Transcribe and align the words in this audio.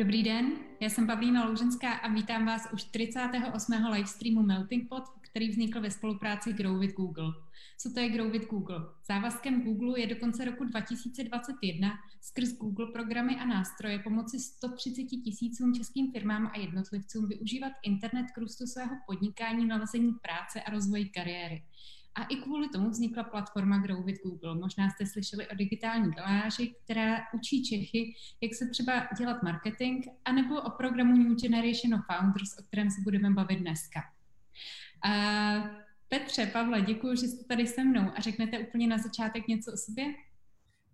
Dobrý 0.00 0.22
den, 0.22 0.52
já 0.80 0.88
jsem 0.90 1.06
Pavlína 1.06 1.44
Louženská 1.44 1.92
a 1.92 2.08
vítám 2.08 2.46
vás 2.46 2.68
u 2.72 2.76
48. 2.76 3.72
livestreamu 3.90 4.42
Melting 4.42 4.88
Pot, 4.88 5.04
který 5.20 5.48
vznikl 5.48 5.80
ve 5.80 5.90
spolupráci 5.90 6.52
Grow 6.52 6.80
with 6.80 6.94
Google. 6.94 7.32
Co 7.78 7.90
to 7.94 8.00
je 8.00 8.08
Grow 8.08 8.30
with 8.30 8.48
Google? 8.48 8.80
Závazkem 9.08 9.62
Google 9.62 10.00
je 10.00 10.06
do 10.06 10.16
konce 10.16 10.44
roku 10.44 10.64
2021 10.64 11.90
skrz 12.20 12.52
Google 12.52 12.86
programy 12.92 13.36
a 13.36 13.46
nástroje 13.46 13.98
pomoci 13.98 14.38
130 14.38 15.02
tisícům 15.04 15.74
českým 15.74 16.12
firmám 16.12 16.50
a 16.54 16.58
jednotlivcům 16.58 17.28
využívat 17.28 17.72
internet 17.82 18.26
k 18.34 18.38
růstu 18.38 18.66
svého 18.66 18.96
podnikání, 19.06 19.66
nalezení 19.66 20.12
práce 20.12 20.62
a 20.62 20.70
rozvoji 20.70 21.04
kariéry. 21.04 21.62
A 22.14 22.24
i 22.24 22.36
kvůli 22.36 22.68
tomu 22.68 22.90
vznikla 22.90 23.24
platforma 23.24 23.78
Grow 23.78 24.04
with 24.04 24.22
Google. 24.22 24.54
Možná 24.54 24.90
jste 24.90 25.06
slyšeli 25.06 25.48
o 25.48 25.54
digitální 25.54 26.10
galáži, 26.10 26.74
která 26.84 27.18
učí 27.34 27.64
Čechy, 27.64 28.14
jak 28.40 28.54
se 28.54 28.68
třeba 28.68 29.08
dělat 29.18 29.42
marketing, 29.42 30.04
anebo 30.24 30.62
o 30.62 30.70
programu 30.70 31.16
New 31.16 31.36
Generation 31.40 31.94
of 31.94 32.06
Founders, 32.06 32.58
o 32.58 32.62
kterém 32.62 32.90
se 32.90 33.00
budeme 33.00 33.30
bavit 33.30 33.58
dneska. 33.58 34.00
A 35.04 35.10
Petře, 36.08 36.46
Pavle, 36.46 36.82
děkuji, 36.82 37.16
že 37.16 37.26
jste 37.26 37.44
tady 37.44 37.66
se 37.66 37.84
mnou 37.84 38.10
a 38.16 38.20
řeknete 38.20 38.58
úplně 38.58 38.86
na 38.86 38.98
začátek 38.98 39.48
něco 39.48 39.72
o 39.72 39.76
sobě. 39.76 40.04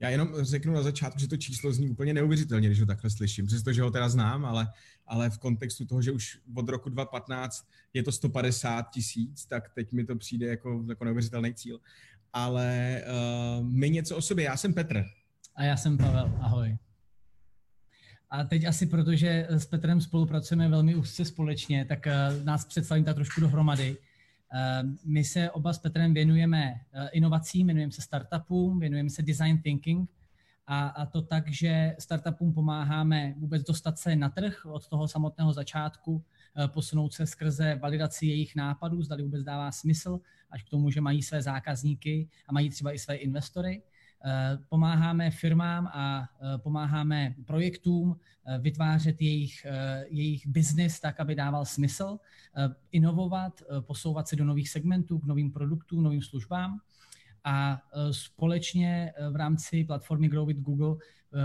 Já 0.00 0.08
jenom 0.08 0.28
řeknu 0.40 0.74
na 0.74 0.82
začátku, 0.82 1.20
že 1.20 1.28
to 1.28 1.36
číslo 1.36 1.72
zní 1.72 1.88
úplně 1.88 2.14
neuvěřitelně, 2.14 2.68
když 2.68 2.80
ho 2.80 2.86
takhle 2.86 3.10
slyším, 3.10 3.46
přestože 3.46 3.82
ho 3.82 3.90
teda 3.90 4.08
znám, 4.08 4.44
ale, 4.44 4.68
ale 5.06 5.30
v 5.30 5.38
kontextu 5.38 5.84
toho, 5.84 6.02
že 6.02 6.12
už 6.12 6.38
od 6.54 6.68
roku 6.68 6.88
2015 6.88 7.68
je 7.94 8.02
to 8.02 8.12
150 8.12 8.90
tisíc, 8.90 9.46
tak 9.46 9.70
teď 9.74 9.92
mi 9.92 10.04
to 10.04 10.16
přijde 10.16 10.46
jako, 10.46 10.84
jako 10.88 11.04
neuvěřitelný 11.04 11.54
cíl. 11.54 11.80
Ale 12.32 13.02
uh, 13.58 13.66
my 13.66 13.90
něco 13.90 14.16
o 14.16 14.22
sobě. 14.22 14.44
Já 14.44 14.56
jsem 14.56 14.74
Petr. 14.74 15.04
A 15.54 15.64
já 15.64 15.76
jsem 15.76 15.98
Pavel. 15.98 16.38
Ahoj. 16.40 16.76
A 18.30 18.44
teď 18.44 18.64
asi 18.64 18.86
protože 18.86 19.46
s 19.50 19.66
Petrem 19.66 20.00
spolupracujeme 20.00 20.68
velmi 20.68 20.94
úzce 20.94 21.24
společně, 21.24 21.84
tak 21.84 22.06
uh, 22.06 22.44
nás 22.44 22.64
představím 22.64 23.04
tak 23.04 23.14
trošku 23.14 23.40
dohromady. 23.40 23.96
Ehm, 24.52 24.98
my 25.04 25.24
se 25.24 25.50
oba 25.50 25.72
s 25.72 25.78
Petrem 25.78 26.14
věnujeme 26.14 26.74
eh, 26.92 27.08
inovacím, 27.12 27.66
věnujeme 27.66 27.92
se 27.92 28.02
startupům, 28.02 28.80
věnujeme 28.80 29.10
se 29.10 29.22
design 29.22 29.62
thinking. 29.62 30.10
A, 30.68 31.06
to 31.06 31.22
tak, 31.22 31.52
že 31.52 31.96
startupům 31.98 32.52
pomáháme 32.52 33.34
vůbec 33.38 33.62
dostat 33.62 33.98
se 33.98 34.16
na 34.16 34.28
trh 34.28 34.66
od 34.66 34.88
toho 34.88 35.08
samotného 35.08 35.52
začátku, 35.52 36.24
eh, 36.56 36.68
posunout 36.68 37.12
se 37.12 37.26
skrze 37.26 37.74
validaci 37.74 38.26
jejich 38.26 38.56
nápadů, 38.56 39.02
zda 39.02 39.16
vůbec 39.16 39.42
dává 39.42 39.72
smysl, 39.72 40.20
až 40.50 40.62
k 40.62 40.68
tomu, 40.68 40.90
že 40.90 41.00
mají 41.00 41.22
své 41.22 41.42
zákazníky 41.42 42.28
a 42.48 42.52
mají 42.52 42.70
třeba 42.70 42.92
i 42.92 42.98
své 42.98 43.16
investory 43.16 43.82
pomáháme 44.68 45.30
firmám 45.30 45.86
a 45.86 46.22
eh, 46.22 46.58
pomáháme 46.58 47.34
projektům 47.44 48.16
eh, 48.46 48.58
vytvářet 48.58 49.22
jejich, 49.22 49.66
jejich 50.08 50.46
biznis 50.46 51.00
tak, 51.00 51.20
aby 51.20 51.34
dával 51.34 51.64
smysl, 51.64 52.18
inovovat, 52.92 53.62
posouvat 53.80 54.28
se 54.28 54.36
do 54.36 54.44
nových 54.44 54.68
segmentů, 54.68 55.18
k 55.18 55.26
novým 55.26 55.52
produktům, 55.52 56.02
novým 56.02 56.22
službám 56.22 56.80
a 57.46 57.82
společně 58.10 59.12
v 59.30 59.36
rámci 59.36 59.84
platformy 59.84 60.28
Grow 60.28 60.46
with 60.48 60.60
Google 60.60 60.96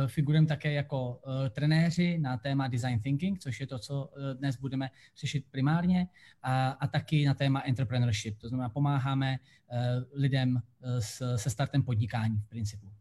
figurujeme 0.08 0.48
také 0.48 0.74
jako 0.74 1.22
trenéři 1.50 2.18
na 2.18 2.38
téma 2.38 2.68
design 2.68 3.00
thinking, 3.00 3.40
což 3.40 3.60
je 3.60 3.68
to, 3.68 3.80
co 3.80 4.10
dnes 4.40 4.58
budeme 4.58 4.90
řešit 5.18 5.46
primárně, 5.52 6.08
a, 6.44 6.70
a 6.70 6.88
taky 6.88 7.26
na 7.26 7.34
téma 7.34 7.60
entrepreneurship. 7.60 8.38
To 8.38 8.48
znamená, 8.48 8.70
pomáháme 8.70 9.38
lidem 10.14 10.62
se 11.36 11.50
startem 11.50 11.84
podnikání 11.84 12.38
v 12.38 12.50
principu. 12.50 12.92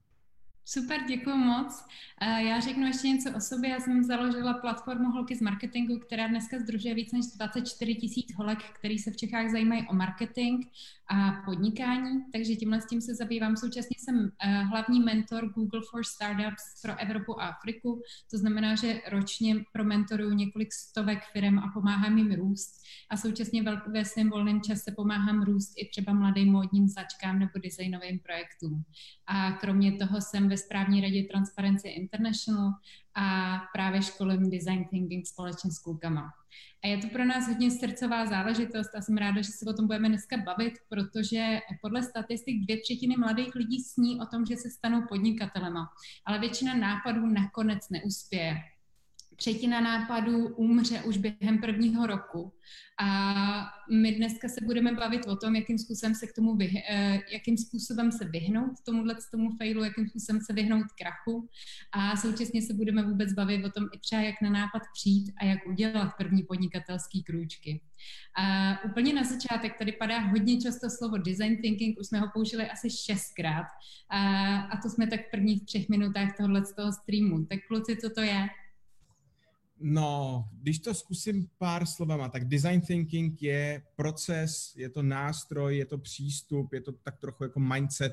Super, 0.64 1.00
děkuji 1.08 1.36
moc. 1.36 1.84
Já 2.20 2.60
řeknu 2.60 2.86
ještě 2.86 3.08
něco 3.08 3.36
o 3.36 3.40
sobě. 3.40 3.70
Já 3.70 3.80
jsem 3.80 4.04
založila 4.04 4.54
platformu 4.54 5.10
Holky 5.10 5.36
z 5.36 5.40
marketingu, 5.40 5.98
která 5.98 6.26
dneska 6.26 6.58
združuje 6.58 6.94
víc 6.94 7.12
než 7.12 7.26
24 7.36 7.94
tisíc 7.94 8.34
holek, 8.36 8.58
který 8.78 8.98
se 8.98 9.10
v 9.10 9.16
Čechách 9.16 9.50
zajímají 9.50 9.88
o 9.88 9.94
marketing 9.94 10.64
a 11.10 11.42
podnikání, 11.44 12.24
takže 12.32 12.56
tímhle 12.56 12.80
s 12.80 12.86
tím 12.86 13.00
se 13.00 13.14
zabývám. 13.14 13.56
Současně 13.56 13.96
jsem 13.98 14.30
eh, 14.44 14.62
hlavní 14.62 15.00
mentor 15.00 15.52
Google 15.52 15.80
for 15.90 16.04
Startups 16.04 16.82
pro 16.82 16.98
Evropu 16.98 17.40
a 17.40 17.46
Afriku. 17.46 18.02
To 18.30 18.38
znamená, 18.38 18.74
že 18.74 19.00
ročně 19.10 19.56
promentoruju 19.72 20.32
několik 20.32 20.72
stovek 20.72 21.18
firm 21.32 21.58
a 21.58 21.70
pomáhám 21.74 22.18
jim 22.18 22.32
růst. 22.32 22.80
A 23.10 23.16
současně 23.16 23.64
ve 23.86 24.04
svém 24.04 24.30
volném 24.30 24.60
čase 24.60 24.92
pomáhám 24.96 25.42
růst 25.42 25.72
i 25.76 25.88
třeba 25.88 26.12
mladým 26.12 26.52
módním 26.52 26.88
začkám 26.88 27.38
nebo 27.38 27.52
designovým 27.62 28.18
projektům. 28.18 28.84
A 29.26 29.52
kromě 29.52 29.92
toho 29.92 30.20
jsem 30.20 30.48
ve 30.48 30.56
správní 30.56 31.00
radě 31.00 31.22
Transparency 31.22 31.88
International 31.88 32.72
a 33.14 33.58
právě 33.72 34.02
školím 34.02 34.50
design 34.50 34.84
thinking 34.90 35.26
společně 35.26 35.70
s 35.70 35.78
klukama. 35.78 36.30
A 36.84 36.86
je 36.86 36.98
to 36.98 37.08
pro 37.08 37.24
nás 37.24 37.48
hodně 37.48 37.70
srdcová 37.70 38.26
záležitost 38.26 38.94
a 38.94 39.00
jsem 39.00 39.16
ráda, 39.16 39.42
že 39.42 39.52
se 39.52 39.70
o 39.70 39.72
tom 39.72 39.86
budeme 39.86 40.08
dneska 40.08 40.36
bavit, 40.36 40.74
protože 40.88 41.60
podle 41.82 42.02
statistik 42.02 42.64
dvě 42.64 42.80
třetiny 42.80 43.16
mladých 43.16 43.54
lidí 43.54 43.80
sní 43.80 44.20
o 44.20 44.26
tom, 44.26 44.46
že 44.46 44.56
se 44.56 44.70
stanou 44.70 45.02
podnikatelema, 45.08 45.88
ale 46.26 46.38
většina 46.38 46.74
nápadů 46.74 47.26
nakonec 47.26 47.88
neuspěje 47.90 48.54
třetina 49.40 49.80
nápadů 49.80 50.48
umře 50.48 51.02
už 51.02 51.16
během 51.16 51.58
prvního 51.58 52.06
roku. 52.06 52.52
A 53.02 53.64
my 53.92 54.12
dneska 54.12 54.48
se 54.48 54.60
budeme 54.64 54.92
bavit 54.92 55.26
o 55.26 55.36
tom, 55.36 55.56
jakým 55.56 55.78
způsobem 55.78 56.14
se 56.14 56.26
k 56.26 56.32
tomu 56.32 56.56
vyh, 56.56 56.72
eh, 56.90 57.18
jakým 57.32 57.58
způsobem 57.58 58.12
se 58.12 58.24
vyhnout 58.24 58.70
tomuhle 58.86 59.16
tomu 59.30 59.50
failu, 59.56 59.84
jakým 59.84 60.08
způsobem 60.08 60.42
se 60.42 60.52
vyhnout 60.52 60.86
krachu. 60.98 61.48
A 61.92 62.16
současně 62.16 62.62
se 62.62 62.74
budeme 62.74 63.02
vůbec 63.02 63.32
bavit 63.32 63.64
o 63.64 63.70
tom 63.70 63.84
i 63.92 63.98
třeba, 63.98 64.22
jak 64.22 64.34
na 64.42 64.50
nápad 64.50 64.82
přijít 64.94 65.32
a 65.40 65.44
jak 65.44 65.66
udělat 65.66 66.10
první 66.18 66.42
podnikatelský 66.42 67.22
krůčky. 67.22 67.80
A 68.36 68.76
úplně 68.84 69.12
na 69.12 69.24
začátek 69.24 69.78
tady 69.78 69.92
padá 69.92 70.18
hodně 70.18 70.60
často 70.60 70.90
slovo 70.90 71.18
design 71.18 71.56
thinking, 71.62 72.00
už 72.00 72.06
jsme 72.06 72.20
ho 72.20 72.26
použili 72.34 72.70
asi 72.70 72.90
šestkrát. 72.90 73.66
A, 74.10 74.56
a 74.60 74.76
to 74.82 74.88
jsme 74.88 75.06
tak 75.06 75.20
v 75.20 75.30
prvních 75.30 75.64
třech 75.64 75.88
minutách 75.88 76.36
tohohle 76.36 76.64
z 76.64 76.74
toho 76.74 76.92
streamu. 76.92 77.44
Tak 77.44 77.58
kluci, 77.68 77.96
co 77.96 78.10
to 78.10 78.20
je? 78.20 78.48
No, 79.82 80.44
když 80.52 80.78
to 80.78 80.94
zkusím 80.94 81.48
pár 81.58 81.86
slovama, 81.86 82.28
tak 82.28 82.48
design 82.48 82.80
thinking 82.80 83.42
je 83.42 83.82
proces, 83.96 84.72
je 84.76 84.88
to 84.88 85.02
nástroj, 85.02 85.76
je 85.76 85.86
to 85.86 85.98
přístup, 85.98 86.72
je 86.72 86.80
to 86.80 86.92
tak 86.92 87.18
trochu 87.18 87.44
jako 87.44 87.60
mindset 87.60 88.12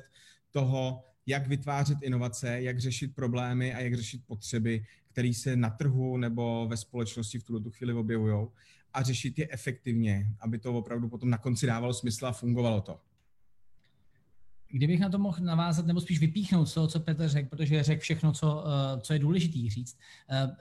toho, 0.50 1.04
jak 1.26 1.46
vytvářet 1.46 1.98
inovace, 2.02 2.62
jak 2.62 2.78
řešit 2.78 3.14
problémy 3.14 3.74
a 3.74 3.80
jak 3.80 3.94
řešit 3.94 4.22
potřeby, 4.26 4.84
které 5.12 5.34
se 5.34 5.56
na 5.56 5.70
trhu 5.70 6.16
nebo 6.16 6.66
ve 6.68 6.76
společnosti 6.76 7.38
v 7.38 7.44
tuto 7.44 7.70
chvíli 7.70 7.92
objevují 7.92 8.46
a 8.94 9.02
řešit 9.02 9.38
je 9.38 9.48
efektivně, 9.50 10.26
aby 10.40 10.58
to 10.58 10.74
opravdu 10.74 11.08
potom 11.08 11.30
na 11.30 11.38
konci 11.38 11.66
dávalo 11.66 11.94
smysl 11.94 12.26
a 12.26 12.32
fungovalo 12.32 12.80
to. 12.80 13.00
Kdybych 14.70 15.00
na 15.00 15.08
to 15.08 15.18
mohl 15.18 15.44
navázat, 15.44 15.86
nebo 15.86 16.00
spíš 16.00 16.20
vypíchnout 16.20 16.68
z 16.68 16.74
toho, 16.74 16.86
co 16.86 17.00
Petr 17.00 17.28
řekl, 17.28 17.48
protože 17.48 17.82
řekl 17.82 18.00
všechno, 18.00 18.32
co, 18.32 18.64
eh, 18.66 19.00
co 19.00 19.12
je 19.12 19.18
důležité 19.18 19.70
říct. 19.70 19.98
Eh, 20.30 20.56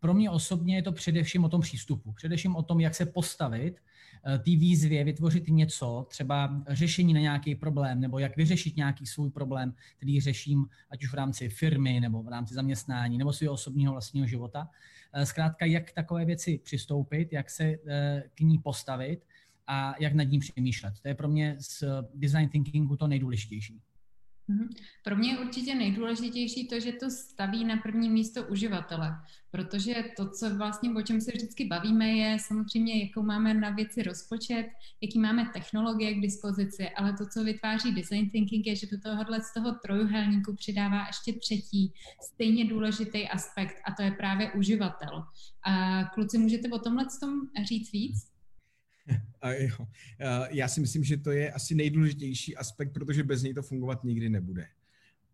pro 0.00 0.14
mě 0.14 0.30
osobně 0.30 0.76
je 0.76 0.82
to 0.82 0.92
především 0.92 1.44
o 1.44 1.48
tom 1.48 1.60
přístupu. 1.60 2.12
Především 2.12 2.56
o 2.56 2.62
tom, 2.62 2.80
jak 2.80 2.94
se 2.94 3.06
postavit 3.06 3.80
eh, 4.26 4.38
té 4.38 4.50
výzvě, 4.50 5.04
vytvořit 5.04 5.48
něco, 5.48 6.06
třeba 6.08 6.62
řešení 6.68 7.14
na 7.14 7.20
nějaký 7.20 7.54
problém, 7.54 8.00
nebo 8.00 8.18
jak 8.18 8.36
vyřešit 8.36 8.76
nějaký 8.76 9.06
svůj 9.06 9.30
problém, 9.30 9.74
který 9.96 10.20
řeším 10.20 10.66
ať 10.90 11.04
už 11.04 11.10
v 11.10 11.14
rámci 11.14 11.48
firmy, 11.48 12.00
nebo 12.00 12.22
v 12.22 12.28
rámci 12.28 12.54
zaměstnání, 12.54 13.18
nebo 13.18 13.32
svého 13.32 13.54
osobního 13.54 13.92
vlastního 13.92 14.26
života. 14.26 14.68
Zkrátka, 15.24 15.66
jak 15.66 15.92
takové 15.92 16.24
věci 16.24 16.60
přistoupit, 16.64 17.32
jak 17.32 17.50
se 17.50 17.76
k 18.34 18.40
ní 18.40 18.58
postavit 18.58 19.20
a 19.70 19.94
jak 20.00 20.14
nad 20.14 20.24
ním 20.24 20.40
přemýšlet. 20.40 20.94
To 21.02 21.08
je 21.08 21.14
pro 21.14 21.28
mě 21.28 21.56
z 21.58 21.84
design 22.14 22.48
thinkingu 22.48 22.96
to 22.96 23.06
nejdůležitější. 23.06 23.80
Mhm. 24.48 24.68
Pro 25.04 25.16
mě 25.16 25.30
je 25.30 25.38
určitě 25.38 25.74
nejdůležitější 25.74 26.68
to, 26.68 26.80
že 26.80 26.92
to 26.92 27.10
staví 27.10 27.64
na 27.64 27.76
první 27.76 28.10
místo 28.10 28.46
uživatele, 28.46 29.16
protože 29.50 29.94
to, 30.16 30.30
co 30.30 30.56
vlastně, 30.56 30.90
o 30.90 31.02
čem 31.02 31.20
se 31.20 31.32
vždycky 31.32 31.66
bavíme, 31.66 32.08
je 32.08 32.38
samozřejmě, 32.38 33.04
jakou 33.04 33.22
máme 33.22 33.54
na 33.54 33.70
věci 33.70 34.02
rozpočet, 34.02 34.66
jaký 35.00 35.18
máme 35.18 35.50
technologie 35.52 36.14
k 36.14 36.20
dispozici, 36.20 36.88
ale 36.90 37.12
to, 37.12 37.26
co 37.26 37.44
vytváří 37.44 37.92
design 37.92 38.30
thinking, 38.30 38.66
je, 38.66 38.76
že 38.76 38.86
do 38.86 39.00
tohohle 39.00 39.40
z 39.40 39.54
toho 39.54 39.72
trojuhelníku 39.72 40.56
přidává 40.56 41.06
ještě 41.06 41.32
třetí, 41.32 41.92
stejně 42.22 42.64
důležitý 42.64 43.28
aspekt, 43.28 43.76
a 43.84 43.94
to 43.94 44.02
je 44.02 44.10
právě 44.10 44.52
uživatel. 44.52 45.24
A 45.66 46.04
kluci, 46.04 46.38
můžete 46.38 46.68
o 46.68 46.78
tomhle 46.78 47.06
tom 47.20 47.40
říct 47.64 47.92
víc? 47.92 48.30
A 49.42 49.50
jo. 49.50 49.86
Já 50.50 50.68
si 50.68 50.80
myslím, 50.80 51.04
že 51.04 51.16
to 51.16 51.30
je 51.30 51.52
asi 51.52 51.74
nejdůležitější 51.74 52.56
aspekt, 52.56 52.92
protože 52.92 53.24
bez 53.24 53.42
něj 53.42 53.54
to 53.54 53.62
fungovat 53.62 54.04
nikdy 54.04 54.28
nebude. 54.28 54.66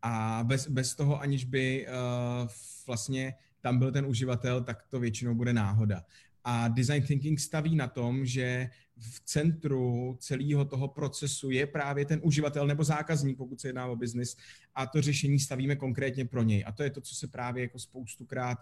A 0.03 0.41
bez, 0.47 0.69
bez 0.69 0.95
toho, 0.95 1.21
aniž 1.21 1.45
by 1.45 1.87
uh, 1.87 2.49
vlastně 2.87 3.35
tam 3.61 3.79
byl 3.79 3.93
ten 3.93 4.07
uživatel, 4.07 4.65
tak 4.65 4.83
to 4.89 5.01
většinou 5.01 5.35
bude 5.35 5.53
náhoda. 5.53 6.05
A 6.45 6.69
design 6.69 7.03
thinking 7.03 7.41
staví 7.41 7.77
na 7.77 7.89
tom, 7.89 8.27
že 8.27 8.71
v 8.99 9.21
centru 9.25 10.17
celého 10.21 10.65
toho 10.65 10.89
procesu 10.89 11.51
je 11.51 11.67
právě 11.67 12.05
ten 12.05 12.21
uživatel 12.23 12.67
nebo 12.67 12.85
zákazník, 12.85 13.37
pokud 13.37 13.61
se 13.61 13.69
jedná 13.69 13.87
o 13.87 13.97
biznis, 13.97 14.37
a 14.75 14.87
to 14.87 15.03
řešení 15.03 15.39
stavíme 15.39 15.77
konkrétně 15.77 16.25
pro 16.25 16.43
něj. 16.43 16.65
A 16.67 16.73
to 16.73 16.83
je 16.83 16.91
to, 16.91 17.01
co 17.01 17.15
se 17.15 17.27
právě 17.27 17.63
jako 17.63 17.79
spoustukrát 17.79 18.59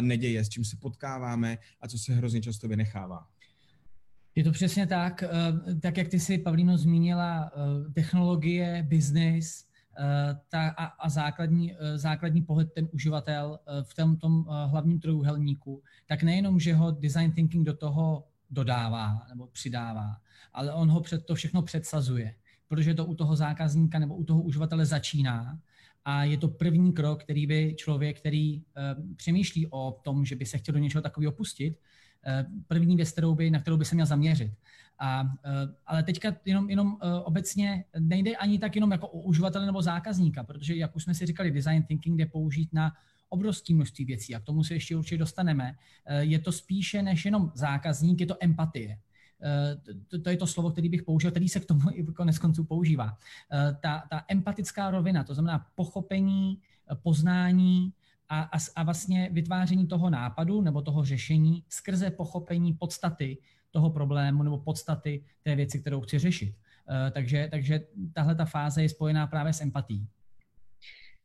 neděje, 0.00 0.44
s 0.44 0.48
čím 0.48 0.64
se 0.64 0.76
potkáváme 0.76 1.58
a 1.80 1.88
co 1.88 1.98
se 1.98 2.14
hrozně 2.14 2.40
často 2.40 2.68
vynechává. 2.68 3.28
Je 4.34 4.44
to 4.44 4.52
přesně 4.52 4.86
tak, 4.86 5.22
eh, 5.22 5.28
tak 5.80 5.96
jak 5.96 6.08
ty 6.08 6.20
si, 6.20 6.38
Pavlíno, 6.38 6.78
zmínila 6.78 7.50
eh, 7.50 7.92
technologie, 7.92 8.86
biznis 8.88 9.64
a, 10.52 10.84
a 10.84 11.08
základní, 11.08 11.72
eh, 11.72 11.98
základní 11.98 12.42
pohled 12.42 12.72
ten 12.72 12.88
uživatel 12.92 13.58
v 13.82 13.94
tom, 13.94 14.16
tom 14.16 14.44
hlavním 14.66 15.00
trojuhelníku, 15.00 15.82
tak 16.06 16.22
nejenom, 16.22 16.60
že 16.60 16.74
ho 16.74 16.90
design 16.90 17.32
thinking 17.32 17.66
do 17.66 17.74
toho 17.74 18.24
dodává 18.50 19.26
nebo 19.28 19.46
přidává, 19.46 20.16
ale 20.52 20.72
on 20.72 20.90
ho 20.90 21.00
před 21.00 21.26
to 21.26 21.34
všechno 21.34 21.62
předsazuje, 21.62 22.34
protože 22.68 22.94
to 22.94 23.06
u 23.06 23.14
toho 23.14 23.36
zákazníka 23.36 23.98
nebo 23.98 24.14
u 24.14 24.24
toho 24.24 24.42
uživatele 24.42 24.86
začíná 24.86 25.58
a 26.04 26.24
je 26.24 26.38
to 26.38 26.48
první 26.48 26.92
krok, 26.92 27.22
který 27.22 27.46
by 27.46 27.74
člověk, 27.78 28.20
který 28.20 28.62
přemýšlí 29.16 29.66
o 29.70 30.00
tom, 30.02 30.24
že 30.24 30.36
by 30.36 30.46
se 30.46 30.58
chtěl 30.58 30.72
do 30.72 30.78
něčeho 30.78 31.02
takového 31.02 31.32
pustit, 31.32 31.78
první 32.66 32.96
věc, 32.96 33.12
kterou 33.12 33.34
by, 33.34 33.50
na 33.50 33.60
kterou 33.60 33.76
by 33.76 33.84
se 33.84 33.94
měl 33.94 34.06
zaměřit. 34.06 34.52
A, 34.98 35.22
uh, 35.22 35.28
ale 35.86 36.02
teďka 36.02 36.36
jenom, 36.44 36.70
jenom 36.70 36.92
uh, 36.92 36.98
obecně 37.24 37.84
nejde 37.98 38.36
ani 38.36 38.58
tak 38.58 38.74
jenom 38.74 38.92
jako 38.92 39.08
o 39.08 39.20
uživatele 39.20 39.66
nebo 39.66 39.82
zákazníka, 39.82 40.44
protože, 40.44 40.76
jak 40.76 40.96
už 40.96 41.04
jsme 41.04 41.14
si 41.14 41.26
říkali, 41.26 41.50
design 41.50 41.82
thinking 41.82 42.18
jde 42.18 42.26
použít 42.26 42.72
na 42.72 42.92
obrovské 43.34 43.74
množství 43.74 44.04
věcí 44.04 44.34
a 44.34 44.40
k 44.40 44.44
tomu 44.44 44.64
se 44.64 44.74
ještě 44.74 44.96
určitě 44.96 45.18
dostaneme. 45.18 45.74
Eh, 46.06 46.24
je 46.24 46.38
to 46.38 46.52
spíše 46.52 47.02
než 47.02 47.24
jenom 47.24 47.52
zákazník, 47.54 48.20
je 48.20 48.26
to 48.26 48.36
empatie. 48.40 48.98
Eh, 49.42 49.76
to, 50.08 50.18
to 50.22 50.30
je 50.30 50.36
to 50.36 50.46
slovo, 50.46 50.70
který 50.70 50.88
bych 50.88 51.02
použil, 51.02 51.30
který 51.30 51.48
se 51.48 51.60
k 51.60 51.66
tomu 51.66 51.90
i 51.92 52.04
konec 52.04 52.38
konců 52.38 52.64
používá. 52.64 53.18
Eh, 53.52 53.76
ta, 53.82 54.06
ta 54.10 54.24
empatická 54.28 54.90
rovina, 54.90 55.24
to 55.24 55.34
znamená 55.34 55.66
pochopení, 55.74 56.58
poznání 57.02 57.92
a, 58.28 58.42
a, 58.42 58.58
a 58.76 58.82
vlastně 58.82 59.28
vytváření 59.32 59.86
toho 59.86 60.10
nápadu 60.10 60.60
nebo 60.60 60.82
toho 60.82 61.04
řešení 61.04 61.64
skrze 61.68 62.10
pochopení 62.10 62.72
podstaty 62.72 63.38
toho 63.70 63.90
problému 63.90 64.42
nebo 64.42 64.58
podstaty 64.58 65.24
té 65.42 65.56
věci, 65.56 65.80
kterou 65.80 66.00
chci 66.00 66.18
řešit. 66.18 66.54
Takže, 67.12 67.48
takže 67.50 67.80
tahle 68.12 68.34
ta 68.34 68.44
fáze 68.44 68.82
je 68.82 68.88
spojená 68.88 69.26
právě 69.26 69.52
s 69.52 69.60
empatí. 69.60 70.08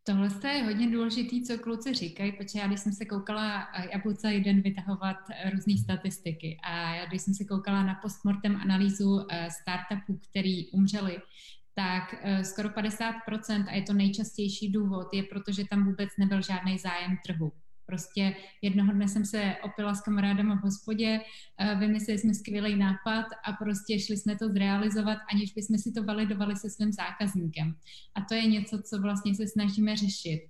Tohle 0.04 0.30
je 0.54 0.64
hodně 0.64 0.92
důležitý, 0.92 1.44
co 1.44 1.58
kluci 1.58 1.94
říkají, 1.94 2.32
protože 2.32 2.60
já 2.60 2.68
když 2.68 2.80
jsem 2.80 2.94
se 2.94 3.06
koukala, 3.06 3.68
já 3.92 4.00
budu 4.04 4.16
celý 4.16 4.44
den 4.44 4.62
vytahovat 4.62 5.18
eh, 5.32 5.50
různé 5.50 5.78
statistiky 5.78 6.58
a 6.64 6.96
já 6.96 7.06
když 7.06 7.22
jsem 7.22 7.34
se 7.34 7.46
koukala 7.46 7.84
na 7.84 7.96
postmortem 7.96 8.56
analýzu 8.56 9.26
eh, 9.30 9.48
startupů, 9.52 10.20
který 10.30 10.70
umřeli, 10.72 11.22
tak 11.80 12.16
eh, 12.22 12.44
skoro 12.44 12.70
50%, 12.70 13.68
a 13.68 13.76
je 13.76 13.82
to 13.82 13.94
nejčastější 13.94 14.72
důvod, 14.72 15.08
je 15.14 15.24
protože 15.24 15.64
tam 15.70 15.86
vůbec 15.86 16.10
nebyl 16.20 16.42
žádný 16.42 16.78
zájem 16.78 17.18
trhu. 17.26 17.52
Prostě 17.86 18.36
jednoho 18.62 18.94
dne 18.94 19.08
jsem 19.08 19.26
se 19.26 19.56
opila 19.64 19.96
s 19.96 20.02
kamarádem 20.02 20.60
v 20.60 20.64
hospodě, 20.64 21.20
eh, 21.60 21.76
vymysleli 21.76 22.20
jsme 22.20 22.34
skvělý 22.34 22.76
nápad 22.76 23.26
a 23.46 23.54
prostě 23.54 24.00
šli 24.00 24.18
jsme 24.18 24.36
to 24.36 24.50
zrealizovat, 24.50 25.18
aniž 25.34 25.54
bychom 25.54 25.78
si 25.78 25.92
to 25.92 26.04
validovali 26.04 26.56
se 26.56 26.70
svým 26.70 26.92
zákazníkem. 26.92 27.76
A 28.16 28.22
to 28.22 28.34
je 28.34 28.46
něco, 28.46 28.82
co 28.82 29.02
vlastně 29.02 29.36
se 29.36 29.48
snažíme 29.48 29.96
řešit. 29.96 30.42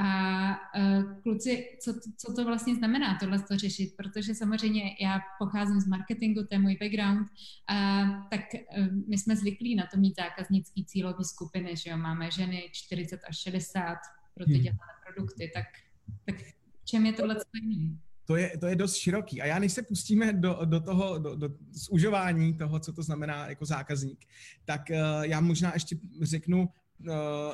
A 0.00 0.50
uh, 0.78 1.22
kluci, 1.22 1.64
co, 1.82 1.94
co 2.16 2.32
to 2.32 2.44
vlastně 2.44 2.74
znamená 2.74 3.18
tohle 3.20 3.38
to 3.38 3.58
řešit? 3.58 3.94
Protože 3.96 4.34
samozřejmě 4.34 4.82
já 5.00 5.20
pocházím 5.38 5.80
z 5.80 5.86
marketingu, 5.86 6.40
to 6.40 6.54
je 6.54 6.58
můj 6.58 6.76
background, 6.80 7.28
uh, 7.28 8.28
tak 8.30 8.40
uh, 8.78 8.86
my 9.08 9.18
jsme 9.18 9.36
zvyklí 9.36 9.74
na 9.74 9.86
to 9.94 10.00
mít 10.00 10.16
zákaznický 10.16 10.84
cílový 10.84 11.24
skupiny, 11.24 11.76
že 11.76 11.90
jo, 11.90 11.96
máme 11.96 12.30
ženy 12.30 12.70
40 12.72 13.20
až 13.28 13.38
60 13.38 13.96
pro 14.34 14.44
ty 14.44 14.52
hmm. 14.52 14.62
dělané 14.62 14.92
produkty, 15.06 15.50
tak, 15.54 15.66
tak 16.24 16.34
čem 16.84 17.06
je 17.06 17.12
tohle 17.12 17.36
jiný? 17.62 17.98
To 18.24 18.36
je, 18.36 18.58
to 18.58 18.66
je 18.66 18.76
dost 18.76 18.96
široký. 18.96 19.42
A 19.42 19.46
já 19.46 19.58
než 19.58 19.72
se 19.72 19.82
pustíme 19.82 20.32
do, 20.32 20.58
do 20.64 20.80
toho, 20.80 21.18
do, 21.18 21.36
do 21.36 21.48
zužování 21.70 22.54
toho, 22.54 22.80
co 22.80 22.92
to 22.92 23.02
znamená 23.02 23.48
jako 23.48 23.64
zákazník, 23.64 24.24
tak 24.64 24.82
uh, 24.90 25.22
já 25.22 25.40
možná 25.40 25.70
ještě 25.74 25.96
řeknu, 26.22 26.68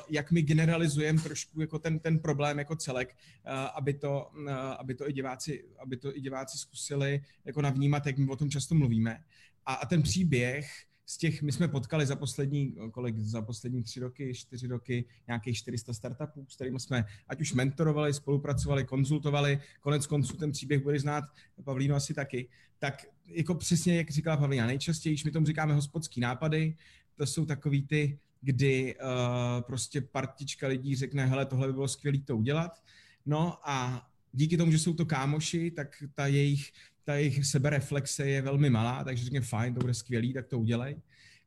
jak 0.09 0.31
my 0.31 0.43
generalizujeme 0.43 1.21
trošku 1.23 1.61
jako 1.61 1.79
ten, 1.79 1.99
ten 1.99 2.19
problém 2.19 2.59
jako 2.59 2.77
celek, 2.77 3.17
uh, 3.47 3.53
aby, 3.75 3.95
to, 3.95 4.31
uh, 4.39 4.51
aby, 4.53 4.95
to 4.95 5.09
i 5.09 5.13
diváci, 5.13 5.65
aby 5.79 5.97
to 5.97 6.17
i 6.17 6.21
diváci 6.21 6.59
zkusili 6.59 7.23
jako 7.45 7.63
navnímat, 7.63 8.07
jak 8.07 8.19
my 8.19 8.29
o 8.29 8.37
tom 8.37 8.51
často 8.51 8.75
mluvíme. 8.75 9.25
A, 9.67 9.75
a 9.75 9.87
ten 9.87 10.03
příběh 10.03 10.67
z 11.07 11.17
těch, 11.17 11.43
my 11.43 11.53
jsme 11.53 11.69
potkali 11.69 12.07
za 12.07 12.17
poslední, 12.17 12.75
kolik, 12.91 13.19
za 13.19 13.43
poslední 13.43 13.83
tři 13.83 14.01
roky, 14.01 14.35
čtyři 14.35 14.67
roky 14.67 15.05
nějakých 15.27 15.57
400 15.57 15.95
startupů, 15.95 16.47
s 16.49 16.55
kterými 16.55 16.81
jsme 16.81 17.05
ať 17.29 17.41
už 17.41 17.53
mentorovali, 17.53 18.15
spolupracovali, 18.15 18.85
konzultovali, 18.85 19.61
konec 19.81 20.07
konců 20.07 20.37
ten 20.37 20.53
příběh 20.53 20.83
bude 20.83 21.01
znát 21.01 21.25
Pavlíno 21.65 21.95
asi 21.95 22.15
taky, 22.15 22.49
tak 22.79 23.07
jako 23.27 23.55
přesně, 23.55 23.97
jak 23.97 24.11
říkala 24.11 24.37
Pavlína, 24.37 24.67
nejčastěji, 24.67 25.17
my 25.25 25.31
tomu 25.31 25.47
říkáme 25.47 25.75
hospodský 25.75 26.21
nápady, 26.21 26.77
to 27.15 27.27
jsou 27.27 27.47
takový 27.47 27.87
ty, 27.87 28.19
kdy 28.45 28.95
uh, 28.95 29.63
prostě 29.63 30.01
partička 30.01 30.67
lidí 30.69 30.97
řekne, 30.97 31.27
hele, 31.27 31.47
tohle 31.47 31.67
by 31.67 31.73
bylo 31.73 31.89
skvělé 31.89 32.19
to 32.19 32.37
udělat, 32.37 32.83
no 33.27 33.59
a 33.65 34.07
díky 34.33 34.57
tomu, 34.57 34.73
že 34.73 34.79
jsou 34.79 34.95
to 34.95 35.07
kámoši, 35.07 35.71
tak 35.71 36.03
ta 36.15 36.27
jejich 36.27 36.73
ta 37.05 37.15
jejich 37.15 37.47
sebereflexe 37.47 38.27
je 38.27 38.43
velmi 38.43 38.71
malá, 38.71 39.05
takže 39.05 39.25
řekne 39.25 39.41
fajn, 39.41 39.75
to 39.75 39.81
bude 39.81 39.95
skvělý, 39.95 40.33
tak 40.33 40.47
to 40.47 40.59
udělej. 40.59 40.97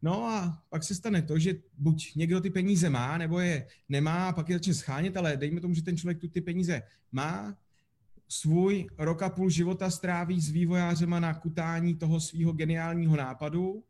No 0.02 0.26
a 0.26 0.64
pak 0.70 0.84
se 0.84 0.96
stane 0.96 1.22
to, 1.22 1.40
že 1.40 1.56
buď 1.78 2.16
někdo 2.16 2.42
ty 2.42 2.50
peníze 2.50 2.90
má, 2.90 3.18
nebo 3.18 3.40
je 3.40 3.68
nemá, 3.90 4.30
a 4.30 4.34
pak 4.34 4.50
je 4.50 4.56
začne 4.56 4.74
schánět, 4.74 5.18
ale 5.18 5.38
dejme 5.38 5.62
tomu, 5.62 5.74
že 5.74 5.82
ten 5.82 5.98
člověk 5.98 6.20
tu 6.20 6.28
ty 6.28 6.42
peníze 6.42 6.82
má, 7.12 7.58
svůj 8.30 8.88
rok 8.98 9.22
a 9.22 9.30
půl 9.30 9.50
života 9.50 9.90
stráví 9.90 10.42
s 10.42 10.50
vývojářema 10.50 11.20
na 11.20 11.34
kutání 11.34 11.96
toho 11.96 12.20
svého 12.20 12.54
geniálního 12.54 13.16
nápadu. 13.16 13.84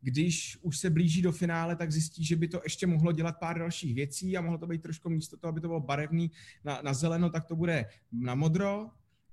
Když 0.00 0.58
už 0.62 0.78
se 0.78 0.90
blíží 0.90 1.22
do 1.22 1.32
finále, 1.32 1.76
tak 1.76 1.92
zjistí, 1.92 2.24
že 2.24 2.36
by 2.36 2.48
to 2.48 2.60
ještě 2.64 2.86
mohlo 2.86 3.12
dělat 3.12 3.38
pár 3.38 3.58
dalších 3.58 3.94
věcí 3.94 4.36
a 4.36 4.40
mohlo 4.40 4.58
to 4.58 4.66
být 4.66 4.82
trošku 4.82 5.10
místo 5.10 5.36
toho, 5.36 5.48
aby 5.48 5.60
to 5.60 5.68
bylo 5.68 5.80
barevný 5.80 6.30
na, 6.64 6.80
na 6.82 6.94
zeleno, 6.94 7.30
tak 7.30 7.44
to 7.44 7.56
bude 7.56 7.86
na 8.12 8.34
modro. 8.34 8.90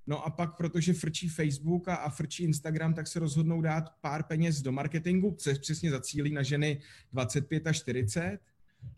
No 0.07 0.25
a 0.25 0.29
pak, 0.29 0.57
protože 0.57 0.93
frčí 0.93 1.29
Facebook 1.29 1.87
a, 1.87 1.95
a 1.95 2.09
frčí 2.09 2.43
Instagram, 2.43 2.93
tak 2.93 3.07
se 3.07 3.19
rozhodnou 3.19 3.61
dát 3.61 3.89
pár 4.01 4.23
peněz 4.23 4.61
do 4.61 4.71
marketingu, 4.71 5.35
což 5.39 5.57
přesně 5.57 5.91
zacílí 5.91 6.33
na 6.33 6.43
ženy 6.43 6.81
25 7.13 7.67
a 7.67 7.73
40. 7.73 8.39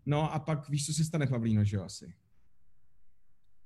No 0.05 0.33
a 0.33 0.39
pak 0.39 0.69
víš, 0.69 0.85
co 0.85 0.93
se 0.93 1.03
stane, 1.03 1.27
Pavlíno, 1.27 1.63
že 1.63 1.77
jo, 1.77 1.83
asi? 1.83 2.13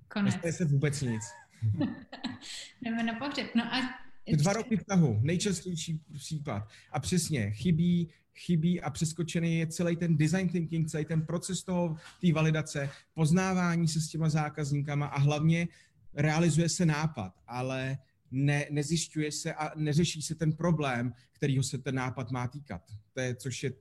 Konec. 0.07 0.33
Nestane 0.33 0.53
se 0.53 0.65
vůbec 0.65 1.01
nic. 1.01 1.23
Jdeme 2.81 3.03
na 3.03 3.13
pohřeb. 3.13 3.55
No 3.55 3.73
a 3.73 4.02
Dva 4.31 4.53
roky 4.53 4.77
v 4.77 4.83
tahu, 4.83 5.19
nejčastější 5.21 6.01
případ. 6.13 6.67
A 6.91 6.99
přesně, 6.99 7.51
chybí, 7.51 8.09
chybí 8.35 8.81
a 8.81 8.89
přeskočený 8.89 9.57
je 9.57 9.67
celý 9.67 9.95
ten 9.95 10.17
design 10.17 10.49
thinking, 10.49 10.87
celý 10.87 11.05
ten 11.05 11.25
proces 11.25 11.63
toho, 11.63 11.97
té 12.21 12.33
validace, 12.33 12.89
poznávání 13.13 13.87
se 13.87 14.01
s 14.01 14.07
těma 14.07 14.29
zákazníkama 14.29 15.05
a 15.05 15.19
hlavně 15.19 15.67
realizuje 16.13 16.69
se 16.69 16.85
nápad, 16.85 17.33
ale 17.47 17.97
ne, 18.31 18.65
nezjišťuje 18.71 19.31
se 19.31 19.53
a 19.53 19.71
neřeší 19.75 20.21
se 20.21 20.35
ten 20.35 20.53
problém, 20.53 21.13
kterýho 21.31 21.63
se 21.63 21.77
ten 21.77 21.95
nápad 21.95 22.31
má 22.31 22.47
týkat. 22.47 22.81
To 23.13 23.19
je, 23.19 23.35
což 23.35 23.63
je 23.63 23.73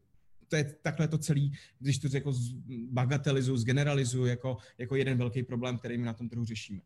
to 0.48 0.56
je 0.56 0.64
takhle 0.82 1.08
to 1.08 1.18
celý, 1.18 1.52
když 1.78 1.98
to 1.98 2.08
jako 2.12 2.32
bagatelizuju, 2.90 3.56
zgeneralizuju 3.56 4.26
jako, 4.26 4.56
jako 4.78 4.96
jeden 4.96 5.18
velký 5.18 5.42
problém, 5.42 5.78
který 5.78 5.98
my 5.98 6.06
na 6.06 6.12
tom 6.12 6.28
trhu 6.28 6.44
řešíme. 6.44 6.80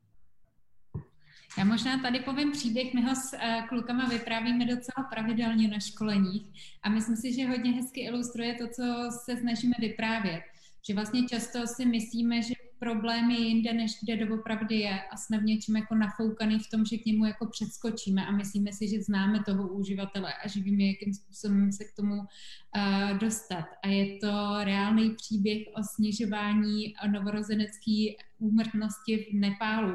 Já 1.58 1.64
možná 1.64 1.98
tady 1.98 2.20
povím 2.20 2.52
příběh, 2.52 2.94
my 2.94 3.02
ho 3.02 3.14
s 3.14 3.32
uh, 3.32 3.68
klukama 3.68 4.08
vyprávíme 4.08 4.64
docela 4.64 5.08
pravidelně 5.10 5.68
na 5.68 5.78
školeních 5.78 6.42
a 6.82 6.88
myslím 6.88 7.16
si, 7.16 7.32
že 7.32 7.46
hodně 7.46 7.72
hezky 7.72 8.00
ilustruje 8.00 8.54
to, 8.54 8.64
co 8.66 8.82
se 9.24 9.36
snažíme 9.36 9.74
vyprávět. 9.78 10.42
Že 10.88 10.94
vlastně 10.94 11.28
často 11.28 11.66
si 11.66 11.86
myslíme, 11.86 12.42
že 12.42 12.54
problém 12.78 13.30
je 13.30 13.38
jinde, 13.38 13.72
než 13.72 13.92
kde 14.02 14.26
doopravdy 14.26 14.76
je 14.76 15.02
a 15.12 15.16
jsme 15.16 15.38
v 15.38 15.44
něčem 15.44 15.76
jako 15.76 15.94
nafoukaný 15.94 16.58
v 16.58 16.70
tom, 16.70 16.84
že 16.84 16.98
k 16.98 17.06
němu 17.06 17.24
jako 17.24 17.46
předskočíme 17.46 18.26
a 18.26 18.30
myslíme 18.30 18.72
si, 18.72 18.88
že 18.88 19.02
známe 19.02 19.44
toho 19.44 19.68
uživatele 19.68 20.32
a 20.44 20.48
že 20.48 20.60
víme, 20.60 20.84
jakým 20.84 21.14
způsobem 21.14 21.72
se 21.72 21.84
k 21.84 21.96
tomu 21.96 22.16
uh, 22.16 23.18
dostat. 23.18 23.64
A 23.82 23.88
je 23.88 24.18
to 24.18 24.64
reálný 24.64 25.10
příběh 25.10 25.58
o 25.74 25.82
snižování 25.94 26.94
novorozenecké 27.12 28.06
úmrtnosti 28.38 29.26
v 29.30 29.34
Nepálu. 29.34 29.94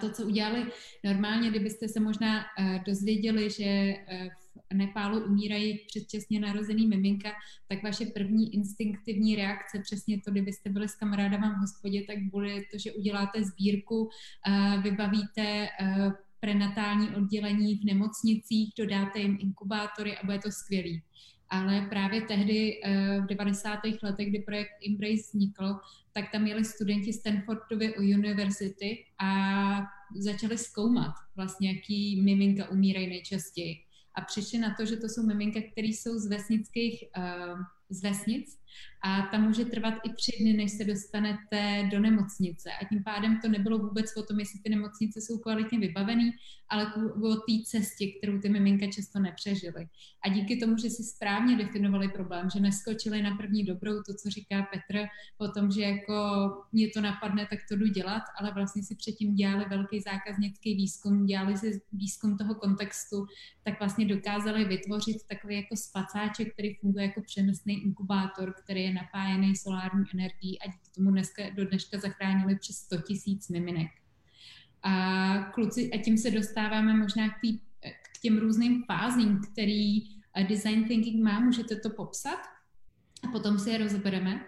To, 0.00 0.10
co 0.10 0.26
udělali 0.26 0.66
normálně, 1.04 1.50
kdybyste 1.50 1.88
se 1.88 2.00
možná 2.00 2.38
uh, 2.38 2.84
dozvěděli, 2.84 3.50
že 3.50 3.94
v 4.70 4.74
Nepálu 4.74 5.24
umírají 5.24 5.78
předčasně 5.86 6.40
narozený 6.40 6.86
miminka, 6.86 7.32
tak 7.68 7.82
vaše 7.82 8.06
první 8.06 8.54
instinktivní 8.54 9.36
reakce, 9.36 9.78
přesně 9.82 10.20
to, 10.24 10.30
kdybyste 10.30 10.70
byli 10.70 10.88
s 10.88 10.94
kamarádama 10.94 11.52
v 11.52 11.60
hospodě, 11.60 12.04
tak 12.06 12.18
bude 12.18 12.54
to, 12.70 12.78
že 12.78 12.92
uděláte 12.92 13.44
sbírku, 13.44 14.08
vybavíte 14.82 15.68
prenatální 16.40 17.08
oddělení 17.08 17.78
v 17.78 17.84
nemocnicích, 17.84 18.72
dodáte 18.78 19.18
jim 19.18 19.38
inkubátory 19.40 20.16
a 20.16 20.26
bude 20.26 20.38
to 20.38 20.50
skvělý. 20.50 21.02
Ale 21.50 21.86
právě 21.90 22.20
tehdy 22.20 22.80
eh, 22.84 23.20
v 23.20 23.26
90. 23.26 23.78
letech, 24.02 24.28
kdy 24.28 24.38
projekt 24.38 24.70
Embrace 24.88 25.22
vznikl, 25.28 25.76
tak 26.12 26.24
tam 26.32 26.42
měli 26.42 26.64
studenti 26.64 27.12
Stanfordovy 27.12 27.96
univerzity 27.96 29.04
a 29.18 29.30
začali 30.16 30.58
zkoumat 30.58 31.12
vlastně, 31.36 31.72
jaký 31.72 32.22
miminka 32.22 32.70
umírají 32.70 33.06
nejčastěji. 33.06 33.76
A 34.14 34.20
přišli 34.20 34.58
na 34.58 34.74
to, 34.74 34.86
že 34.86 34.96
to 34.96 35.08
jsou 35.08 35.26
miminka, 35.26 35.60
které 35.72 35.88
jsou 35.88 36.18
z 36.18 36.26
vesnických 36.26 37.04
uh, 37.16 37.60
z 37.90 38.02
vesnic 38.02 38.58
a 39.02 39.22
tam 39.22 39.42
může 39.42 39.64
trvat 39.64 39.94
i 40.04 40.12
tři 40.12 40.32
dny, 40.40 40.52
než 40.52 40.72
se 40.72 40.84
dostanete 40.84 41.88
do 41.90 42.00
nemocnice. 42.00 42.70
A 42.82 42.84
tím 42.84 43.04
pádem 43.04 43.40
to 43.40 43.48
nebylo 43.48 43.78
vůbec 43.78 44.16
o 44.16 44.22
tom, 44.22 44.40
jestli 44.40 44.60
ty 44.60 44.70
nemocnice 44.70 45.20
jsou 45.20 45.38
kvalitně 45.38 45.78
vybavený, 45.78 46.30
ale 46.68 46.86
o 47.22 47.34
té 47.34 47.52
cestě, 47.64 48.06
kterou 48.18 48.38
ty 48.38 48.48
miminka 48.48 48.86
často 48.86 49.18
nepřežily. 49.18 49.88
A 50.24 50.28
díky 50.28 50.56
tomu, 50.56 50.78
že 50.78 50.90
si 50.90 51.02
správně 51.02 51.56
definovali 51.56 52.08
problém, 52.08 52.50
že 52.50 52.60
neskočili 52.60 53.22
na 53.22 53.36
první 53.36 53.64
dobrou, 53.64 54.02
to, 54.02 54.14
co 54.14 54.30
říká 54.30 54.62
Petr, 54.62 55.06
o 55.38 55.48
tom, 55.48 55.70
že 55.70 55.82
jako 55.82 56.14
mě 56.72 56.88
to 56.88 57.00
napadne, 57.00 57.46
tak 57.50 57.58
to 57.68 57.76
jdu 57.76 57.86
dělat, 57.86 58.22
ale 58.40 58.52
vlastně 58.54 58.82
si 58.82 58.94
předtím 58.94 59.34
dělali 59.34 59.64
velký 59.68 60.00
zákaznický 60.00 60.74
výzkum, 60.74 61.26
dělali 61.26 61.56
si 61.56 61.80
výzkum 61.92 62.38
toho 62.38 62.54
kontextu, 62.54 63.26
tak 63.64 63.78
vlastně 63.78 64.06
dokázali 64.06 64.64
vytvořit 64.64 65.16
takový 65.28 65.56
jako 65.56 65.76
spacáček, 65.76 66.52
který 66.52 66.74
funguje 66.74 67.04
jako 67.04 67.22
přenosný 67.22 67.82
inkubátor, 67.84 68.54
který 68.66 68.82
je 68.82 68.94
napájený 68.94 69.56
solární 69.56 70.04
energií 70.14 70.58
a 70.60 70.66
díky 70.66 70.90
tomu 70.94 71.10
dneska, 71.10 71.42
do 71.56 71.68
dneška 71.68 71.98
zachránili 71.98 72.58
přes 72.58 72.76
100 72.76 72.96
tisíc 73.00 73.48
miminek. 73.48 73.90
A 74.82 75.38
kluci, 75.54 75.90
a 75.90 76.02
tím 76.02 76.18
se 76.18 76.30
dostáváme 76.30 76.94
možná 76.94 77.28
k, 77.28 77.40
tý, 77.40 77.58
k 78.14 78.20
těm 78.22 78.38
různým 78.38 78.84
fázím, 78.84 79.40
který 79.52 79.98
eh, 80.34 80.44
design 80.48 80.84
thinking 80.84 81.24
má. 81.24 81.40
Můžete 81.40 81.76
to 81.76 81.90
popsat? 81.90 82.38
A 83.22 83.28
potom 83.32 83.58
si 83.58 83.70
je 83.70 83.78
rozebereme. 83.78 84.40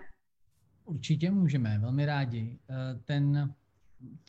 Určitě 0.84 1.30
můžeme, 1.30 1.78
velmi 1.78 2.06
rádi. 2.06 2.58
Eh, 2.70 2.98
ten, 3.04 3.54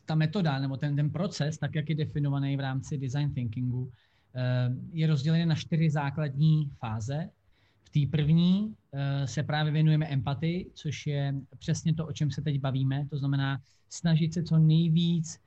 ta 0.05 0.15
metoda 0.15 0.59
nebo 0.59 0.77
ten, 0.77 0.95
ten 0.95 1.09
proces, 1.09 1.57
tak 1.57 1.75
jak 1.75 1.89
je 1.89 1.95
definovaný 1.95 2.57
v 2.57 2.59
rámci 2.59 2.97
design 2.97 3.33
thinkingu, 3.33 3.91
eh, 4.35 4.69
je 4.91 5.07
rozdělený 5.07 5.45
na 5.45 5.55
čtyři 5.55 5.89
základní 5.89 6.69
fáze. 6.79 7.29
Té 7.93 7.99
první 8.11 8.75
se 9.25 9.43
právě 9.43 9.71
věnujeme 9.71 10.05
empatii, 10.05 10.71
což 10.73 11.07
je 11.07 11.35
přesně 11.59 11.93
to, 11.93 12.07
o 12.07 12.13
čem 12.13 12.31
se 12.31 12.41
teď 12.41 12.59
bavíme. 12.59 13.07
To 13.09 13.17
znamená 13.17 13.61
snažit 13.89 14.33
se 14.33 14.43
co 14.43 14.57
nejvíc 14.57 15.39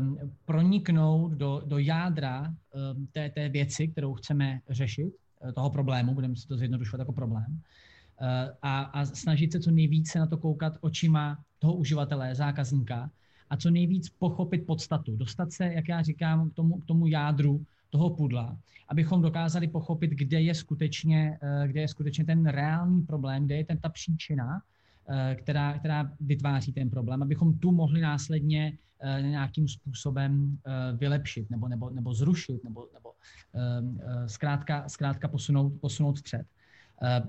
um, 0.00 0.18
proniknout 0.44 1.32
do, 1.32 1.62
do 1.66 1.78
jádra 1.78 2.48
um, 2.48 3.06
té, 3.12 3.30
té 3.30 3.48
věci, 3.48 3.88
kterou 3.88 4.14
chceme 4.14 4.60
řešit, 4.68 5.14
eh, 5.48 5.52
toho 5.52 5.70
problému, 5.70 6.14
budeme 6.14 6.36
si 6.36 6.48
to 6.48 6.56
zjednodušovat 6.56 6.98
jako 6.98 7.12
problém, 7.12 7.46
uh, 7.48 8.26
a, 8.62 8.80
a 8.82 9.04
snažit 9.04 9.52
se 9.52 9.60
co 9.60 9.70
nejvíce 9.70 10.18
na 10.18 10.26
to 10.26 10.36
koukat 10.36 10.78
očima 10.80 11.38
toho 11.58 11.74
uživatele, 11.74 12.34
zákazníka 12.34 13.10
a 13.50 13.56
co 13.56 13.70
nejvíc 13.70 14.08
pochopit 14.08 14.66
podstatu, 14.66 15.16
dostat 15.16 15.52
se, 15.52 15.64
jak 15.64 15.88
já 15.88 16.02
říkám, 16.02 16.50
k 16.50 16.54
tomu, 16.54 16.78
k 16.78 16.84
tomu 16.84 17.06
jádru 17.06 17.64
toho 17.94 18.10
pudla, 18.10 18.58
abychom 18.88 19.22
dokázali 19.22 19.68
pochopit, 19.68 20.10
kde 20.10 20.40
je 20.40 20.54
skutečně, 20.54 21.38
uh, 21.42 21.68
kde 21.68 21.80
je 21.80 21.88
skutečně 21.88 22.24
ten 22.24 22.46
reálný 22.46 23.02
problém, 23.02 23.46
kde 23.46 23.56
je 23.56 23.64
ten, 23.64 23.78
ta 23.78 23.88
příčina, 23.88 24.46
uh, 24.54 25.14
která, 25.34 25.78
která 25.78 26.10
vytváří 26.20 26.72
ten 26.72 26.90
problém, 26.90 27.22
abychom 27.22 27.58
tu 27.58 27.72
mohli 27.72 28.00
následně 28.00 28.78
Eh, 29.06 29.22
nějakým 29.22 29.68
způsobem 29.68 30.58
eh, 30.66 30.96
vylepšit 30.96 31.50
nebo, 31.50 31.68
nebo, 31.68 31.90
nebo 31.90 32.14
zrušit 32.14 32.64
nebo, 32.64 32.88
nebo 32.94 33.12
eh, 33.54 34.28
zkrátka, 34.28 34.88
zkrátka 34.88 35.28
posunout, 35.28 35.72
posunout 35.80 36.18
vpřed. 36.18 36.46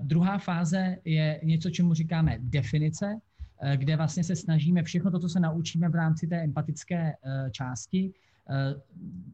Druhá 0.02 0.38
fáze 0.38 0.96
je 1.04 1.40
něco, 1.44 1.70
čemu 1.70 1.94
říkáme 1.94 2.38
definice, 2.40 3.20
kde 3.76 3.96
vlastně 3.96 4.24
se 4.24 4.36
snažíme 4.36 4.82
všechno 4.82 5.10
to, 5.10 5.18
co 5.18 5.28
se 5.28 5.40
naučíme 5.40 5.88
v 5.88 5.94
rámci 5.94 6.26
té 6.26 6.42
empatické 6.42 7.14
části, 7.50 8.12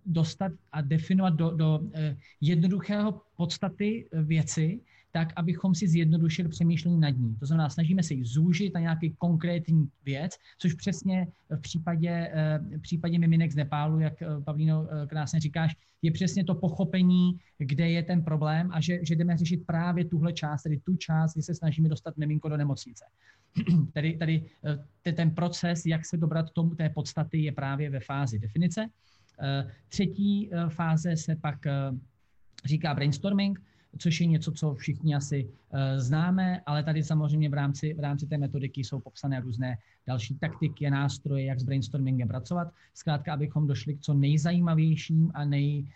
dostat 0.07 0.53
a 0.73 0.81
definovat 0.81 1.35
do, 1.35 1.51
do 1.51 1.81
jednoduchého 2.41 3.23
podstaty 3.37 4.09
věci, 4.13 4.81
tak 5.13 5.33
abychom 5.37 5.75
si 5.75 5.89
zjednodušili 5.89 6.49
přemýšlení 6.49 7.01
nad 7.01 7.11
ní. 7.11 7.37
To 7.37 7.47
znamená, 7.47 7.69
snažíme 7.71 8.03
se 8.03 8.15
ji 8.15 8.25
zúžit 8.25 8.75
na 8.75 8.81
nějaký 8.81 9.15
konkrétní 9.19 9.89
věc, 10.05 10.33
což 10.59 10.75
přesně 10.75 11.27
v 11.51 11.61
případě, 11.61 12.31
eh, 12.33 12.61
v 12.79 12.81
případě 12.81 13.19
miminek 13.19 13.53
z 13.53 13.57
Nepálu, 13.57 14.01
jak 14.01 14.23
eh, 14.23 14.27
Pavlíno 14.45 14.89
eh, 14.91 15.07
krásně 15.07 15.41
říkáš, 15.41 15.77
je 16.03 16.11
přesně 16.11 16.45
to 16.45 16.55
pochopení, 16.55 17.39
kde 17.59 17.91
je 17.91 18.03
ten 18.03 18.25
problém 18.25 18.69
a 18.73 18.81
že, 18.81 18.99
že 19.03 19.15
jdeme 19.15 19.37
řešit 19.37 19.67
právě 19.67 20.05
tuhle 20.05 20.33
část, 20.33 20.63
tedy 20.63 20.79
tu 20.79 20.97
část, 20.97 21.35
kdy 21.35 21.43
se 21.43 21.55
snažíme 21.55 21.89
dostat 21.89 22.17
miminko 22.17 22.49
do 22.49 22.57
nemocnice. 22.57 23.05
tady, 23.93 24.17
tady 24.17 24.45
ten 25.17 25.31
proces, 25.31 25.87
jak 25.87 26.07
se 26.07 26.17
dobrat 26.17 26.51
tomu 26.51 26.75
té 26.75 26.89
podstaty, 26.89 27.39
je 27.39 27.53
právě 27.53 27.91
ve 27.91 28.01
fázi 28.01 28.39
definice. 28.39 28.89
Třetí 29.89 30.51
fáze 30.69 31.17
se 31.17 31.37
pak 31.37 31.59
říká 32.65 32.95
brainstorming, 32.95 33.59
což 33.99 34.21
je 34.21 34.27
něco, 34.27 34.53
co 34.53 34.75
všichni 34.75 35.15
asi 35.15 35.45
uh, 35.45 35.79
známe, 35.97 36.61
ale 36.67 36.83
tady 36.83 37.03
samozřejmě 37.03 37.49
v 37.49 37.55
rámci, 37.55 37.95
v 37.95 38.01
rámci 38.01 38.27
té 38.27 38.39
metodiky 38.39 38.85
jsou 38.85 39.01
popsané 39.01 39.41
různé 39.41 39.79
další 40.07 40.35
taktiky, 40.35 40.91
nástroje, 40.91 41.45
jak 41.45 41.61
s 41.61 41.63
brainstormingem 41.63 42.29
pracovat. 42.29 42.69
Zkrátka, 42.95 43.33
abychom 43.33 43.67
došli 43.67 43.95
k 43.95 44.01
co 44.01 44.15
nejzajímavějším 44.15 45.31
a 45.35 45.45
nej, 45.45 45.87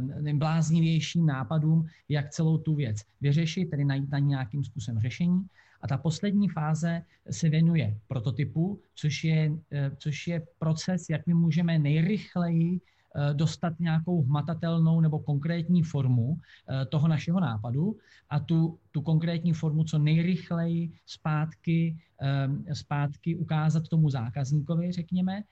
uh, 0.00 0.22
nejbláznivějším 0.22 1.26
nápadům, 1.26 1.86
jak 2.08 2.30
celou 2.30 2.58
tu 2.58 2.74
věc 2.74 2.96
vyřešit, 3.20 3.70
tedy 3.70 3.84
najít 3.84 4.10
na 4.10 4.18
nějakým 4.18 4.64
způsobem 4.64 5.00
řešení. 5.00 5.46
A 5.82 5.88
ta 5.88 5.96
poslední 5.96 6.48
fáze 6.48 7.02
se 7.30 7.48
věnuje 7.48 7.96
prototypu, 8.08 8.80
což 8.94 9.24
je, 9.24 9.52
eh, 9.72 9.90
což 9.96 10.26
je 10.26 10.42
proces, 10.58 11.08
jak 11.08 11.26
my 11.26 11.34
můžeme 11.34 11.78
nejrychleji 11.78 12.80
Eh, 12.80 12.99
dostat 13.32 13.80
nějakou 13.80 14.22
hmatatelnou 14.22 15.00
nebo 15.00 15.18
konkrétní 15.18 15.82
formu 15.82 16.38
eh, 16.38 16.86
toho 16.86 17.08
našeho 17.08 17.40
nápadu 17.40 17.96
a 18.30 18.40
tu, 18.40 18.78
tu 18.90 19.02
konkrétní 19.02 19.52
formu 19.52 19.84
co 19.84 19.98
nejrychleji 19.98 20.92
zpátky, 21.06 21.96
eh, 22.22 22.74
zpátky 22.74 23.36
ukázat 23.36 23.88
tomu 23.88 24.10
zákazníkovi, 24.10 24.92
řekněme, 24.92 25.42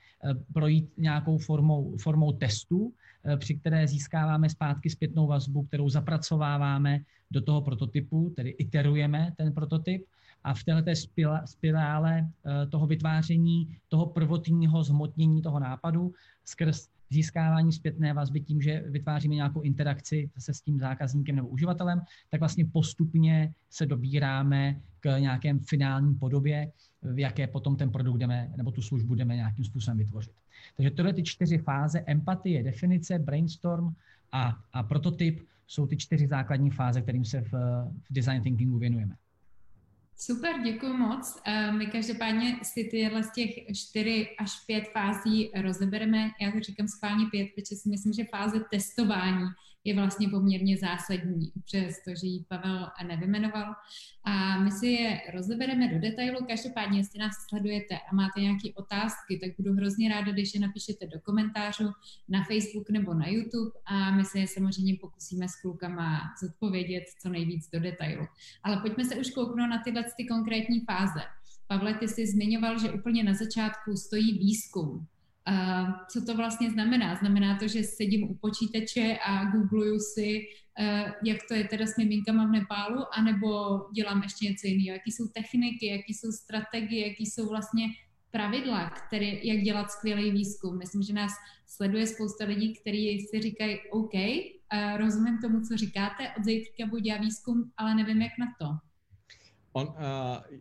projít 0.53 0.91
nějakou 0.97 1.39
formou, 1.39 1.97
formou 1.97 2.33
testu, 2.33 2.93
při 3.39 3.55
které 3.55 3.87
získáváme 3.87 4.49
zpátky 4.51 4.91
zpětnou 4.91 5.27
vazbu, 5.27 5.63
kterou 5.63 5.89
zapracováváme 5.89 7.01
do 7.31 7.41
toho 7.41 7.63
prototypu, 7.63 8.33
tedy 8.37 8.51
iterujeme 8.51 9.33
ten 9.37 9.53
prototyp 9.53 10.05
a 10.45 10.55
v 10.55 10.65
této 10.65 10.91
spirále 11.45 12.29
toho 12.71 12.87
vytváření 12.87 13.79
toho 13.89 14.07
prvotního 14.07 14.85
zhmotnění 14.85 15.43
toho 15.43 15.59
nápadu 15.61 16.13
skrz 16.45 16.89
získávání 17.11 17.73
zpětné 17.73 18.13
vazby 18.13 18.41
tím, 18.41 18.63
že 18.63 18.85
vytváříme 18.87 19.35
nějakou 19.35 19.61
interakci 19.61 20.31
se 20.39 20.55
s 20.55 20.61
tím 20.61 20.79
zákazníkem 20.79 21.37
nebo 21.37 21.49
uživatelem, 21.49 22.01
tak 22.31 22.41
vlastně 22.41 22.65
postupně 22.65 23.53
se 23.71 23.87
dobíráme 23.87 24.81
k 25.01 25.19
nějakém 25.19 25.61
finální 25.61 26.15
podobě, 26.15 26.73
v 27.03 27.19
jaké 27.19 27.47
potom 27.47 27.77
ten 27.77 27.91
produkt 27.91 28.19
jdeme, 28.19 28.53
nebo 28.57 28.71
tu 28.71 28.83
službu 28.83 29.15
jdeme 29.15 29.37
nějakým 29.37 29.65
způsobem 29.65 29.99
vytvořit. 29.99 30.33
Takže 30.77 30.91
tohle 30.91 31.13
ty 31.13 31.23
čtyři 31.23 31.59
fáze, 31.59 32.01
empatie, 32.01 32.63
definice, 32.63 33.19
brainstorm 33.19 33.95
a, 34.33 34.59
a 34.73 34.83
prototyp, 34.83 35.47
jsou 35.67 35.87
ty 35.87 35.97
čtyři 35.97 36.27
základní 36.27 36.71
fáze, 36.71 37.03
kterým 37.03 37.25
se 37.25 37.41
v, 37.41 37.53
v 38.11 38.13
design 38.13 38.43
thinkingu 38.43 38.79
věnujeme. 38.79 39.15
Super, 40.21 40.61
děkuji 40.63 40.93
moc. 40.93 41.41
Eh, 41.45 41.73
my 41.73 41.87
každopádně 41.87 42.59
si 42.63 42.85
tyhle 42.85 43.23
z 43.23 43.33
těch 43.33 43.51
čtyři 43.77 44.29
až 44.39 44.51
pět 44.67 44.85
fází 44.93 45.51
rozebereme. 45.55 46.31
Já 46.41 46.53
to 46.53 46.61
říkám 46.61 46.89
schválně 46.89 47.27
pět, 47.31 47.49
protože 47.55 47.77
si 47.77 47.89
myslím, 47.89 48.13
že 48.13 48.25
fáze 48.25 48.61
testování 48.71 49.47
je 49.89 49.95
vlastně 49.95 50.29
poměrně 50.29 50.77
zásadní, 50.77 51.53
přestože 51.65 52.27
ji 52.27 52.45
Pavel 52.49 52.87
nevymenoval. 53.07 53.75
A 54.25 54.59
my 54.61 54.71
si 54.71 54.87
je 54.87 55.21
rozebereme 55.35 55.89
do 55.89 55.99
detailu. 55.99 56.47
Každopádně, 56.49 56.99
jestli 56.99 57.19
nás 57.19 57.35
sledujete 57.49 57.99
a 57.99 58.15
máte 58.15 58.41
nějaké 58.41 58.69
otázky, 58.75 59.39
tak 59.43 59.51
budu 59.59 59.73
hrozně 59.73 60.09
ráda, 60.09 60.33
když 60.33 60.55
je 60.55 60.61
napíšete 60.61 61.07
do 61.07 61.21
komentářů 61.21 61.91
na 62.29 62.45
Facebook 62.45 62.91
nebo 62.91 63.15
na 63.15 63.29
YouTube 63.29 63.71
a 63.87 64.11
my 64.11 64.25
se 64.25 64.39
je 64.39 64.47
samozřejmě 64.47 64.97
pokusíme 65.01 65.49
s 65.49 65.61
klukama 65.61 66.21
zodpovědět 66.43 67.05
co 67.23 67.29
nejvíc 67.29 67.71
do 67.71 67.81
detailu. 67.81 68.27
Ale 68.63 68.77
pojďme 68.77 69.05
se 69.05 69.17
už 69.17 69.31
kouknout 69.31 69.71
na 69.71 69.83
tyhle 69.85 70.05
ty 70.17 70.27
konkrétní 70.27 70.81
fáze. 70.81 71.21
Pavle, 71.67 71.95
ty 71.95 72.09
jsi 72.09 72.27
zmiňoval, 72.27 72.79
že 72.79 72.93
úplně 72.93 73.25
na 73.25 73.35
začátku 73.35 73.97
stojí 73.97 74.39
výzkum. 74.39 75.07
Uh, 75.49 75.91
co 76.13 76.25
to 76.25 76.37
vlastně 76.37 76.71
znamená? 76.71 77.15
Znamená 77.15 77.59
to, 77.59 77.69
že 77.69 77.83
sedím 77.85 78.31
u 78.31 78.35
počítače 78.35 79.19
a 79.27 79.45
googluju 79.45 79.99
si, 79.99 80.41
uh, 80.81 81.13
jak 81.25 81.39
to 81.49 81.55
je 81.55 81.65
teda 81.65 81.87
s 81.87 81.97
miminkama 81.97 82.47
v 82.47 82.51
Nepálu, 82.51 83.05
anebo 83.13 83.81
dělám 83.95 84.23
ještě 84.23 84.47
něco 84.47 84.67
jiného? 84.67 84.97
Jaký 84.97 85.13
jsou 85.13 85.29
techniky, 85.29 85.87
jaký 85.87 86.15
jsou 86.15 86.33
strategie, 86.33 87.09
jaký 87.09 87.27
jsou 87.27 87.49
vlastně 87.49 87.85
pravidla, 88.31 88.91
který, 88.91 89.41
jak 89.43 89.61
dělat 89.61 89.91
skvělý 89.91 90.31
výzkum. 90.31 90.79
Myslím, 90.79 91.03
že 91.03 91.13
nás 91.13 91.33
sleduje 91.67 92.07
spousta 92.07 92.45
lidí, 92.45 92.75
kteří 92.75 93.21
si 93.21 93.41
říkají, 93.41 93.79
OK, 93.91 94.15
uh, 94.15 94.97
rozumím 94.97 95.39
tomu, 95.39 95.61
co 95.61 95.77
říkáte, 95.77 96.31
od 96.39 96.45
zítřka 96.45 96.87
budu 96.87 97.03
dělat 97.03 97.21
výzkum, 97.21 97.73
ale 97.77 97.95
nevím, 97.95 98.23
jak 98.23 98.33
na 98.39 98.47
to. 98.61 98.67
On, 99.73 99.87
uh, 99.87 100.59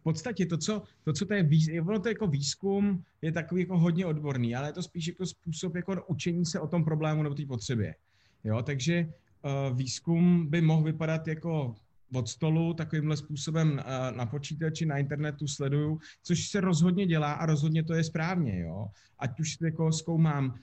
v 0.00 0.02
podstatě 0.02 0.46
to, 0.46 0.58
co, 0.58 0.82
to, 1.04 1.12
co 1.12 1.26
to 1.26 1.34
je, 1.34 1.82
ono 1.82 1.98
to 1.98 2.08
jako 2.08 2.26
výzkum 2.26 3.04
je 3.22 3.32
takový 3.32 3.60
jako 3.60 3.78
hodně 3.78 4.06
odborný, 4.06 4.56
ale 4.56 4.68
je 4.68 4.72
to 4.72 4.82
spíš 4.82 5.06
jako 5.06 5.26
způsob 5.26 5.76
jako 5.76 6.04
učení 6.06 6.46
se 6.46 6.60
o 6.60 6.68
tom 6.68 6.84
problému 6.84 7.22
nebo 7.22 7.34
té 7.34 7.46
potřebě. 7.46 7.94
Jo, 8.44 8.62
takže 8.62 9.08
uh, 9.42 9.76
výzkum 9.76 10.46
by 10.50 10.60
mohl 10.60 10.82
vypadat 10.82 11.28
jako 11.28 11.74
od 12.14 12.28
stolu 12.28 12.74
takovýmhle 12.74 13.16
způsobem 13.16 13.72
uh, 13.72 14.16
na 14.16 14.26
počítači, 14.26 14.86
na 14.86 14.98
internetu 14.98 15.46
sleduju, 15.46 16.00
což 16.22 16.48
se 16.48 16.60
rozhodně 16.60 17.06
dělá 17.06 17.32
a 17.32 17.46
rozhodně 17.46 17.84
to 17.84 17.94
je 17.94 18.04
správně, 18.04 18.60
jo. 18.60 18.86
Ať 19.18 19.40
už 19.40 19.56
jako 19.60 19.92
zkoumám 19.92 20.54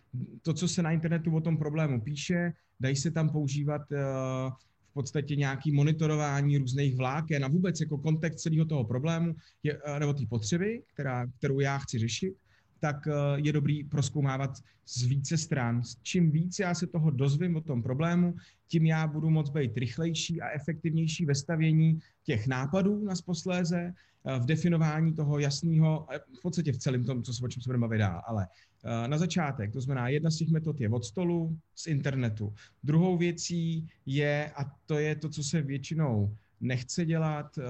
to, 0.41 0.53
co 0.53 0.67
se 0.67 0.81
na 0.81 0.91
internetu 0.91 1.35
o 1.35 1.41
tom 1.41 1.57
problému 1.57 2.01
píše, 2.01 2.53
dají 2.79 2.95
se 2.95 3.11
tam 3.11 3.29
používat 3.29 3.81
uh, 3.91 4.53
podstatě 4.95 5.35
nějaký 5.35 5.71
monitorování 5.71 6.57
různých 6.57 6.95
vláken 6.95 7.45
a 7.45 7.47
vůbec 7.47 7.79
jako 7.79 7.97
kontext 7.97 8.39
celého 8.39 8.65
toho 8.65 8.83
problému 8.83 9.35
je, 9.63 9.79
eh, 9.85 9.99
nebo 9.99 10.13
té 10.13 10.25
potřeby, 10.29 10.81
která, 10.93 11.27
kterou 11.37 11.59
já 11.59 11.77
chci 11.77 11.99
řešit, 11.99 12.33
tak 12.79 13.07
eh, 13.07 13.11
je 13.35 13.53
dobrý 13.53 13.83
proskoumávat 13.83 14.51
z 14.87 15.03
více 15.03 15.37
stran. 15.37 15.81
Čím 16.01 16.31
víc 16.31 16.59
já 16.59 16.73
se 16.73 16.87
toho 16.87 17.11
dozvím 17.11 17.55
o 17.55 17.61
tom 17.61 17.83
problému, 17.83 18.35
tím 18.67 18.85
já 18.85 19.07
budu 19.07 19.29
moct 19.29 19.49
být 19.49 19.77
rychlejší 19.77 20.41
a 20.41 20.49
efektivnější 20.49 21.25
ve 21.25 21.35
stavění 21.35 21.99
těch 22.23 22.47
nápadů 22.47 23.03
na 23.03 23.13
posléze, 23.25 23.93
v 24.39 24.45
definování 24.45 25.13
toho 25.13 25.39
jasného, 25.39 26.07
v 26.39 26.41
podstatě 26.41 26.71
v 26.71 26.77
celém 26.77 27.03
tom, 27.03 27.23
co 27.23 27.33
se, 27.33 27.45
o 27.45 27.47
čem 27.47 27.61
se 27.61 27.67
budeme 27.69 27.81
bavit 27.81 27.97
dál, 27.97 28.21
ale 28.27 28.47
Eh, 28.85 29.07
na 29.07 29.17
začátek. 29.17 29.73
To 29.73 29.81
znamená, 29.81 30.09
jedna 30.09 30.31
z 30.31 30.37
těch 30.37 30.49
metod 30.49 30.81
je 30.81 30.89
od 30.89 31.05
stolu, 31.05 31.57
z 31.75 31.87
internetu. 31.87 32.53
Druhou 32.83 33.17
věcí 33.17 33.87
je, 34.05 34.51
a 34.55 34.71
to 34.85 34.99
je 34.99 35.15
to, 35.15 35.29
co 35.29 35.43
se 35.43 35.61
většinou 35.61 36.35
nechce 36.61 37.05
dělat, 37.05 37.57
eh, 37.57 37.63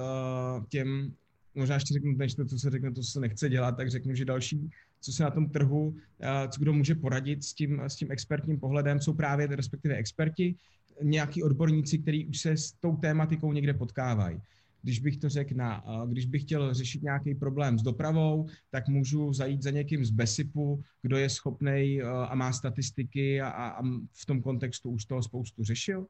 těm, 0.70 1.14
možná 1.56 1.76
ještě 1.76 1.94
řeknu, 1.94 2.12
než 2.12 2.34
to, 2.34 2.46
co 2.46 2.60
se 2.60 2.70
řekne, 2.70 2.92
to, 2.92 3.04
se 3.04 3.20
nechce 3.20 3.50
dělat, 3.50 3.78
tak 3.78 3.90
řeknu, 3.90 4.16
že 4.16 4.26
další, 4.26 4.70
co 5.02 5.14
se 5.14 5.24
na 5.24 5.32
tom 5.32 5.50
trhu, 5.50 5.96
eh, 6.20 6.48
co 6.50 6.62
kdo 6.62 6.74
může 6.74 6.96
poradit 6.96 7.44
s 7.44 7.54
tím, 7.54 7.82
s 7.82 7.96
tím 7.96 8.12
expertním 8.12 8.60
pohledem, 8.60 9.00
jsou 9.00 9.14
právě 9.14 9.48
respektive 9.48 9.96
experti, 9.96 10.56
nějaký 11.02 11.44
odborníci, 11.44 11.98
kteří 11.98 12.26
už 12.26 12.40
se 12.40 12.52
s 12.52 12.72
tou 12.72 12.96
tématikou 12.96 13.54
někde 13.54 13.74
potkávají 13.74 14.42
když 14.86 15.00
bych 15.00 15.18
to 15.18 15.30
řekl, 15.30 15.54
na, 15.56 15.84
když 16.08 16.26
bych 16.26 16.42
chtěl 16.42 16.74
řešit 16.74 17.04
nějaký 17.04 17.36
problém 17.36 17.80
s 17.80 17.82
dopravou, 17.82 18.48
tak 18.70 18.88
můžu 18.88 19.34
zajít 19.34 19.64
za 19.64 19.72
někým 19.72 20.06
z 20.06 20.12
Besipu, 20.12 20.84
kdo 21.02 21.18
je 21.18 21.30
schopný 21.30 22.02
a 22.02 22.36
má 22.36 22.54
statistiky 22.54 23.42
a, 23.42 23.50
a 23.50 23.84
v 24.14 24.26
tom 24.26 24.42
kontextu 24.42 24.90
už 24.90 25.06
toho 25.06 25.24
spoustu 25.24 25.64
řešil. 25.64 26.06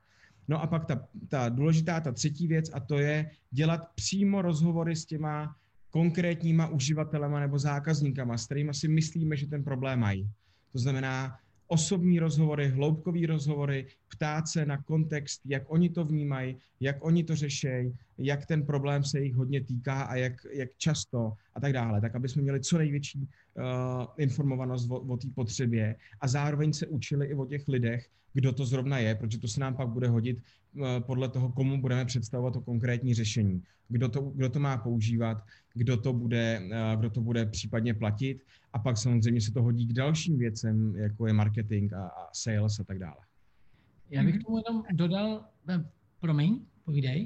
No 0.48 0.62
a 0.62 0.68
pak 0.68 0.86
ta, 0.86 1.08
ta 1.28 1.50
důležitá, 1.50 2.00
ta 2.00 2.12
třetí 2.12 2.48
věc, 2.48 2.70
a 2.74 2.80
to 2.80 3.00
je 3.00 3.32
dělat 3.52 3.82
přímo 3.96 4.42
rozhovory 4.42 4.96
s 4.96 5.06
těma 5.06 5.56
konkrétníma 5.90 6.68
uživatelema 6.68 7.40
nebo 7.40 7.60
zákazníkama, 7.60 8.38
s 8.38 8.46
kterými 8.46 8.74
si 8.74 8.88
myslíme, 8.88 9.38
že 9.38 9.48
ten 9.48 9.64
problém 9.64 10.00
mají. 10.00 10.30
To 10.72 10.80
znamená, 10.80 11.38
osobní 11.68 12.20
rozhovory, 12.20 12.68
hloubkové 12.70 13.28
rozhovory, 13.28 13.88
ptát 14.08 14.48
se 14.48 14.66
na 14.66 14.78
kontext, 14.78 15.42
jak 15.46 15.64
oni 15.68 15.90
to 15.90 16.06
vnímají, 16.06 16.58
jak 16.80 17.06
oni 17.06 17.24
to 17.24 17.36
řešejí, 17.36 17.94
jak 18.18 18.46
ten 18.46 18.66
problém 18.66 19.04
se 19.04 19.20
jich 19.20 19.36
hodně 19.36 19.64
týká 19.64 20.04
a 20.04 20.16
jak, 20.16 20.34
jak 20.54 20.70
často 20.78 21.34
a 21.54 21.60
tak 21.60 21.74
dále, 21.74 22.02
tak 22.02 22.16
aby 22.16 22.30
jsme 22.30 22.42
měli 22.42 22.60
co 22.60 22.78
největší 22.78 23.20
uh, 23.20 23.64
informovanost 24.18 24.92
o, 24.92 25.00
o 25.00 25.18
té 25.18 25.28
potřebě 25.36 25.96
a 26.22 26.28
zároveň 26.28 26.74
se 26.74 26.88
učili 26.88 27.28
i 27.28 27.34
o 27.34 27.46
těch 27.46 27.68
lidech, 27.68 28.10
kdo 28.34 28.52
to 28.52 28.66
zrovna 28.66 28.98
je, 28.98 29.16
protože 29.16 29.40
to 29.40 29.48
se 29.48 29.60
nám 29.60 29.76
pak 29.76 29.88
bude 29.88 30.08
hodit 30.08 30.38
uh, 30.38 30.88
podle 31.00 31.30
toho, 31.30 31.52
komu 31.52 31.82
budeme 31.82 32.06
představovat 32.06 32.54
to 32.54 32.62
konkrétní 32.62 33.14
řešení, 33.14 33.64
kdo 33.90 34.10
to, 34.10 34.22
kdo 34.22 34.50
to 34.50 34.60
má 34.60 34.78
používat, 34.78 35.38
kdo 35.74 35.98
to, 35.98 36.14
bude, 36.14 36.62
uh, 36.66 37.00
kdo 37.00 37.10
to 37.10 37.22
bude 37.22 37.46
případně 37.46 37.94
platit 37.94 38.44
a 38.74 38.80
pak 38.80 38.98
samozřejmě 38.98 39.42
se 39.42 39.52
to 39.52 39.64
hodí 39.64 39.88
k 39.88 39.94
dalším 39.94 40.38
věcem, 40.38 40.96
jako 40.96 41.28
je 41.28 41.34
marketing 41.34 41.94
a, 41.94 42.08
a 42.08 42.30
sales 42.34 42.80
a 42.80 42.84
tak 42.84 43.00
dále. 43.00 43.18
Já 44.10 44.24
bych 44.24 44.44
tomu 44.44 44.58
jenom 44.58 44.84
dodal, 44.94 45.46
promiň, 46.20 46.60
povídej. 46.86 47.26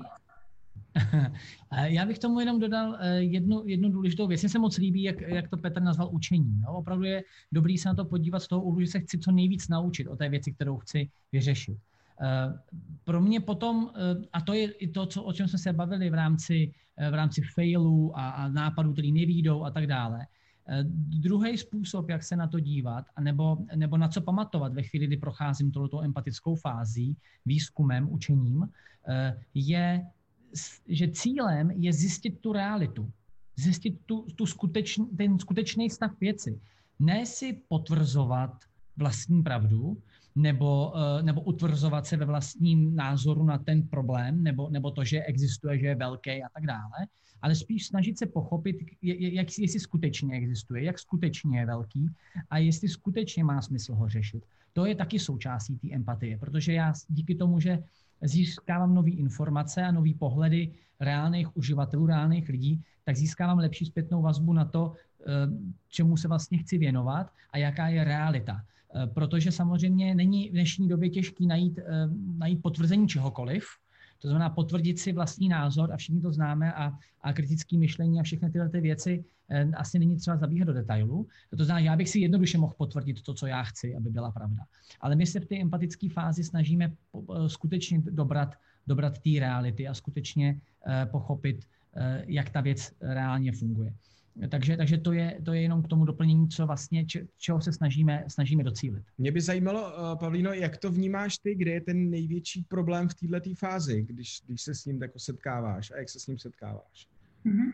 Já 1.83 2.05
bych 2.05 2.19
tomu 2.19 2.39
jenom 2.39 2.59
dodal 2.59 2.97
eh, 2.99 3.15
jednu, 3.15 3.63
jednu 3.65 3.89
důležitou 3.89 4.27
věc. 4.27 4.41
Mně 4.41 4.49
se 4.49 4.59
moc 4.59 4.77
líbí, 4.77 5.03
jak, 5.03 5.21
jak 5.21 5.49
to 5.49 5.57
Petr 5.57 5.81
nazval 5.81 6.09
učení. 6.11 6.61
No, 6.61 6.73
opravdu 6.73 7.03
je 7.03 7.23
dobrý 7.51 7.77
se 7.77 7.89
na 7.89 7.95
to 7.95 8.05
podívat 8.05 8.39
z 8.39 8.47
toho 8.47 8.61
úhlu, 8.61 8.81
že 8.81 8.87
se 8.87 8.99
chci 8.99 9.19
co 9.19 9.31
nejvíc 9.31 9.67
naučit 9.67 10.07
o 10.07 10.15
té 10.15 10.29
věci, 10.29 10.53
kterou 10.53 10.77
chci 10.77 11.09
vyřešit. 11.31 11.77
Eh, 12.21 12.59
pro 13.03 13.21
mě 13.21 13.39
potom, 13.39 13.91
eh, 13.95 14.27
a 14.33 14.41
to 14.41 14.53
je 14.53 14.71
i 14.71 14.87
to, 14.87 15.05
co, 15.05 15.23
o 15.23 15.33
čem 15.33 15.47
jsme 15.47 15.59
se 15.59 15.73
bavili 15.73 16.09
v 16.09 16.13
rámci, 16.13 16.71
v 17.11 17.13
rámci 17.13 17.41
failů 17.41 18.11
a, 18.19 18.29
a 18.29 18.47
nápadů, 18.47 18.93
který 18.93 19.11
nevídou 19.11 19.63
a 19.63 19.71
tak 19.71 19.87
dále, 19.87 20.25
Druhý 21.19 21.57
způsob, 21.57 22.09
jak 22.09 22.23
se 22.23 22.35
na 22.35 22.47
to 22.47 22.59
dívat, 22.59 23.05
nebo, 23.19 23.57
nebo 23.75 23.97
na 23.97 24.07
co 24.07 24.21
pamatovat 24.21 24.73
ve 24.73 24.83
chvíli, 24.83 25.07
kdy 25.07 25.17
procházím 25.17 25.71
tohoto 25.71 26.01
empatickou 26.01 26.55
fází, 26.55 27.17
výzkumem, 27.45 28.11
učením, 28.11 28.69
je 29.53 30.05
že 30.87 31.11
cílem 31.11 31.71
je 31.71 31.93
zjistit 31.93 32.39
tu 32.39 32.53
realitu, 32.53 33.11
zjistit 33.55 33.99
tu, 34.05 34.25
tu 34.35 34.45
skutečný, 34.45 35.07
ten 35.17 35.39
skutečný 35.39 35.89
stav 35.89 36.11
věci. 36.19 36.59
Ne 36.99 37.25
si 37.25 37.61
potvrzovat 37.67 38.51
vlastní 38.97 39.43
pravdu, 39.43 39.97
nebo, 40.35 40.93
eh, 40.95 41.23
nebo 41.23 41.41
utvrzovat 41.41 42.05
se 42.05 42.17
ve 42.17 42.25
vlastním 42.25 42.95
názoru 42.95 43.43
na 43.43 43.57
ten 43.57 43.87
problém, 43.87 44.43
nebo, 44.43 44.69
nebo 44.69 44.91
to, 44.91 45.03
že 45.03 45.23
existuje, 45.23 45.79
že 45.79 45.87
je 45.87 45.95
velký 45.95 46.43
a 46.43 46.49
tak 46.53 46.65
dále, 46.65 47.07
ale 47.41 47.55
spíš 47.55 47.87
snažit 47.87 48.17
se 48.17 48.25
pochopit, 48.25 48.75
jak, 49.01 49.47
jestli 49.59 49.79
skutečně 49.79 50.35
existuje, 50.35 50.83
jak 50.83 50.99
skutečně 50.99 51.59
je 51.59 51.65
velký 51.65 52.09
a 52.49 52.57
jestli 52.57 52.87
skutečně 52.87 53.43
má 53.43 53.61
smysl 53.61 53.95
ho 53.95 54.09
řešit. 54.09 54.45
To 54.73 54.85
je 54.85 54.95
taky 54.95 55.19
součástí 55.19 55.77
té 55.77 55.91
empatie, 55.91 56.37
protože 56.37 56.73
já 56.73 56.93
díky 57.07 57.35
tomu, 57.35 57.59
že 57.59 57.83
získávám 58.21 58.93
nové 58.95 59.11
informace 59.11 59.83
a 59.83 59.91
nové 59.91 60.13
pohledy 60.19 60.71
reálných 60.99 61.57
uživatelů, 61.57 62.07
reálných 62.07 62.49
lidí, 62.49 62.83
tak 63.05 63.15
získávám 63.15 63.57
lepší 63.57 63.85
zpětnou 63.85 64.21
vazbu 64.21 64.53
na 64.53 64.65
to, 64.65 64.93
eh, 64.93 65.25
čemu 65.89 66.17
se 66.17 66.27
vlastně 66.27 66.57
chci 66.57 66.77
věnovat 66.77 67.31
a 67.51 67.57
jaká 67.57 67.87
je 67.87 68.03
realita. 68.03 68.61
Eh, 68.95 69.07
protože 69.07 69.51
samozřejmě 69.51 70.15
není 70.15 70.49
v 70.49 70.51
dnešní 70.51 70.87
době 70.87 71.09
těžký 71.09 71.47
najít, 71.47 71.79
eh, 71.79 72.09
najít 72.37 72.61
potvrzení 72.61 73.07
čehokoliv, 73.07 73.65
to 74.19 74.27
znamená 74.27 74.49
potvrdit 74.49 74.99
si 74.99 75.13
vlastní 75.13 75.49
názor 75.49 75.93
a 75.93 75.97
všichni 75.97 76.21
to 76.21 76.31
známe 76.31 76.73
a, 76.73 76.91
a 77.21 77.33
kritické 77.33 77.77
myšlení 77.77 78.19
a 78.19 78.23
všechny 78.23 78.51
tyhle 78.51 78.69
ty 78.69 78.81
věci 78.81 79.25
eh, 79.49 79.71
asi 79.75 79.99
není 79.99 80.17
třeba 80.17 80.37
zabíhat 80.37 80.65
do 80.65 80.73
detailu. 80.73 81.27
To 81.57 81.65
znamená, 81.65 81.85
já 81.85 81.95
bych 81.95 82.09
si 82.09 82.19
jednoduše 82.19 82.57
mohl 82.57 82.73
potvrdit 82.77 83.21
to, 83.21 83.33
co 83.33 83.47
já 83.47 83.63
chci, 83.63 83.95
aby 83.95 84.09
byla 84.09 84.31
pravda. 84.31 84.63
Ale 85.01 85.15
my 85.15 85.25
se 85.25 85.39
v 85.39 85.45
té 85.45 85.61
empatické 85.61 86.09
fázi 86.09 86.43
snažíme 86.43 86.85
eh, 86.85 87.49
skutečně 87.49 88.01
dobrat, 88.01 88.55
dobrat 88.87 89.19
té 89.19 89.29
reality 89.39 89.87
a 89.87 89.93
skutečně 89.93 90.61
eh, 90.87 91.05
pochopit, 91.05 91.65
jak 92.27 92.49
ta 92.49 92.61
věc 92.61 92.93
reálně 93.01 93.51
funguje. 93.51 93.93
Takže, 94.47 94.77
takže 94.77 94.97
to, 94.97 95.11
je, 95.11 95.41
to 95.45 95.53
je 95.53 95.61
jenom 95.61 95.83
k 95.83 95.87
tomu 95.87 96.05
doplnění, 96.05 96.49
co 96.49 96.67
vlastně, 96.67 97.05
če, 97.05 97.27
čeho 97.37 97.61
se 97.61 97.73
snažíme, 97.73 98.23
snažíme 98.27 98.63
docílit. 98.63 99.03
Mě 99.17 99.31
by 99.31 99.41
zajímalo, 99.41 99.81
uh, 99.81 100.19
Pavlíno, 100.19 100.53
jak 100.53 100.77
to 100.77 100.91
vnímáš 100.91 101.37
ty, 101.37 101.55
kde 101.55 101.71
je 101.71 101.81
ten 101.81 102.09
největší 102.09 102.63
problém 102.63 103.09
v 103.09 103.13
této 103.13 103.55
fázi, 103.55 104.01
když, 104.01 104.41
když 104.47 104.61
se 104.61 104.75
s 104.75 104.85
ním 104.85 105.01
jako 105.01 105.19
setkáváš 105.19 105.91
a 105.91 105.97
jak 105.97 106.09
se 106.09 106.19
s 106.19 106.27
ním 106.27 106.39
setkáváš? 106.39 107.07
Mm-hmm. 107.45 107.71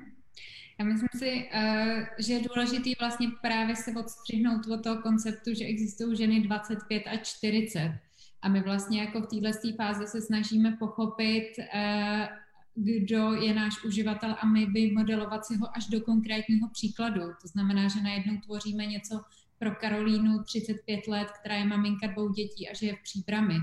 Já 0.79 0.85
myslím 0.85 1.09
si, 1.15 1.49
uh, 1.55 2.03
že 2.19 2.33
je 2.33 2.41
důležitý 2.55 2.93
vlastně 2.99 3.27
právě 3.41 3.75
se 3.75 3.91
odstřihnout 3.91 4.67
od 4.67 4.83
toho 4.83 5.01
konceptu, 5.01 5.53
že 5.53 5.65
existují 5.65 6.17
ženy 6.17 6.41
25 6.41 7.03
a 7.07 7.17
40. 7.17 7.99
A 8.41 8.49
my 8.49 8.61
vlastně 8.61 9.01
jako 9.01 9.21
v 9.21 9.27
této 9.27 9.75
fázi 9.77 10.07
se 10.07 10.21
snažíme 10.21 10.77
pochopit, 10.79 11.51
uh, 11.57 12.44
kdo 12.75 13.33
je 13.33 13.53
náš 13.53 13.83
uživatel 13.83 14.35
a 14.39 14.45
my 14.45 14.65
vymodelovat 14.65 15.45
si 15.45 15.57
ho 15.57 15.77
až 15.77 15.87
do 15.87 16.01
konkrétního 16.01 16.69
příkladu. 16.69 17.21
To 17.41 17.47
znamená, 17.47 17.87
že 17.87 18.01
najednou 18.01 18.37
tvoříme 18.37 18.85
něco 18.85 19.21
pro 19.59 19.71
Karolínu 19.71 20.43
35 20.43 21.07
let, 21.07 21.27
která 21.39 21.55
je 21.55 21.65
maminka 21.65 22.07
dvou 22.07 22.29
dětí 22.29 22.69
a 22.69 22.73
že 22.73 22.85
je 22.85 22.95
v 22.95 23.03
příbrami. 23.03 23.55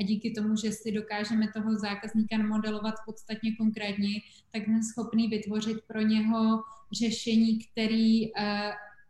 A 0.00 0.02
díky 0.02 0.30
tomu, 0.30 0.56
že 0.56 0.72
si 0.72 0.92
dokážeme 0.92 1.48
toho 1.52 1.78
zákazníka 1.78 2.38
modelovat 2.38 2.94
podstatně 3.06 3.56
konkrétně, 3.56 4.08
tak 4.52 4.64
jsme 4.64 4.82
schopni 4.82 5.28
vytvořit 5.28 5.78
pro 5.86 6.00
něho 6.00 6.62
řešení, 6.92 7.58
který 7.58 8.32
uh, 8.32 8.42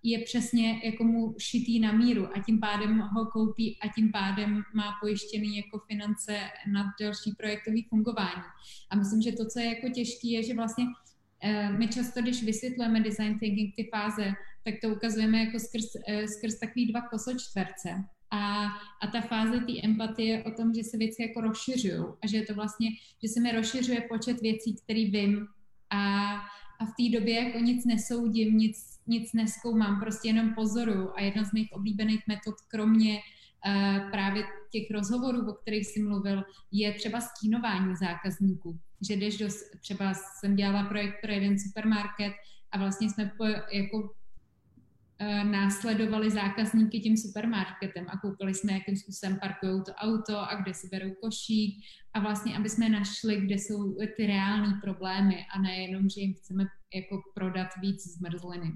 je 0.02 0.18
přesně 0.18 0.80
jako 0.84 1.04
mu 1.04 1.34
šitý 1.38 1.80
na 1.80 1.92
míru 1.92 2.36
a 2.36 2.42
tím 2.42 2.60
pádem 2.60 2.98
ho 2.98 3.26
koupí 3.26 3.78
a 3.82 3.88
tím 3.88 4.12
pádem 4.12 4.62
má 4.74 4.92
pojištěný 5.00 5.56
jako 5.56 5.78
finance 5.78 6.38
na 6.72 6.84
další 7.00 7.32
projektový 7.38 7.86
fungování. 7.88 8.42
A 8.90 8.96
myslím, 8.96 9.22
že 9.22 9.32
to, 9.32 9.46
co 9.46 9.60
je 9.60 9.66
jako 9.66 9.88
těžké, 9.88 10.28
je, 10.28 10.42
že 10.42 10.54
vlastně 10.54 10.84
Eh, 11.42 11.72
my 11.72 11.88
často, 11.88 12.22
když 12.22 12.42
vysvětlujeme 12.42 13.00
design 13.00 13.38
thinking, 13.38 13.74
ty 13.76 13.88
fáze, 13.94 14.32
tak 14.64 14.74
to 14.82 14.88
ukazujeme 14.88 15.38
jako 15.38 15.58
skrz, 15.58 15.84
eh, 16.08 16.28
skrz 16.28 16.58
takový 16.58 16.86
dva 16.86 17.00
kosočtverce. 17.00 18.04
A, 18.30 18.66
a 19.02 19.06
ta 19.12 19.20
fáze 19.20 19.60
té 19.60 19.72
empatie 19.84 20.28
je 20.28 20.44
o 20.44 20.50
tom, 20.50 20.74
že 20.74 20.84
se 20.84 20.96
věci 20.96 21.22
jako 21.22 21.40
rozšiřují 21.40 22.04
a 22.22 22.26
že 22.26 22.36
je 22.36 22.46
to 22.46 22.54
vlastně, 22.54 22.88
že 23.22 23.28
se 23.28 23.40
mi 23.40 23.52
rozšiřuje 23.52 24.00
počet 24.00 24.40
věcí, 24.40 24.76
který 24.84 25.10
vím 25.10 25.46
a, 26.80 26.84
v 26.84 26.88
té 26.88 27.18
době 27.18 27.44
jako 27.44 27.58
nic 27.58 27.84
nesoudím, 27.84 28.58
nic, 28.58 29.00
nic 29.06 29.32
neskoumám, 29.32 30.00
prostě 30.00 30.28
jenom 30.28 30.54
pozoru 30.54 31.18
a 31.18 31.20
jedna 31.20 31.44
z 31.44 31.52
mých 31.52 31.72
oblíbených 31.72 32.20
metod, 32.26 32.54
kromě 32.68 33.18
uh, 33.18 34.10
právě 34.10 34.44
těch 34.72 34.90
rozhovorů, 34.90 35.50
o 35.50 35.52
kterých 35.52 35.86
jsi 35.86 36.02
mluvil, 36.02 36.44
je 36.72 36.92
třeba 36.92 37.20
stínování 37.20 37.96
zákazníků. 37.96 38.78
Že 39.08 39.16
jdeš 39.16 39.38
do, 39.38 39.48
třeba 39.80 40.14
jsem 40.14 40.56
dělala 40.56 40.84
projekt 40.84 41.20
pro 41.22 41.32
jeden 41.32 41.58
supermarket 41.58 42.32
a 42.72 42.78
vlastně 42.78 43.10
jsme 43.10 43.32
po, 43.36 43.44
jako 43.72 44.14
následovali 45.42 46.30
zákazníky 46.30 47.00
tím 47.00 47.16
supermarketem 47.16 48.06
a 48.08 48.18
koukali 48.18 48.54
jsme, 48.54 48.72
jakým 48.72 48.96
způsobem 48.96 49.38
parkují 49.40 49.82
to 49.86 49.92
auto 49.92 50.38
a 50.38 50.54
kde 50.62 50.74
si 50.74 50.88
berou 50.88 51.10
košík 51.22 51.84
a 52.12 52.20
vlastně, 52.20 52.56
aby 52.56 52.68
jsme 52.68 52.88
našli, 52.88 53.40
kde 53.40 53.54
jsou 53.54 53.96
ty 54.16 54.26
reální 54.26 54.74
problémy 54.82 55.46
a 55.54 55.58
nejenom, 55.58 56.08
že 56.08 56.20
jim 56.20 56.34
chceme 56.34 56.64
jako 56.94 57.22
prodat 57.34 57.68
víc 57.82 58.02
zmrzliny. 58.16 58.72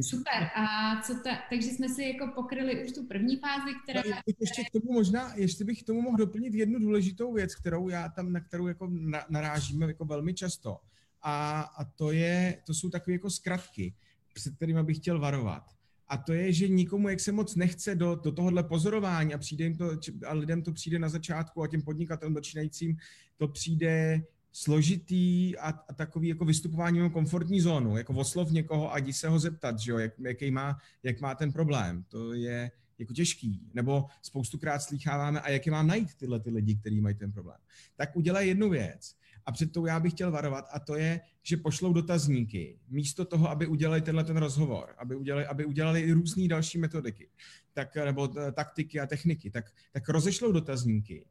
Super. 0.00 0.50
A 0.56 0.96
co 1.02 1.14
ta, 1.14 1.38
takže 1.50 1.68
jsme 1.68 1.88
si 1.88 2.02
jako 2.02 2.32
pokryli 2.34 2.84
už 2.84 2.92
tu 2.92 3.06
první 3.06 3.36
fázi, 3.36 3.72
která... 3.82 4.02
Ještě 4.40 4.64
k 4.64 4.70
tomu 4.72 4.92
možná, 4.92 5.34
ještě 5.34 5.64
bych 5.64 5.82
k 5.82 5.86
tomu 5.86 6.02
mohl 6.02 6.16
doplnit 6.16 6.54
jednu 6.54 6.78
důležitou 6.78 7.32
věc, 7.32 7.54
kterou 7.54 7.88
já 7.88 8.08
tam, 8.08 8.32
na 8.32 8.40
kterou 8.40 8.66
jako 8.66 8.90
narážíme 9.28 9.86
jako 9.86 10.04
velmi 10.04 10.34
často. 10.34 10.78
A, 11.22 11.60
a 11.60 11.84
to, 11.84 12.12
je, 12.12 12.62
to 12.66 12.74
jsou 12.74 12.90
takové 12.90 13.12
jako 13.12 13.30
zkratky 13.30 13.94
před 14.32 14.56
kterými 14.56 14.82
bych 14.82 14.96
chtěl 14.96 15.20
varovat. 15.20 15.64
A 16.08 16.16
to 16.16 16.32
je, 16.32 16.52
že 16.52 16.68
nikomu, 16.68 17.08
jak 17.08 17.20
se 17.20 17.32
moc 17.32 17.56
nechce 17.56 17.94
do, 17.94 18.14
do 18.14 18.32
tohohle 18.32 18.62
pozorování 18.62 19.34
a, 19.34 19.38
přijde 19.38 19.64
jim 19.64 19.76
to, 19.76 19.90
a 20.26 20.34
lidem 20.34 20.62
to 20.62 20.72
přijde 20.72 20.98
na 20.98 21.08
začátku 21.08 21.62
a 21.62 21.68
těm 21.68 21.82
podnikatelům 21.82 22.34
začínajícím 22.34 22.96
to 23.36 23.48
přijde 23.48 24.22
složitý 24.52 25.56
a, 25.58 25.68
a 25.68 25.94
takový 25.94 26.28
jako 26.28 26.44
vystupování 26.44 26.98
mimo 26.98 27.10
komfortní 27.10 27.60
zónu, 27.60 27.96
jako 27.96 28.12
oslov 28.12 28.50
někoho 28.50 28.92
a 28.92 28.98
jdi 28.98 29.12
se 29.12 29.28
ho 29.28 29.38
zeptat, 29.38 29.78
že 29.78 29.90
jo, 29.90 29.98
jak, 29.98 30.12
jaký 30.18 30.50
má, 30.50 30.78
jak 31.02 31.20
má 31.20 31.34
ten 31.34 31.52
problém. 31.52 32.04
To 32.08 32.34
je 32.34 32.70
jako 32.98 33.14
těžký. 33.14 33.70
Nebo 33.74 34.06
spoustukrát 34.22 34.82
slýcháváme, 34.82 35.40
a 35.40 35.50
jak 35.50 35.66
je 35.66 35.72
mám 35.72 35.86
najít 35.86 36.14
tyhle 36.14 36.40
ty 36.40 36.50
lidi, 36.50 36.76
kteří 36.76 37.00
mají 37.00 37.14
ten 37.14 37.32
problém. 37.32 37.58
Tak 37.96 38.16
udělej 38.16 38.48
jednu 38.48 38.70
věc 38.70 39.14
a 39.46 39.52
před 39.52 39.72
tou 39.72 39.86
já 39.86 40.00
bych 40.00 40.12
chtěl 40.12 40.30
varovat 40.30 40.64
a 40.72 40.80
to 40.80 40.96
je, 40.96 41.20
že 41.42 41.56
pošlou 41.56 41.92
dotazníky 41.92 42.78
místo 42.88 43.24
toho, 43.24 43.50
aby 43.50 43.66
udělali 43.66 44.00
tenhle 44.00 44.24
ten 44.24 44.36
rozhovor, 44.36 44.94
aby 44.98 45.16
udělali, 45.16 45.46
aby 45.46 45.64
udělali 45.64 46.00
i 46.00 46.12
různé 46.12 46.48
další 46.48 46.78
metodiky, 46.78 47.28
tak, 47.72 47.96
nebo 47.96 48.28
eh, 48.38 48.52
taktiky 48.52 49.00
a 49.00 49.06
techniky, 49.06 49.50
tak, 49.50 49.64
tak 49.92 50.08
rozešlou 50.08 50.52
dotazníky 50.52 51.26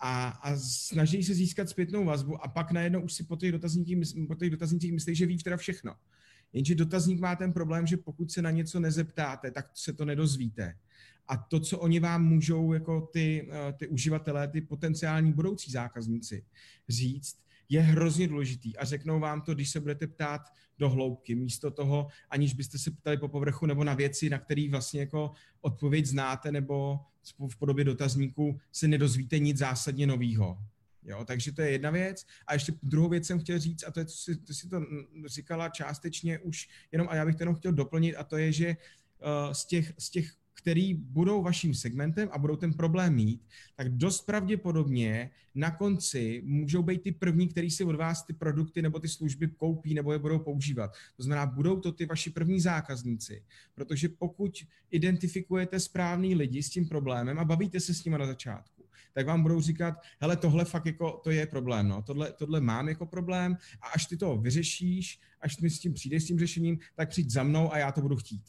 a, 0.00 0.28
a 0.28 0.56
snaží 0.56 1.24
se 1.24 1.34
získat 1.34 1.68
zpětnou 1.68 2.04
vazbu 2.04 2.44
a 2.44 2.48
pak 2.48 2.72
najednou 2.72 3.00
už 3.00 3.12
si 3.12 3.24
po 3.24 3.36
těch 3.36 3.52
dotaznících, 3.52 4.26
po 4.28 4.34
těch 4.34 4.50
dotaznících 4.50 4.92
myslí, 4.92 5.14
že 5.14 5.26
ví 5.26 5.38
teda 5.38 5.56
všechno. 5.56 5.94
Jenže 6.52 6.74
dotazník 6.74 7.20
má 7.20 7.36
ten 7.36 7.52
problém, 7.52 7.86
že 7.86 7.96
pokud 7.96 8.32
se 8.32 8.42
na 8.42 8.50
něco 8.50 8.80
nezeptáte, 8.80 9.50
tak 9.50 9.70
se 9.74 9.92
to 9.92 10.04
nedozvíte. 10.04 10.76
A 11.28 11.36
to, 11.36 11.60
co 11.60 11.78
oni 11.78 12.00
vám 12.00 12.24
můžou 12.24 12.72
jako 12.72 13.00
ty, 13.00 13.48
eh, 13.52 13.72
ty 13.72 13.88
uživatelé, 13.88 14.48
ty 14.48 14.60
potenciální 14.60 15.32
budoucí 15.32 15.70
zákazníci 15.70 16.44
říct, 16.88 17.44
je 17.68 17.80
hrozně 17.80 18.28
důležitý 18.28 18.76
a 18.76 18.84
řeknou 18.84 19.20
vám 19.20 19.42
to, 19.42 19.54
když 19.54 19.70
se 19.70 19.80
budete 19.80 20.06
ptát 20.06 20.40
do 20.78 20.90
hloubky, 20.90 21.34
místo 21.34 21.70
toho, 21.70 22.08
aniž 22.30 22.54
byste 22.54 22.78
se 22.78 22.90
ptali 22.90 23.16
po 23.16 23.28
povrchu 23.28 23.66
nebo 23.66 23.84
na 23.84 23.94
věci, 23.94 24.30
na 24.30 24.38
které 24.38 24.68
vlastně 24.70 25.00
jako 25.00 25.32
odpověď 25.60 26.06
znáte 26.06 26.52
nebo 26.52 27.00
v 27.48 27.56
podobě 27.56 27.84
dotazníku 27.84 28.60
se 28.72 28.88
nedozvíte 28.88 29.38
nic 29.38 29.58
zásadně 29.58 30.06
nového. 30.06 30.58
Jo, 31.04 31.24
takže 31.24 31.52
to 31.52 31.62
je 31.62 31.70
jedna 31.70 31.90
věc. 31.90 32.26
A 32.46 32.52
ještě 32.52 32.72
druhou 32.82 33.08
věc 33.08 33.26
jsem 33.26 33.38
chtěl 33.38 33.58
říct, 33.58 33.84
a 33.84 33.90
to 33.90 34.00
je, 34.00 34.06
co 34.06 34.16
si, 34.16 34.36
to 34.36 34.54
si 34.54 34.68
to 34.68 34.80
říkala 35.26 35.68
částečně 35.68 36.38
už 36.38 36.68
jenom, 36.92 37.08
a 37.10 37.14
já 37.14 37.26
bych 37.26 37.36
to 37.36 37.42
jenom 37.42 37.54
chtěl 37.54 37.72
doplnit, 37.72 38.16
a 38.16 38.24
to 38.24 38.36
je, 38.36 38.52
že 38.52 38.68
uh, 38.68 39.52
z 39.52 39.66
těch, 39.66 39.92
z 39.98 40.10
těch 40.10 40.32
který 40.54 40.94
budou 40.94 41.42
vaším 41.42 41.74
segmentem 41.74 42.28
a 42.32 42.38
budou 42.38 42.56
ten 42.56 42.72
problém 42.72 43.14
mít, 43.14 43.46
tak 43.76 43.88
dost 43.88 44.26
pravděpodobně 44.26 45.30
na 45.54 45.70
konci 45.70 46.42
můžou 46.44 46.82
být 46.82 47.02
ty 47.02 47.12
první, 47.12 47.48
který 47.48 47.70
si 47.70 47.84
od 47.84 47.96
vás 47.96 48.26
ty 48.26 48.32
produkty 48.32 48.82
nebo 48.82 48.98
ty 48.98 49.08
služby 49.08 49.48
koupí 49.48 49.94
nebo 49.94 50.12
je 50.12 50.18
budou 50.18 50.38
používat. 50.38 50.90
To 51.16 51.22
znamená, 51.22 51.46
budou 51.46 51.80
to 51.80 51.92
ty 51.92 52.06
vaši 52.06 52.30
první 52.30 52.60
zákazníci, 52.60 53.42
protože 53.74 54.08
pokud 54.08 54.66
identifikujete 54.90 55.80
správný 55.80 56.34
lidi 56.34 56.62
s 56.62 56.70
tím 56.70 56.88
problémem 56.88 57.38
a 57.38 57.44
bavíte 57.44 57.80
se 57.80 57.94
s 57.94 58.04
nimi 58.04 58.18
na 58.18 58.26
začátku, 58.26 58.84
tak 59.12 59.26
vám 59.26 59.42
budou 59.42 59.60
říkat, 59.60 59.94
hele, 60.20 60.36
tohle 60.36 60.64
fakt 60.64 60.86
jako, 60.86 61.20
to 61.24 61.30
je 61.30 61.46
problém, 61.46 61.88
no, 61.88 62.02
tohle, 62.02 62.32
tohle 62.32 62.60
mám 62.60 62.88
jako 62.88 63.06
problém 63.06 63.56
a 63.80 63.86
až 63.86 64.06
ty 64.06 64.16
to 64.16 64.36
vyřešíš, 64.36 65.20
až 65.40 65.58
mi 65.60 65.70
s 65.70 65.78
tím 65.78 65.94
přijdeš 65.94 66.22
s 66.22 66.26
tím 66.26 66.38
řešením, 66.38 66.78
tak 66.94 67.08
přijď 67.08 67.30
za 67.30 67.42
mnou 67.42 67.72
a 67.72 67.78
já 67.78 67.92
to 67.92 68.00
budu 68.00 68.16
chtít. 68.16 68.44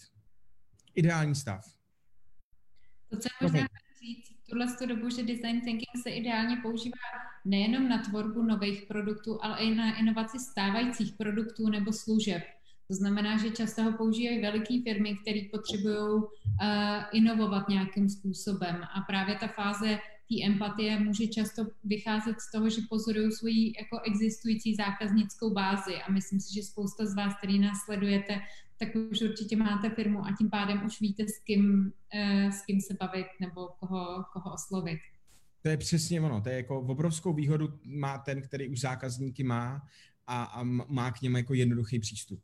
Ideální 0.95 1.35
stav. 1.35 1.74
To, 3.09 3.17
co 3.17 3.29
možná 3.41 3.67
říct 3.99 4.29
v 4.29 4.49
tuhle 4.49 4.65
dobu, 4.85 5.09
že 5.09 5.23
design 5.23 5.61
thinking 5.61 6.03
se 6.03 6.09
ideálně 6.09 6.57
používá 6.61 6.97
nejenom 7.45 7.89
na 7.89 7.97
tvorbu 7.97 8.43
nových 8.43 8.85
produktů, 8.87 9.39
ale 9.41 9.57
i 9.57 9.75
na 9.75 9.97
inovaci 9.97 10.39
stávajících 10.39 11.13
produktů 11.13 11.69
nebo 11.69 11.93
služeb. 11.93 12.43
To 12.87 12.93
znamená, 12.93 13.37
že 13.37 13.51
často 13.51 13.83
ho 13.83 13.91
používají 13.91 14.41
veliké 14.41 14.81
firmy, 14.83 15.17
které 15.17 15.41
potřebují 15.51 16.13
uh, 16.13 16.27
inovovat 17.13 17.69
nějakým 17.69 18.09
způsobem. 18.09 18.83
A 18.93 19.01
právě 19.01 19.35
ta 19.35 19.47
fáze 19.47 19.99
té 20.29 20.45
empatie 20.45 20.99
může 20.99 21.27
často 21.27 21.65
vycházet 21.83 22.41
z 22.41 22.51
toho, 22.51 22.69
že 22.69 22.81
pozorují 22.89 23.31
svoji 23.31 23.73
jako 23.79 23.99
existující 23.99 24.75
zákaznickou 24.75 25.53
bázi. 25.53 25.95
A 25.95 26.11
myslím 26.11 26.39
si, 26.39 26.53
že 26.53 26.63
spousta 26.63 27.05
z 27.05 27.15
vás, 27.15 27.37
který 27.37 27.59
nás 27.59 27.77
sledujete, 27.85 28.41
tak 28.77 28.89
už 29.11 29.21
určitě 29.21 29.55
máte 29.55 29.89
firmu 29.89 30.25
a 30.25 30.35
tím 30.37 30.49
pádem 30.49 30.85
už 30.85 31.01
víte, 31.01 31.23
s 31.23 31.39
kým, 31.43 31.93
eh, 32.13 32.51
s 32.51 32.65
kým 32.65 32.81
se 32.81 32.93
bavit 32.99 33.27
nebo 33.39 33.67
koho, 33.79 34.25
koho 34.33 34.53
oslovit. 34.53 34.99
To 35.61 35.69
je 35.69 35.77
přesně 35.77 36.21
ono. 36.21 36.41
To 36.41 36.49
je 36.49 36.55
jako 36.55 36.79
obrovskou 36.81 37.33
výhodu 37.33 37.79
má 37.85 38.17
ten, 38.17 38.41
který 38.41 38.69
už 38.69 38.79
zákazníky 38.79 39.43
má 39.43 39.81
a, 40.27 40.43
a 40.43 40.63
má 40.87 41.11
k 41.11 41.21
němu 41.21 41.37
jako 41.37 41.53
jednoduchý 41.53 41.99
přístup. 41.99 42.39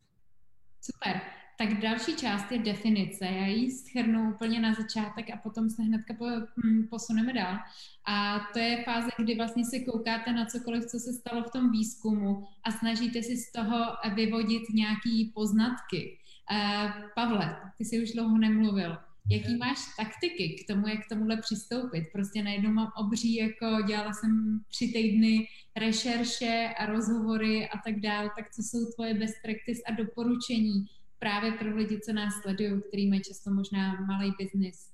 Super. 0.82 1.22
Tak 1.58 1.82
další 1.82 2.16
část 2.16 2.52
je 2.52 2.60
definice. 2.60 3.26
Já 3.26 3.46
ji 3.46 3.72
schrnu 3.72 4.34
úplně 4.34 4.60
na 4.60 4.74
začátek 4.74 5.30
a 5.34 5.38
potom 5.38 5.70
se 5.70 5.84
hnedka 5.84 6.14
po, 6.14 6.26
hm, 6.66 6.88
posuneme 6.90 7.34
dál. 7.34 7.58
A 8.06 8.40
to 8.54 8.60
je 8.60 8.84
fáze, 8.84 9.10
kdy 9.20 9.36
vlastně 9.36 9.66
se 9.66 9.80
koukáte 9.80 10.34
na 10.34 10.46
cokoliv, 10.46 10.86
co 10.86 11.00
se 11.00 11.14
stalo 11.14 11.44
v 11.44 11.52
tom 11.52 11.72
výzkumu 11.72 12.44
a 12.64 12.72
snažíte 12.72 13.24
si 13.24 13.38
z 13.38 13.52
toho 13.52 13.86
vyvodit 14.16 14.64
nějaký 14.74 15.32
poznatky. 15.36 16.18
Uh, 16.52 16.92
Pavle, 17.16 17.58
ty 17.78 17.86
jsi 17.86 18.04
už 18.04 18.12
dlouho 18.12 18.38
nemluvil. 18.38 18.98
Jaký 19.30 19.58
máš 19.58 19.80
taktiky 19.98 20.56
k 20.64 20.68
tomu, 20.68 20.88
jak 20.88 21.06
k 21.06 21.10
tomuhle 21.10 21.38
přistoupit? 21.38 22.04
Prostě 22.14 22.44
najednou 22.44 22.72
mám 22.72 22.92
obří, 22.98 23.36
jako 23.36 23.82
dělala 23.88 24.14
jsem 24.14 24.60
tři 24.70 24.88
týdny 24.88 25.48
rešerše 25.76 26.70
a 26.78 26.86
rozhovory 26.86 27.70
a 27.70 27.78
tak 27.86 28.00
dále, 28.00 28.30
tak 28.38 28.52
co 28.52 28.62
jsou 28.64 28.92
tvoje 28.96 29.14
best 29.14 29.36
practice 29.44 29.82
a 29.88 29.92
doporučení 29.92 30.86
právě 31.22 31.52
pro 31.52 31.76
lidi, 31.76 32.00
co 32.00 32.14
nás 32.14 32.34
sledují, 32.42 32.82
který 32.88 33.10
mají 33.10 33.22
často 33.22 33.52
možná 33.52 34.02
malý 34.02 34.34
biznis? 34.40 34.92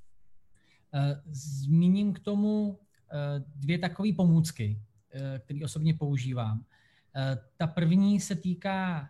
Eh, 0.93 1.21
zmíním 1.31 2.13
k 2.13 2.19
tomu 2.19 2.79
eh, 3.11 3.43
dvě 3.55 3.79
takové 3.79 4.13
pomůcky, 4.13 4.81
které 5.39 5.59
osobně 5.63 5.93
používám. 5.93 6.65
Ta 7.57 7.67
první 7.67 8.19
se 8.19 8.35
týká 8.35 9.09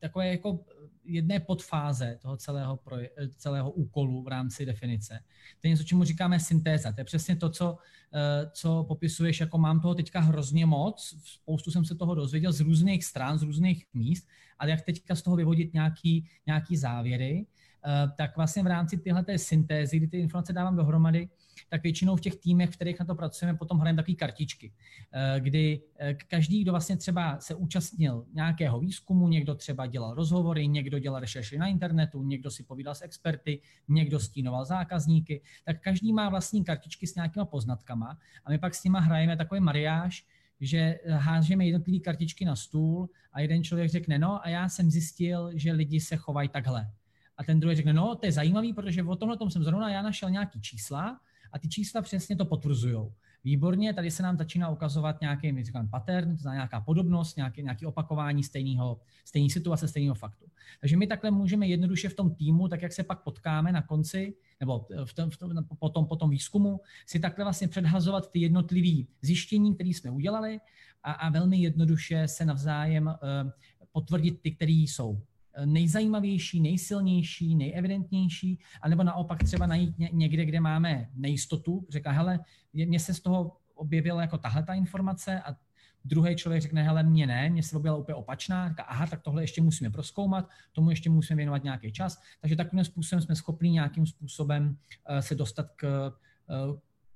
takové 0.00 0.28
jako 0.28 0.64
jedné 1.04 1.40
podfáze 1.40 2.18
toho 2.22 2.36
celého, 2.36 2.76
proje, 2.76 3.10
celého 3.36 3.70
úkolu 3.70 4.22
v 4.22 4.28
rámci 4.28 4.66
definice. 4.66 5.20
To 5.60 5.66
je 5.66 5.70
něco, 5.70 5.84
čemu 5.84 6.04
říkáme 6.04 6.40
syntéza. 6.40 6.92
To 6.92 7.00
je 7.00 7.04
přesně 7.04 7.36
to, 7.36 7.50
co, 7.50 7.78
eh, 8.14 8.50
co 8.52 8.84
popisuješ, 8.88 9.40
jako 9.40 9.58
mám 9.58 9.80
toho 9.80 9.94
teďka 9.94 10.20
hrozně 10.20 10.66
moc, 10.66 11.16
spoustu 11.24 11.70
jsem 11.70 11.84
se 11.84 11.94
toho 11.94 12.14
dozvěděl 12.14 12.52
z 12.52 12.60
různých 12.60 13.04
stran, 13.04 13.38
z 13.38 13.42
různých 13.42 13.86
míst, 13.94 14.28
ale 14.58 14.70
jak 14.70 14.82
teďka 14.82 15.14
z 15.14 15.22
toho 15.22 15.36
vyvodit 15.36 15.74
nějaký, 15.74 16.28
nějaký 16.46 16.76
závěry, 16.76 17.46
Eh, 17.86 18.08
tak 18.16 18.36
vlastně 18.36 18.62
v 18.62 18.66
rámci 18.66 18.98
téhle 18.98 19.24
syntézy, 19.36 19.96
kdy 19.96 20.08
ty 20.08 20.18
informace 20.18 20.52
dávám 20.52 20.76
dohromady, 20.76 21.28
tak 21.68 21.82
většinou 21.82 22.16
v 22.16 22.20
těch 22.20 22.36
týmech, 22.36 22.70
v 22.70 22.72
kterých 22.72 23.00
na 23.00 23.06
to 23.06 23.14
pracujeme, 23.14 23.58
potom 23.58 23.78
hrajeme 23.78 24.02
takové 24.02 24.14
kartičky, 24.14 24.72
eh, 25.12 25.40
kdy 25.40 25.82
eh, 25.98 26.14
každý, 26.14 26.62
kdo 26.62 26.72
vlastně 26.72 26.96
třeba 26.96 27.40
se 27.40 27.54
účastnil 27.54 28.26
nějakého 28.32 28.80
výzkumu, 28.80 29.28
někdo 29.28 29.54
třeba 29.54 29.86
dělal 29.86 30.14
rozhovory, 30.14 30.68
někdo 30.68 30.98
dělal 30.98 31.20
rešerši 31.20 31.58
na 31.58 31.66
internetu, 31.66 32.22
někdo 32.22 32.50
si 32.50 32.62
povídal 32.62 32.94
s 32.94 33.02
experty, 33.02 33.60
někdo 33.88 34.20
stínoval 34.20 34.64
zákazníky, 34.64 35.42
tak 35.64 35.82
každý 35.82 36.12
má 36.12 36.28
vlastní 36.28 36.64
kartičky 36.64 37.06
s 37.06 37.14
nějakýma 37.14 37.44
poznatkama 37.44 38.18
a 38.44 38.50
my 38.50 38.58
pak 38.58 38.74
s 38.74 38.84
nima 38.84 39.00
hrajeme 39.00 39.36
takový 39.36 39.60
mariáž, 39.60 40.26
že 40.60 40.98
hážeme 41.08 41.66
jednotlivé 41.66 41.98
kartičky 41.98 42.44
na 42.44 42.56
stůl 42.56 43.08
a 43.32 43.40
jeden 43.40 43.64
člověk 43.64 43.90
řekne, 43.90 44.18
no 44.18 44.46
a 44.46 44.48
já 44.48 44.68
jsem 44.68 44.90
zjistil, 44.90 45.50
že 45.54 45.72
lidi 45.72 46.00
se 46.00 46.16
chovají 46.16 46.48
takhle. 46.48 46.90
A 47.36 47.44
ten 47.44 47.60
druhý 47.60 47.76
řekne, 47.76 47.92
no 47.92 48.14
to 48.14 48.26
je 48.26 48.32
zajímavý, 48.32 48.72
protože 48.72 49.02
o 49.02 49.16
tomhle 49.16 49.36
tom 49.36 49.50
jsem 49.50 49.64
zrovna 49.64 49.90
já 49.90 50.02
našel 50.02 50.30
nějaký 50.30 50.60
čísla 50.60 51.20
a 51.52 51.58
ty 51.58 51.68
čísla 51.68 52.02
přesně 52.02 52.36
to 52.36 52.44
potvrzují. 52.44 52.98
Výborně, 53.44 53.94
tady 53.94 54.10
se 54.10 54.22
nám 54.22 54.36
začíná 54.36 54.68
ukazovat 54.68 55.20
nějaký 55.20 55.64
říkám, 55.64 55.88
pattern, 55.88 56.36
to 56.36 56.48
nějaká 56.48 56.80
podobnost, 56.80 57.36
nějaké, 57.36 57.62
nějaké 57.62 57.86
opakování 57.86 58.44
stejného, 58.44 59.00
stejné 59.24 59.50
situace, 59.50 59.88
stejného 59.88 60.14
faktu. 60.14 60.46
Takže 60.80 60.96
my 60.96 61.06
takhle 61.06 61.30
můžeme 61.30 61.66
jednoduše 61.66 62.08
v 62.08 62.14
tom 62.14 62.34
týmu, 62.34 62.68
tak 62.68 62.82
jak 62.82 62.92
se 62.92 63.02
pak 63.02 63.22
potkáme 63.22 63.72
na 63.72 63.82
konci, 63.82 64.34
nebo 64.60 64.86
v 65.04 65.14
tom, 65.14 65.30
v 65.30 65.36
tom, 65.36 65.64
po, 65.78 65.88
tom, 65.88 66.06
po 66.06 66.16
tom 66.16 66.30
výzkumu, 66.30 66.80
si 67.06 67.20
takhle 67.20 67.44
vlastně 67.44 67.68
předhazovat 67.68 68.30
ty 68.30 68.40
jednotlivé 68.40 69.08
zjištění, 69.22 69.74
které 69.74 69.90
jsme 69.90 70.10
udělali 70.10 70.60
a, 71.02 71.12
a 71.12 71.30
velmi 71.30 71.58
jednoduše 71.58 72.28
se 72.28 72.44
navzájem 72.44 73.06
uh, 73.06 73.50
potvrdit 73.92 74.40
ty, 74.40 74.50
které 74.50 74.72
jsou 74.72 75.22
nejzajímavější, 75.64 76.60
nejsilnější, 76.60 77.54
nejevidentnější, 77.54 78.58
anebo 78.82 79.02
naopak 79.02 79.44
třeba 79.44 79.66
najít 79.66 79.94
někde, 80.12 80.44
kde 80.44 80.60
máme 80.60 81.08
nejistotu, 81.14 81.86
říká, 81.90 82.10
hele, 82.10 82.40
mně 82.72 83.00
se 83.00 83.14
z 83.14 83.20
toho 83.20 83.56
objevila 83.74 84.22
jako 84.22 84.38
tahle 84.38 84.62
ta 84.62 84.74
informace 84.74 85.40
a 85.40 85.56
druhý 86.04 86.36
člověk 86.36 86.62
řekne, 86.62 86.82
hele, 86.82 87.02
mě 87.02 87.26
ne, 87.26 87.50
mně 87.50 87.62
se 87.62 87.76
objevila 87.76 87.98
úplně 87.98 88.14
opačná, 88.14 88.68
říká, 88.68 88.82
aha, 88.82 89.06
tak 89.06 89.22
tohle 89.22 89.42
ještě 89.42 89.62
musíme 89.62 89.90
proskoumat, 89.90 90.48
tomu 90.72 90.90
ještě 90.90 91.10
musíme 91.10 91.36
věnovat 91.36 91.64
nějaký 91.64 91.92
čas, 91.92 92.20
takže 92.40 92.56
takovým 92.56 92.84
způsobem 92.84 93.22
jsme 93.22 93.36
schopni 93.36 93.70
nějakým 93.70 94.06
způsobem 94.06 94.76
eh, 95.08 95.22
se 95.22 95.34
dostat 95.34 95.66
k 95.76 96.12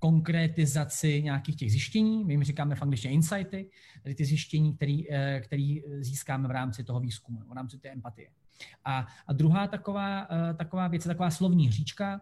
konkrétizaci 0.05 1.23
nějakých 1.23 1.57
těch 1.57 1.71
zjištění, 1.71 2.25
my 2.25 2.33
jim 2.33 2.45
říkáme 2.45 2.75
v 2.75 2.83
angličtině 2.83 3.15
insighty, 3.15 3.71
tedy 4.03 4.15
ty 4.15 4.25
zjištění, 4.25 4.77
který, 4.77 5.13
eh, 5.13 5.41
který 5.41 5.83
získáme 6.01 6.49
v 6.49 6.51
rámci 6.51 6.85
toho 6.85 7.01
výzkumu, 7.01 7.41
v 7.49 7.53
rámci 7.53 7.79
té 7.79 7.89
empatie. 7.89 8.29
A, 8.85 9.07
a 9.27 9.33
druhá 9.33 9.67
taková, 9.67 10.29
eh, 10.31 10.55
taková 10.55 10.89
věc 10.89 11.05
taková 11.05 11.31
slovní 11.31 11.69
hříčka, 11.69 12.21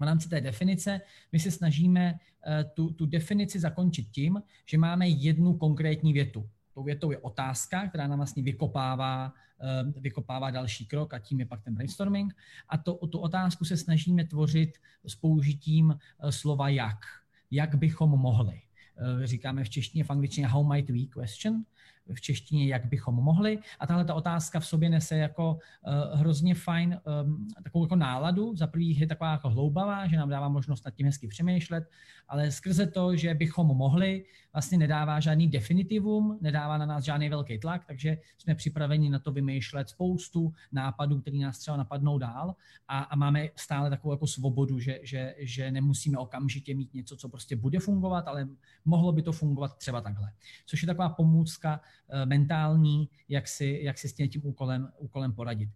v 0.00 0.02
rámci 0.02 0.28
té 0.28 0.40
definice 0.40 1.00
my 1.32 1.40
se 1.40 1.50
snažíme 1.50 2.14
eh, 2.14 2.64
tu, 2.64 2.92
tu 2.92 3.06
definici 3.06 3.60
zakončit 3.60 4.08
tím, 4.10 4.42
že 4.66 4.78
máme 4.78 5.08
jednu 5.08 5.54
konkrétní 5.54 6.12
větu. 6.12 6.48
Tou 6.74 6.82
větou 6.82 7.10
je 7.10 7.18
otázka, 7.18 7.88
která 7.88 8.06
nám 8.06 8.18
vlastně 8.18 8.42
vykopává, 8.42 9.32
vykopává 9.96 10.50
další 10.50 10.86
krok 10.86 11.14
a 11.14 11.18
tím 11.18 11.40
je 11.40 11.46
pak 11.46 11.62
ten 11.62 11.74
brainstorming. 11.74 12.34
A 12.68 12.78
to, 12.78 12.94
tu 12.94 13.18
otázku 13.18 13.64
se 13.64 13.76
snažíme 13.76 14.24
tvořit 14.24 14.78
s 15.04 15.14
použitím 15.14 15.98
slova 16.30 16.68
jak. 16.68 16.98
Jak 17.50 17.74
bychom 17.74 18.10
mohli. 18.10 18.62
Říkáme 19.24 19.64
v 19.64 19.70
češtině, 19.70 20.04
v 20.04 20.10
angličtině 20.10 20.46
how 20.46 20.72
might 20.72 20.90
we 20.90 21.22
question, 21.22 21.64
v 22.14 22.20
češtině, 22.20 22.66
jak 22.66 22.86
bychom 22.86 23.14
mohli. 23.14 23.58
A 23.80 23.86
tahle 23.86 24.04
ta 24.04 24.14
otázka 24.14 24.60
v 24.60 24.66
sobě 24.66 24.90
nese 24.90 25.16
jako 25.16 25.52
uh, 25.52 26.18
hrozně 26.18 26.54
fajn 26.54 27.00
um, 27.24 27.48
takovou 27.64 27.84
jako 27.84 27.96
náladu. 27.96 28.56
Za 28.56 28.66
prvý 28.66 28.98
je 28.98 29.06
taková 29.06 29.32
jako 29.32 29.48
hloubavá, 29.48 30.06
že 30.06 30.16
nám 30.16 30.28
dává 30.28 30.48
možnost 30.48 30.84
nad 30.84 30.94
tím 30.94 31.06
hezky 31.06 31.28
přemýšlet, 31.28 31.90
ale 32.28 32.50
skrze 32.50 32.86
to, 32.86 33.16
že 33.16 33.34
bychom 33.34 33.66
mohli, 33.66 34.24
vlastně 34.52 34.78
nedává 34.78 35.20
žádný 35.20 35.48
definitivum, 35.48 36.38
nedává 36.40 36.78
na 36.78 36.86
nás 36.86 37.04
žádný 37.04 37.28
velký 37.28 37.58
tlak, 37.58 37.84
takže 37.84 38.18
jsme 38.38 38.54
připraveni 38.54 39.10
na 39.10 39.18
to 39.18 39.32
vymýšlet 39.32 39.88
spoustu 39.88 40.52
nápadů, 40.72 41.20
které 41.20 41.38
nás 41.38 41.58
třeba 41.58 41.76
napadnou 41.76 42.18
dál 42.18 42.54
a, 42.88 42.98
a 42.98 43.16
máme 43.16 43.48
stále 43.56 43.90
takovou 43.90 44.14
jako 44.14 44.26
svobodu, 44.26 44.78
že, 44.78 44.98
že, 45.02 45.34
že 45.38 45.70
nemusíme 45.70 46.18
okamžitě 46.18 46.74
mít 46.74 46.94
něco, 46.94 47.16
co 47.16 47.28
prostě 47.28 47.56
bude 47.56 47.78
fungovat, 47.78 48.28
ale 48.28 48.48
mohlo 48.84 49.12
by 49.12 49.22
to 49.22 49.32
fungovat 49.32 49.78
třeba 49.78 50.00
takhle. 50.00 50.32
Což 50.66 50.82
je 50.82 50.86
taková 50.86 51.08
pomůcka 51.08 51.80
mentální, 52.24 53.08
jak 53.28 53.48
si, 53.48 53.80
jak 53.82 53.98
si 53.98 54.08
s 54.08 54.14
tím 54.14 54.42
úkolem, 54.44 54.88
úkolem 54.98 55.32
poradit. 55.32 55.68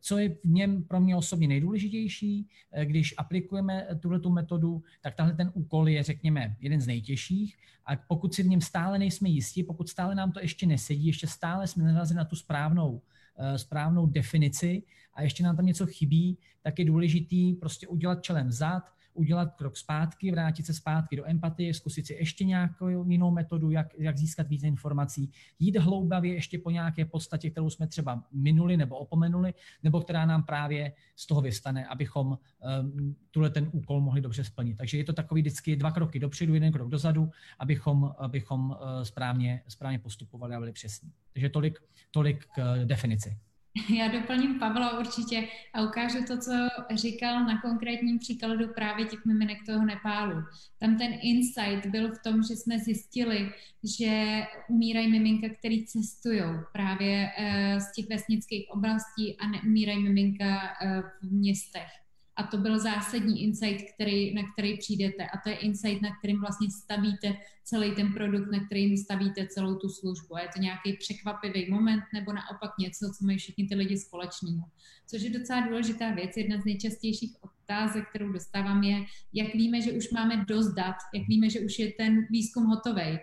Co 0.00 0.18
je 0.18 0.28
v 0.28 0.44
něm 0.44 0.82
pro 0.84 1.00
mě 1.00 1.16
osobně 1.16 1.48
nejdůležitější, 1.48 2.48
eh, 2.72 2.86
když 2.86 3.14
aplikujeme 3.16 3.86
tuhle 4.00 4.20
tu 4.20 4.30
metodu, 4.30 4.82
tak 5.02 5.14
tahle 5.14 5.34
ten 5.34 5.50
úkol 5.54 5.88
je, 5.88 6.02
řekněme, 6.02 6.56
jeden 6.60 6.80
z 6.80 6.86
nejtěžších 6.86 7.56
a 7.86 7.96
pokud 7.96 8.34
si 8.34 8.42
v 8.42 8.46
něm 8.46 8.60
stále 8.60 8.98
nejsme 8.98 9.28
jistí, 9.28 9.62
pokud 9.62 9.88
stále 9.88 10.14
nám 10.14 10.32
to 10.32 10.40
ještě 10.40 10.66
nesedí, 10.66 11.06
ještě 11.06 11.26
stále 11.26 11.66
jsme 11.66 11.92
narazili 11.92 12.16
na 12.16 12.24
tu 12.24 12.36
správnou, 12.36 13.02
eh, 13.36 13.58
správnou 13.58 14.06
definici 14.06 14.82
a 15.14 15.22
ještě 15.22 15.42
nám 15.42 15.56
tam 15.56 15.66
něco 15.66 15.86
chybí, 15.86 16.38
tak 16.62 16.78
je 16.78 16.84
důležitý 16.84 17.52
prostě 17.54 17.88
udělat 17.88 18.22
čelem 18.22 18.48
vzad, 18.48 18.82
udělat 19.14 19.54
krok 19.54 19.76
zpátky, 19.76 20.30
vrátit 20.30 20.66
se 20.66 20.74
zpátky 20.74 21.16
do 21.16 21.28
empatie, 21.28 21.74
zkusit 21.74 22.06
si 22.06 22.14
ještě 22.14 22.44
nějakou 22.44 23.10
jinou 23.10 23.30
metodu, 23.30 23.70
jak, 23.70 23.86
jak 23.98 24.18
získat 24.18 24.48
více 24.48 24.66
informací, 24.66 25.30
jít 25.58 25.76
hloubavě 25.76 26.34
ještě 26.34 26.58
po 26.58 26.70
nějaké 26.70 27.04
podstatě, 27.04 27.50
kterou 27.50 27.70
jsme 27.70 27.86
třeba 27.86 28.24
minuli 28.32 28.76
nebo 28.76 28.98
opomenuli, 28.98 29.54
nebo 29.82 30.00
která 30.00 30.26
nám 30.26 30.42
právě 30.42 30.92
z 31.16 31.26
toho 31.26 31.40
vystane, 31.40 31.86
abychom 31.86 32.26
um, 32.28 33.16
tuhle 33.30 33.50
ten 33.50 33.68
úkol 33.72 34.00
mohli 34.00 34.20
dobře 34.20 34.44
splnit. 34.44 34.76
Takže 34.76 34.98
je 34.98 35.04
to 35.04 35.12
takový 35.12 35.42
vždycky 35.42 35.76
dva 35.76 35.90
kroky 35.90 36.18
dopředu, 36.18 36.54
jeden 36.54 36.72
krok 36.72 36.90
dozadu, 36.90 37.30
abychom, 37.58 38.14
abychom 38.18 38.70
uh, 38.70 38.76
správně, 39.02 39.62
správně 39.68 39.98
postupovali 39.98 40.54
a 40.54 40.58
byli 40.58 40.72
přesní. 40.72 41.12
Takže 41.32 41.48
tolik, 41.48 41.78
tolik 42.10 42.46
k 42.54 42.84
definici. 42.84 43.38
Já 43.96 44.08
doplním 44.08 44.58
Pavla 44.58 44.98
určitě 44.98 45.48
a 45.72 45.82
ukážu 45.82 46.24
to, 46.26 46.38
co 46.38 46.52
říkal 46.94 47.44
na 47.44 47.60
konkrétním 47.60 48.18
příkladu 48.18 48.68
právě 48.74 49.06
těch 49.06 49.24
miminek 49.24 49.58
toho 49.66 49.84
Nepálu. 49.84 50.42
Tam 50.78 50.98
ten 50.98 51.14
insight 51.22 51.86
byl 51.86 52.12
v 52.12 52.22
tom, 52.22 52.42
že 52.42 52.56
jsme 52.56 52.78
zjistili, 52.78 53.52
že 53.98 54.42
umírají 54.68 55.10
miminka, 55.10 55.48
který 55.58 55.86
cestují 55.86 56.42
právě 56.72 57.30
eh, 57.38 57.80
z 57.80 57.92
těch 57.92 58.08
vesnických 58.08 58.70
oblastí 58.70 59.36
a 59.38 59.48
neumírají 59.48 60.02
miminka 60.02 60.76
eh, 60.82 61.02
v 61.22 61.32
městech. 61.32 62.03
A 62.36 62.42
to 62.42 62.56
byl 62.56 62.78
zásadní 62.78 63.42
insight, 63.42 63.84
který, 63.94 64.34
na 64.34 64.42
který 64.52 64.78
přijdete. 64.78 65.26
A 65.26 65.38
to 65.38 65.48
je 65.48 65.56
insight, 65.56 66.02
na 66.02 66.16
kterým 66.18 66.40
vlastně 66.40 66.70
stavíte 66.70 67.36
celý 67.64 67.94
ten 67.94 68.12
produkt, 68.12 68.50
na 68.52 68.66
kterým 68.66 68.96
stavíte 68.96 69.46
celou 69.46 69.74
tu 69.74 69.88
službu. 69.88 70.36
A 70.36 70.40
je 70.40 70.48
to 70.56 70.60
nějaký 70.60 70.92
překvapivý 70.92 71.70
moment 71.70 72.02
nebo 72.14 72.32
naopak 72.32 72.70
něco, 72.78 73.12
co 73.18 73.26
mají 73.26 73.38
všichni 73.38 73.66
ty 73.66 73.74
lidi 73.74 73.98
společného. 73.98 74.66
Což 75.06 75.22
je 75.22 75.30
docela 75.30 75.60
důležitá 75.60 76.10
věc. 76.10 76.36
Jedna 76.36 76.60
z 76.60 76.64
nejčastějších 76.64 77.36
otázek, 77.40 78.08
kterou 78.08 78.32
dostávám, 78.32 78.82
je, 78.82 79.04
jak 79.32 79.54
víme, 79.54 79.80
že 79.80 79.92
už 79.92 80.10
máme 80.10 80.44
dost 80.48 80.68
dat, 80.68 80.96
jak 81.14 81.28
víme, 81.28 81.50
že 81.50 81.60
už 81.60 81.78
je 81.78 81.92
ten 81.92 82.26
výzkum 82.30 82.64
hotový. 82.64 83.18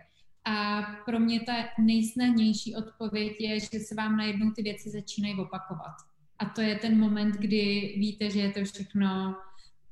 A 0.45 0.81
pro 1.05 1.19
mě 1.19 1.39
ta 1.39 1.53
nejsnadnější 1.79 2.75
odpověď 2.75 3.33
je, 3.39 3.59
že 3.59 3.79
se 3.79 3.95
vám 3.95 4.17
najednou 4.17 4.51
ty 4.51 4.61
věci 4.61 4.89
začínají 4.89 5.35
opakovat 5.35 6.10
a 6.41 6.45
to 6.45 6.61
je 6.61 6.75
ten 6.75 6.99
moment, 6.99 7.35
kdy 7.35 7.93
víte, 7.97 8.29
že 8.29 8.39
je 8.39 8.51
to 8.51 8.65
všechno, 8.65 9.35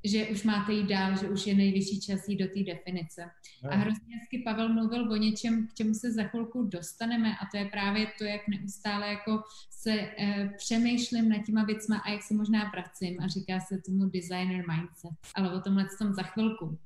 že 0.04 0.26
už 0.26 0.44
máte 0.44 0.72
jít 0.72 0.86
dál, 0.86 1.16
že 1.16 1.28
už 1.28 1.46
je 1.46 1.54
nejvyšší 1.54 2.00
čas 2.00 2.28
jít 2.28 2.36
do 2.36 2.46
té 2.46 2.62
definice. 2.62 3.30
No. 3.64 3.72
A 3.72 3.76
hrozně 3.76 4.16
hezky 4.16 4.38
Pavel 4.38 4.68
mluvil 4.68 5.12
o 5.12 5.16
něčem, 5.16 5.66
k 5.66 5.74
čemu 5.74 5.94
se 5.94 6.12
za 6.12 6.24
chvilku 6.24 6.62
dostaneme 6.62 7.32
a 7.32 7.46
to 7.50 7.56
je 7.56 7.64
právě 7.64 8.06
to, 8.18 8.24
jak 8.24 8.48
neustále 8.48 9.08
jako 9.08 9.42
se 9.70 9.92
eh, 9.92 10.50
přemýšlím 10.56 11.28
nad 11.28 11.44
těma 11.46 11.64
věcma 11.64 11.98
a 11.98 12.10
jak 12.10 12.22
se 12.22 12.34
možná 12.34 12.70
vracím 12.70 13.20
a 13.20 13.28
říká 13.28 13.60
se 13.60 13.80
tomu 13.86 14.04
designer 14.04 14.64
mindset, 14.68 15.10
ale 15.34 15.52
o 15.52 15.60
tomhle 15.60 15.86
tom 15.98 16.14
za 16.14 16.22
chvilku. 16.22 16.78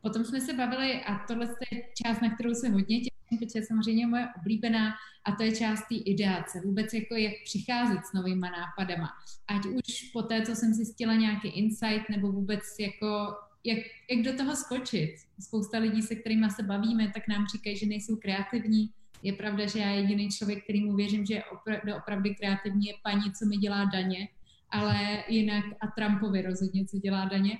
Potom 0.00 0.24
jsme 0.24 0.40
se 0.40 0.52
bavili, 0.52 1.00
a 1.04 1.18
tohle 1.18 1.54
je 1.72 1.82
část, 2.02 2.20
na 2.20 2.34
kterou 2.34 2.54
se 2.54 2.68
hodně 2.68 2.98
těším, 2.98 3.21
protože 3.38 3.58
je 3.58 3.66
samozřejmě 3.66 4.06
moje 4.06 4.28
oblíbená, 4.40 4.94
a 5.24 5.32
to 5.32 5.42
je 5.42 5.56
část 5.56 5.88
té 5.88 5.94
ideace. 5.94 6.60
Vůbec 6.64 6.94
jako 6.94 7.14
jak 7.14 7.32
přicházet 7.44 8.06
s 8.06 8.12
novýma 8.12 8.50
nápadama. 8.50 9.08
Ať 9.48 9.66
už 9.66 10.10
po 10.12 10.22
té, 10.22 10.42
co 10.42 10.56
jsem 10.56 10.74
zjistila 10.74 11.14
nějaký 11.14 11.48
insight, 11.48 12.08
nebo 12.10 12.32
vůbec 12.32 12.62
jako 12.80 13.34
jak, 13.64 13.78
jak 14.10 14.24
do 14.24 14.36
toho 14.36 14.56
skočit. 14.56 15.10
Spousta 15.40 15.78
lidí, 15.78 16.02
se 16.02 16.14
kterými 16.14 16.50
se 16.50 16.62
bavíme, 16.62 17.10
tak 17.14 17.28
nám 17.28 17.46
říkají, 17.46 17.76
že 17.76 17.86
nejsou 17.86 18.16
kreativní. 18.16 18.90
Je 19.22 19.32
pravda, 19.32 19.66
že 19.66 19.78
já 19.78 19.90
jediný 19.90 20.28
člověk, 20.28 20.64
kterýmu 20.64 20.96
věřím, 20.96 21.26
že 21.26 21.34
je 21.34 21.42
opra- 21.42 21.96
opravdu 21.96 22.30
kreativní, 22.34 22.86
je 22.86 22.94
paní, 23.02 23.32
co 23.32 23.46
mi 23.46 23.56
dělá 23.56 23.84
daně 23.84 24.28
ale 24.72 25.24
jinak, 25.28 25.64
a 25.80 25.86
Trumpovi 25.86 26.42
rozhodně, 26.42 26.84
co 26.84 26.98
dělá 26.98 27.24
daně, 27.24 27.58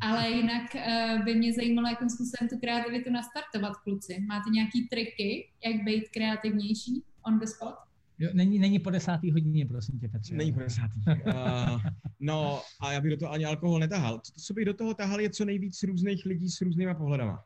ale 0.00 0.30
jinak 0.30 0.62
uh, 0.74 1.24
by 1.24 1.34
mě 1.34 1.52
zajímalo, 1.52 1.88
jakým 1.88 2.10
způsobem 2.10 2.48
tu 2.48 2.58
kreativitu 2.58 3.10
nastartovat, 3.10 3.76
kluci. 3.76 4.20
Máte 4.28 4.50
nějaký 4.50 4.88
triky, 4.88 5.48
jak 5.66 5.84
být 5.84 6.04
kreativnější 6.08 7.02
on 7.26 7.38
the 7.38 7.46
spot? 7.46 7.74
Jo, 8.18 8.30
není, 8.32 8.58
není 8.58 8.78
po 8.78 8.90
desátý 8.90 9.30
hodině, 9.32 9.66
prosím 9.66 9.98
tě, 9.98 10.08
Petře. 10.08 10.34
Není 10.34 10.52
po 10.52 10.60
desátý. 10.60 11.00
Uh, 11.06 11.80
no 12.20 12.60
a 12.80 12.92
já 12.92 13.00
bych 13.00 13.10
do 13.10 13.16
toho 13.16 13.32
ani 13.32 13.44
alkohol 13.44 13.78
netahal. 13.78 14.20
Co, 14.20 14.32
co 14.32 14.54
bych 14.54 14.64
do 14.64 14.74
toho 14.74 14.94
tahal, 14.94 15.20
je 15.20 15.30
co 15.30 15.44
nejvíc 15.44 15.82
různých 15.82 16.26
lidí 16.26 16.48
s 16.48 16.60
různýma 16.60 16.94
pohledama. 16.94 17.44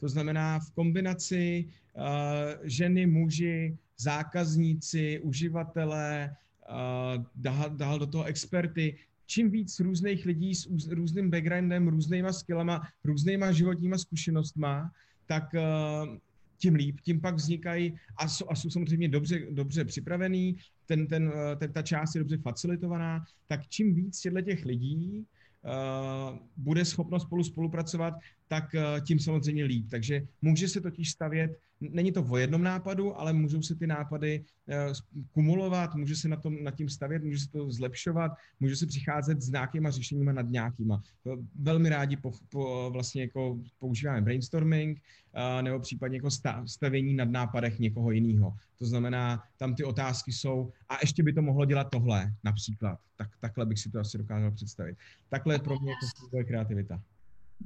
To 0.00 0.08
znamená 0.08 0.58
v 0.58 0.70
kombinaci 0.70 1.68
uh, 1.94 2.02
ženy, 2.62 3.06
muži, 3.06 3.78
zákazníci, 3.98 5.20
uživatelé, 5.20 6.36
dál, 7.34 7.70
dál 7.70 7.98
do 7.98 8.06
toho 8.06 8.24
experty, 8.24 8.98
čím 9.26 9.50
víc 9.50 9.80
různých 9.80 10.26
lidí 10.26 10.54
s 10.54 10.88
různým 10.90 11.30
backgroundem, 11.30 11.88
různýma 11.88 12.32
skillama, 12.32 12.82
různýma 13.04 13.52
životníma 13.52 13.98
zkušenostma, 13.98 14.90
tak 15.26 15.44
tím 16.58 16.74
líp, 16.74 17.00
tím 17.00 17.20
pak 17.20 17.34
vznikají 17.34 17.96
a 18.16 18.28
jsou, 18.28 18.50
a 18.50 18.54
jsou 18.54 18.70
samozřejmě 18.70 19.08
dobře, 19.08 19.46
dobře 19.50 19.84
připravený, 19.84 20.56
ten, 20.86 21.06
ten, 21.06 21.32
ten, 21.58 21.72
ta 21.72 21.82
část 21.82 22.14
je 22.14 22.18
dobře 22.18 22.38
facilitovaná, 22.38 23.24
tak 23.46 23.68
čím 23.68 23.94
víc 23.94 24.20
těchto 24.20 24.40
těch 24.40 24.64
lidí 24.64 25.24
uh, 25.64 26.38
bude 26.56 26.84
schopno 26.84 27.20
spolu 27.20 27.44
spolupracovat, 27.44 28.14
tak 28.48 28.64
uh, 28.74 29.04
tím 29.04 29.18
samozřejmě 29.18 29.64
líp. 29.64 29.86
Takže 29.90 30.22
může 30.42 30.68
se 30.68 30.80
totiž 30.80 31.10
stavět 31.10 31.58
není 31.80 32.12
to 32.12 32.24
o 32.24 32.36
jednom 32.36 32.62
nápadu, 32.62 33.20
ale 33.20 33.32
můžou 33.32 33.62
se 33.62 33.74
ty 33.74 33.86
nápady 33.86 34.44
uh, 34.66 35.22
kumulovat, 35.32 35.94
může 35.94 36.16
se 36.16 36.28
na 36.28 36.36
tom 36.36 36.64
nad 36.64 36.74
tím 36.74 36.88
stavět, 36.88 37.24
může 37.24 37.38
se 37.38 37.50
to 37.50 37.70
zlepšovat, 37.70 38.32
může 38.60 38.76
se 38.76 38.86
přicházet 38.86 39.42
s 39.42 39.50
nějakýma 39.50 39.90
řešeníma 39.90 40.32
nad 40.32 40.50
nějakýma. 40.50 41.02
Velmi 41.54 41.88
rádi 41.88 42.16
po, 42.16 42.32
po, 42.48 42.90
vlastně 42.92 43.22
jako 43.22 43.60
používáme 43.78 44.20
brainstorming 44.20 45.02
nebo 45.62 45.80
případně 45.80 46.16
jako 46.16 46.28
stavění 46.66 47.14
nad 47.14 47.30
nápadech 47.30 47.78
někoho 47.78 48.10
jiného. 48.10 48.54
To 48.78 48.86
znamená, 48.86 49.42
tam 49.56 49.74
ty 49.74 49.84
otázky 49.84 50.32
jsou, 50.32 50.72
a 50.88 50.98
ještě 51.00 51.22
by 51.22 51.32
to 51.32 51.42
mohlo 51.42 51.64
dělat 51.64 51.90
tohle 51.90 52.32
například. 52.44 52.98
Tak, 53.16 53.28
takhle 53.40 53.66
bych 53.66 53.78
si 53.78 53.90
to 53.90 54.00
asi 54.00 54.18
dokázal 54.18 54.50
představit. 54.50 54.96
Takhle 55.28 55.58
pro 55.58 55.78
mě 55.80 55.92
to 56.30 56.36
je 56.36 56.44
kreativita. 56.44 57.02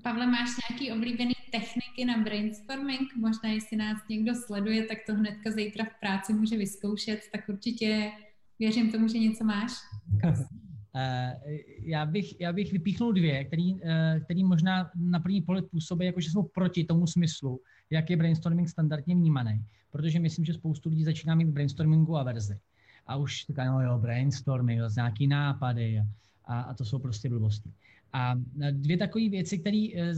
Pavle, 0.03 0.27
máš 0.27 0.51
nějaký 0.71 0.93
oblíbený 0.93 1.35
techniky 1.53 2.05
na 2.05 2.23
brainstorming? 2.25 3.17
Možná, 3.17 3.51
jestli 3.51 3.77
nás 3.77 3.99
někdo 4.11 4.35
sleduje, 4.35 4.85
tak 4.85 4.99
to 5.07 5.15
hnedka 5.15 5.51
zítra 5.51 5.85
v 5.85 6.01
práci 6.01 6.33
může 6.33 6.57
vyzkoušet, 6.57 7.21
tak 7.33 7.49
určitě 7.49 8.11
věřím 8.59 8.93
tomu, 8.93 9.09
že 9.09 9.19
něco 9.19 9.45
máš. 9.45 9.73
Eh, 10.97 11.37
já 11.83 12.07
bych, 12.07 12.41
já 12.41 12.53
bych 12.53 12.73
vypíchnul 12.73 13.13
dvě, 13.13 13.45
který, 13.45 13.85
eh, 13.85 14.21
který 14.25 14.45
možná 14.45 14.91
na 14.95 15.21
první 15.21 15.43
pohled 15.43 15.71
působí, 15.71 16.07
jako 16.07 16.21
že 16.21 16.31
jsou 16.31 16.43
proti 16.43 16.85
tomu 16.85 17.07
smyslu, 17.07 17.61
jak 17.91 18.11
je 18.11 18.17
brainstorming 18.17 18.69
standardně 18.69 19.15
vnímaný. 19.15 19.65
Protože 19.91 20.21
myslím, 20.21 20.45
že 20.45 20.55
spoustu 20.55 20.89
lidí 20.89 21.05
začíná 21.05 21.35
mít 21.35 21.49
brainstormingu 21.49 22.17
a 22.17 22.23
verzi. 22.23 22.59
A 23.07 23.17
už 23.17 23.47
říká, 23.47 23.65
no 23.65 23.81
jo, 23.81 23.99
brainstorming, 23.99 24.81
nějaký 24.97 25.27
nápady 25.27 26.03
a, 26.45 26.61
a 26.61 26.75
to 26.75 26.85
jsou 26.85 26.99
prostě 26.99 27.29
blbosti. 27.29 27.73
A 28.13 28.35
dvě 28.71 28.97
takové 28.97 29.29
věci, 29.29 29.59
které 29.59 29.89
eh, 29.97 30.15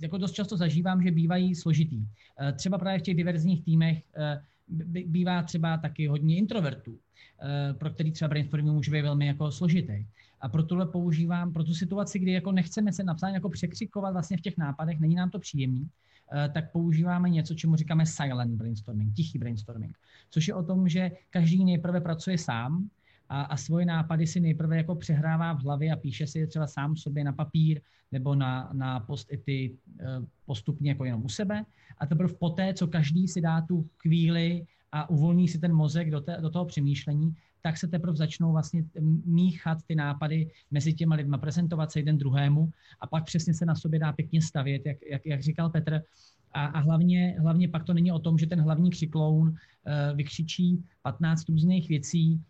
jako 0.00 0.18
dost 0.18 0.32
často 0.32 0.56
zažívám, 0.56 1.02
že 1.02 1.10
bývají 1.10 1.54
složitý. 1.54 2.06
Eh, 2.40 2.52
třeba 2.52 2.78
právě 2.78 2.98
v 2.98 3.02
těch 3.02 3.16
diverzních 3.16 3.64
týmech 3.64 4.02
bývá 5.06 5.42
třeba 5.42 5.76
taky 5.76 6.06
hodně 6.06 6.36
introvertů, 6.36 6.98
pro 7.78 7.90
který 7.90 8.12
třeba 8.12 8.28
brainstorming 8.28 8.74
může 8.74 8.90
být 8.90 9.02
velmi 9.02 9.26
jako 9.26 9.50
složitý. 9.50 10.06
A 10.40 10.48
pro 10.48 10.62
tohle 10.62 10.86
používám, 10.86 11.52
pro 11.52 11.64
tu 11.64 11.74
situaci, 11.74 12.18
kdy 12.18 12.32
jako 12.32 12.52
nechceme 12.52 12.92
se 12.92 13.04
napsat 13.04 13.28
jako 13.28 13.48
překřikovat 13.48 14.12
vlastně 14.12 14.36
v 14.36 14.40
těch 14.40 14.56
nápadech, 14.56 15.00
není 15.00 15.14
nám 15.14 15.30
to 15.30 15.38
příjemný, 15.38 15.88
tak 16.52 16.72
používáme 16.72 17.30
něco, 17.30 17.54
čemu 17.54 17.76
říkáme 17.76 18.06
silent 18.06 18.56
brainstorming, 18.56 19.14
tichý 19.14 19.38
brainstorming, 19.38 19.98
což 20.30 20.48
je 20.48 20.54
o 20.54 20.62
tom, 20.62 20.88
že 20.88 21.10
každý 21.30 21.64
nejprve 21.64 22.00
pracuje 22.00 22.38
sám, 22.38 22.88
a, 23.28 23.42
a 23.42 23.56
svoje 23.56 23.86
nápady 23.86 24.26
si 24.26 24.40
nejprve 24.40 24.76
jako 24.76 24.94
přehrává 24.94 25.52
v 25.52 25.62
hlavě 25.62 25.92
a 25.92 25.96
píše 25.96 26.26
si 26.26 26.38
je 26.38 26.46
třeba 26.46 26.66
sám 26.66 26.96
sobě 26.96 27.24
na 27.24 27.32
papír 27.32 27.80
nebo 28.12 28.34
na, 28.34 28.70
na 28.72 29.00
post-ity 29.00 29.76
eh, 30.00 30.04
postupně 30.46 30.90
jako 30.90 31.04
jenom 31.04 31.24
u 31.24 31.28
sebe. 31.28 31.64
A 31.98 32.06
teprve 32.06 32.34
poté, 32.34 32.74
co 32.74 32.86
každý 32.86 33.28
si 33.28 33.40
dá 33.40 33.60
tu 33.60 33.88
chvíli 33.98 34.66
a 34.92 35.10
uvolní 35.10 35.48
si 35.48 35.58
ten 35.58 35.72
mozek 35.72 36.10
do, 36.10 36.20
te, 36.20 36.38
do 36.40 36.50
toho 36.50 36.64
přemýšlení, 36.64 37.36
tak 37.60 37.76
se 37.76 37.88
teprve 37.88 38.16
začnou 38.16 38.52
vlastně 38.52 38.84
míchat 39.24 39.78
ty 39.86 39.94
nápady 39.94 40.50
mezi 40.70 40.94
těma 40.94 41.14
lidma, 41.14 41.38
prezentovat 41.38 41.92
se 41.92 41.98
jeden 41.98 42.18
druhému 42.18 42.70
a 43.00 43.06
pak 43.06 43.24
přesně 43.24 43.54
se 43.54 43.66
na 43.66 43.74
sobě 43.74 44.00
dá 44.00 44.12
pěkně 44.12 44.42
stavět, 44.42 44.86
jak, 44.86 44.98
jak, 45.10 45.26
jak 45.26 45.42
říkal 45.42 45.70
Petr. 45.70 46.02
A, 46.52 46.66
a 46.66 46.78
hlavně, 46.78 47.36
hlavně 47.40 47.68
pak 47.68 47.84
to 47.84 47.94
není 47.94 48.12
o 48.12 48.18
tom, 48.18 48.38
že 48.38 48.46
ten 48.46 48.60
hlavní 48.60 48.90
křikloun 48.90 49.48
uh, 49.48 49.56
vykřičí 50.16 50.84
15 51.02 51.48
různých 51.48 51.88
věcí, 51.88 52.40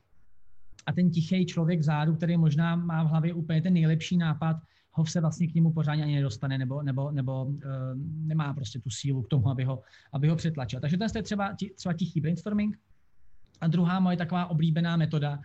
a 0.86 0.92
ten 0.92 1.10
tichý 1.10 1.46
člověk 1.46 1.80
vzadu, 1.80 2.14
který 2.14 2.36
možná 2.36 2.76
má 2.76 3.02
v 3.02 3.06
hlavě 3.06 3.34
úplně 3.34 3.62
ten 3.62 3.72
nejlepší 3.72 4.16
nápad, 4.16 4.56
ho 4.92 5.06
se 5.06 5.20
vlastně 5.20 5.46
k 5.46 5.54
němu 5.54 5.72
pořádně 5.72 6.04
ani 6.04 6.14
nedostane 6.14 6.58
nebo, 6.58 6.82
nebo, 6.82 7.10
nebo 7.10 7.44
uh, 7.44 7.60
nemá 8.26 8.54
prostě 8.54 8.80
tu 8.80 8.90
sílu 8.90 9.22
k 9.22 9.28
tomu, 9.28 9.48
aby 9.48 9.64
ho, 9.64 9.82
aby 10.12 10.28
ho 10.28 10.36
přetlačil. 10.36 10.80
Takže 10.80 10.96
ten 10.98 11.08
je 11.16 11.22
třeba, 11.22 11.56
třeba 11.74 11.92
tichý 11.92 12.20
brainstorming. 12.20 12.78
A 13.60 13.68
druhá 13.68 14.00
moje 14.00 14.16
taková 14.16 14.46
oblíbená 14.46 14.96
metoda, 14.96 15.40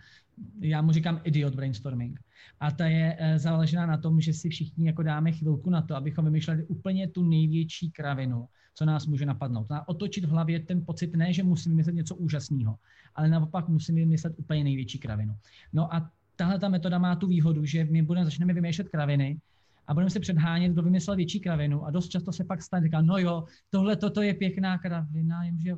já 0.60 0.82
mu 0.82 0.92
říkám 0.92 1.20
idiot 1.24 1.54
brainstorming. 1.54 2.20
A 2.60 2.70
ta 2.70 2.86
je 2.86 3.18
uh, 3.20 3.38
založená 3.38 3.86
na 3.86 3.96
tom, 3.96 4.20
že 4.20 4.32
si 4.32 4.48
všichni 4.48 4.86
jako 4.86 5.02
dáme 5.02 5.32
chvilku 5.32 5.70
na 5.70 5.82
to, 5.82 5.96
abychom 5.96 6.24
vymýšleli 6.24 6.64
úplně 6.64 7.08
tu 7.08 7.22
největší 7.22 7.90
kravinu, 7.90 8.48
co 8.74 8.84
nás 8.84 9.06
může 9.06 9.26
napadnout. 9.26 9.72
A 9.72 9.88
otočit 9.88 10.24
v 10.24 10.28
hlavě 10.28 10.60
ten 10.60 10.84
pocit 10.86 11.16
ne, 11.16 11.32
že 11.32 11.42
musím 11.42 11.72
vymyslet 11.72 11.94
něco 11.94 12.14
úžasného, 12.14 12.78
ale 13.14 13.28
naopak 13.28 13.68
musím 13.68 13.94
vymyslet 13.94 14.34
úplně 14.36 14.64
největší 14.64 14.98
kravinu. 14.98 15.36
No 15.72 15.94
a 15.94 16.10
tahle 16.36 16.58
ta 16.58 16.68
metoda 16.68 16.98
má 16.98 17.16
tu 17.16 17.26
výhodu, 17.26 17.64
že 17.64 17.84
my 17.84 18.02
budeme, 18.02 18.24
začneme 18.24 18.52
vymýšlet 18.52 18.88
kraviny 18.88 19.40
a 19.86 19.94
budeme 19.94 20.10
se 20.10 20.20
předhánět, 20.20 20.72
kdo 20.72 20.82
vymyslel 20.82 21.16
větší 21.16 21.40
kravinu 21.40 21.84
a 21.84 21.90
dost 21.90 22.08
často 22.08 22.32
se 22.32 22.44
pak 22.44 22.62
stane, 22.62 22.86
říká, 22.86 23.02
no 23.02 23.18
jo, 23.18 23.44
tohle, 23.70 23.96
toto 23.96 24.22
je 24.22 24.34
pěkná 24.34 24.78
kravina, 24.78 25.44
jenže 25.44 25.76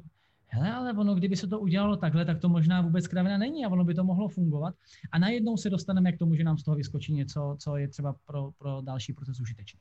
hele, 0.49 0.73
ale 0.73 0.93
ono, 0.93 1.15
kdyby 1.15 1.37
se 1.37 1.47
to 1.47 1.61
udělalo 1.61 1.97
takhle, 1.97 2.25
tak 2.25 2.41
to 2.41 2.49
možná 2.49 2.81
vůbec 2.81 3.09
kravina 3.09 3.39
není 3.39 3.65
a 3.65 3.69
ono 3.69 3.85
by 3.85 3.95
to 3.95 4.05
mohlo 4.05 4.29
fungovat. 4.29 4.75
A 5.13 5.19
najednou 5.19 5.57
se 5.57 5.71
dostaneme 5.71 6.13
k 6.13 6.19
tomu, 6.19 6.35
že 6.35 6.45
nám 6.45 6.59
z 6.59 6.63
toho 6.63 6.77
vyskočí 6.77 7.13
něco, 7.13 7.57
co 7.59 7.77
je 7.77 7.89
třeba 7.89 8.15
pro, 8.27 8.51
pro 8.59 8.81
další 8.81 9.13
proces 9.13 9.41
užitečné. 9.41 9.81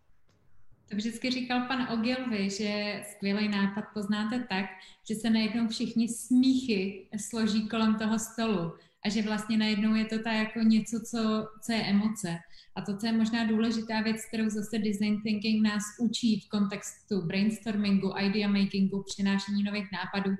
To 0.90 0.96
vždycky 0.96 1.32
říkal 1.32 1.68
pan 1.68 1.88
Ogilvy, 1.94 2.50
že 2.50 3.02
skvělý 3.12 3.50
nápad 3.50 3.84
poznáte 3.94 4.40
tak, 4.50 4.66
že 5.10 5.16
se 5.16 5.30
najednou 5.30 5.68
všichni 5.68 6.08
smíchy 6.08 7.08
složí 7.18 7.68
kolem 7.68 7.96
toho 7.96 8.20
stolu 8.20 8.74
a 9.06 9.10
že 9.10 9.22
vlastně 9.22 9.58
najednou 9.58 9.96
je 9.96 10.06
to 10.06 10.20
ta 10.20 10.32
jako 10.32 10.60
něco, 10.60 11.00
co, 11.00 11.48
co 11.62 11.72
je 11.72 11.84
emoce. 11.84 12.38
A 12.76 12.82
to, 12.82 12.98
co 12.98 13.06
je 13.06 13.14
možná 13.14 13.46
důležitá 13.46 14.02
věc, 14.02 14.26
kterou 14.28 14.50
zase 14.50 14.80
design 14.80 15.22
thinking 15.22 15.64
nás 15.64 15.84
učí 16.00 16.40
v 16.40 16.50
kontextu 16.50 17.22
brainstormingu, 17.22 18.14
idea 18.20 18.48
makingu, 18.48 19.04
přinášení 19.04 19.64
nových 19.64 19.88
nápadů, 19.92 20.36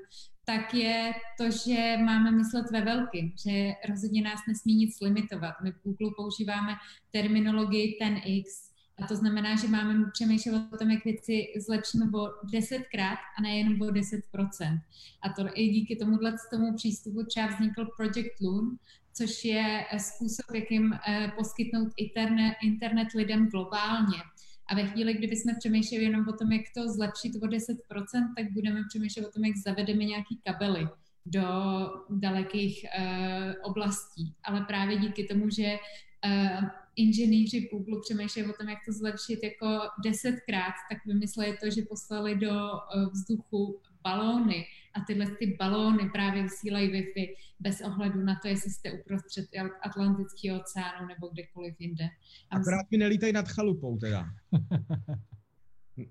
tak 0.46 0.74
je 0.74 1.14
to, 1.38 1.52
že 1.52 1.98
máme 1.98 2.32
myslet 2.32 2.66
ve 2.72 2.82
velkým, 2.82 3.34
že 3.46 3.74
rozhodně 3.90 4.22
nás 4.22 4.40
nesmí 4.48 4.76
nic 4.76 5.02
limitovat. 5.02 5.54
My 5.64 5.72
v 5.72 5.82
Google 5.84 6.12
používáme 6.18 6.76
terminologii 7.12 7.98
10x, 8.02 8.44
a 9.04 9.08
to 9.08 9.16
znamená, 9.16 9.56
že 9.56 9.68
máme 9.68 10.12
přemýšlet 10.12 10.74
o 10.74 10.78
tom, 10.78 10.92
jak 10.92 11.04
věci 11.04 11.48
zlepšíme 11.66 12.06
o 12.16 12.28
desetkrát 12.52 13.20
a 13.38 13.42
nejenom 13.42 13.82
o 13.82 13.86
10%. 13.86 14.82
A 15.22 15.30
to 15.30 15.48
i 15.54 15.70
díky 15.70 15.96
tomuhle 15.96 16.36
tomu 16.50 16.74
přístupu 16.76 17.26
třeba 17.26 17.48
vznikl 17.48 17.88
Project 17.98 18.42
Loon, 18.42 18.78
což 19.14 19.46
je 19.46 19.86
způsob, 19.98 20.56
jakým 20.56 20.94
eh, 20.94 21.32
poskytnout 21.38 21.94
internet, 21.98 22.56
internet 22.64 23.08
lidem 23.16 23.50
globálně. 23.50 24.18
A 24.68 24.76
ve 24.76 24.86
chvíli, 24.86 25.14
kdy 25.14 25.28
bychom 25.28 25.56
přemýšleli 25.60 26.04
jenom 26.04 26.28
o 26.28 26.34
tom, 26.34 26.52
jak 26.52 26.66
to 26.78 26.88
zlepšit 26.88 27.36
o 27.36 27.48
10%, 27.48 27.74
tak 28.38 28.54
budeme 28.54 28.84
přemýšlet 28.90 29.26
o 29.26 29.32
tom, 29.32 29.46
jak 29.46 29.58
zavedeme 29.58 30.04
nějaký 30.04 30.40
kabely 30.46 30.88
do 31.26 31.44
dalekých 32.10 32.86
uh, 33.00 33.54
oblastí. 33.64 34.34
Ale 34.44 34.62
právě 34.62 34.98
díky 34.98 35.24
tomu, 35.24 35.50
že 35.50 35.78
uh, 36.26 36.70
inženýři 36.96 37.70
Google 37.72 38.00
přemýšlejí 38.02 38.50
o 38.50 38.54
tom, 38.54 38.70
jak 38.70 38.80
to 38.86 38.92
zlepšit 38.92 39.40
jako 39.44 39.80
desetkrát, 40.04 40.74
tak 40.90 41.06
vymysleli 41.06 41.58
to, 41.64 41.70
že 41.70 41.82
poslali 41.82 42.36
do 42.36 42.52
uh, 42.52 43.12
vzduchu 43.12 43.80
balóny 44.04 44.66
a 44.96 45.00
tyhle 45.08 45.26
ty 45.40 45.56
balóny 45.60 46.10
právě 46.10 46.44
vysílají 46.44 46.90
Wi-Fi 46.90 47.36
bez 47.60 47.82
ohledu 47.82 48.22
na 48.22 48.40
to, 48.42 48.48
jestli 48.48 48.72
jste 48.72 48.92
uprostřed 48.92 49.46
Atlantického 49.82 50.60
oceánu 50.60 51.08
nebo 51.08 51.28
kdekoliv 51.28 51.76
jinde. 51.80 52.06
A 52.50 52.56
Akorát 52.56 52.92
mi 52.92 52.98
nelítají 52.98 53.34
nad 53.34 53.48
chalupou 53.48 53.98
teda. 53.98 54.26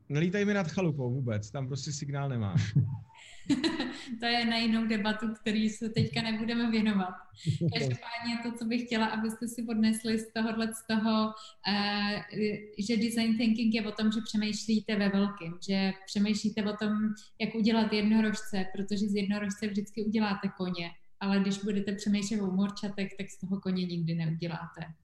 Nelítají 0.09 0.45
mi 0.45 0.55
nad 0.55 0.69
chalupou 0.69 1.15
vůbec, 1.15 1.51
tam 1.51 1.67
prostě 1.67 1.93
signál 1.93 2.29
nemá. 2.29 2.55
to 4.21 4.27
je 4.27 4.45
na 4.45 4.57
jinou 4.57 4.87
debatu, 4.87 5.27
který 5.41 5.71
se 5.71 5.89
teďka 5.89 6.23
nebudeme 6.23 6.71
věnovat. 6.71 7.15
Každopádně 7.75 8.39
to, 8.43 8.53
co 8.53 8.65
bych 8.65 8.83
chtěla, 8.83 9.07
abyste 9.07 9.49
si 9.49 9.67
odnesli 9.69 10.19
z 10.19 10.33
tohohle, 10.33 10.69
z 10.75 10.87
toho, 10.87 11.27
uh, 11.27 12.21
že 12.79 12.97
design 12.97 13.37
thinking 13.37 13.75
je 13.75 13.87
o 13.87 13.93
tom, 13.93 14.13
že 14.13 14.21
přemýšlíte 14.25 14.97
ve 14.97 15.09
velkém, 15.09 15.59
že 15.69 15.93
přemýšlíte 16.07 16.65
o 16.65 16.77
tom, 16.77 16.93
jak 17.41 17.55
udělat 17.55 17.93
jednorožce, 17.93 18.67
protože 18.77 19.09
z 19.09 19.15
jednorožce 19.15 19.67
vždycky 19.67 20.05
uděláte 20.05 20.49
koně, 20.57 20.91
ale 21.21 21.41
když 21.41 21.59
budete 21.59 21.93
přemýšlet 21.93 22.41
o 22.41 22.47
morčatech, 22.47 23.09
tak 23.19 23.31
z 23.31 23.41
toho 23.41 23.61
koně 23.61 23.87
nikdy 23.87 24.15
neuděláte. 24.15 24.95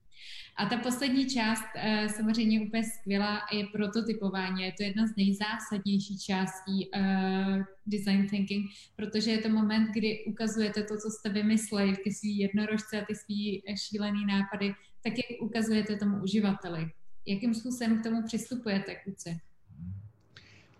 A 0.56 0.66
ta 0.66 0.76
poslední 0.76 1.26
část, 1.26 1.64
eh, 1.76 2.08
samozřejmě 2.08 2.60
úplně 2.60 2.84
skvělá, 2.84 3.40
je 3.52 3.66
prototypování. 3.72 4.62
Je 4.62 4.72
to 4.72 4.82
jedna 4.82 5.06
z 5.06 5.16
nejzásadnějších 5.16 6.20
částí 6.20 6.90
uh, 6.94 7.62
design 7.86 8.26
thinking, 8.28 8.70
protože 8.96 9.30
je 9.30 9.38
to 9.38 9.48
moment, 9.48 9.88
kdy 9.92 10.24
ukazujete 10.24 10.82
to, 10.82 10.96
co 10.96 11.10
jste 11.10 11.28
vymysleli, 11.28 11.96
ty 12.04 12.12
svý 12.12 12.38
jednorožce 12.38 13.02
a 13.02 13.04
ty 13.04 13.14
svý 13.14 13.62
šílený 13.76 14.26
nápady, 14.26 14.74
tak 15.02 15.12
jak 15.12 15.42
ukazujete 15.42 15.96
tomu 15.96 16.22
uživateli. 16.22 16.90
Jakým 17.26 17.54
způsobem 17.54 18.00
k 18.00 18.02
tomu 18.02 18.22
přistupujete, 18.22 18.94
kluci? 18.94 19.40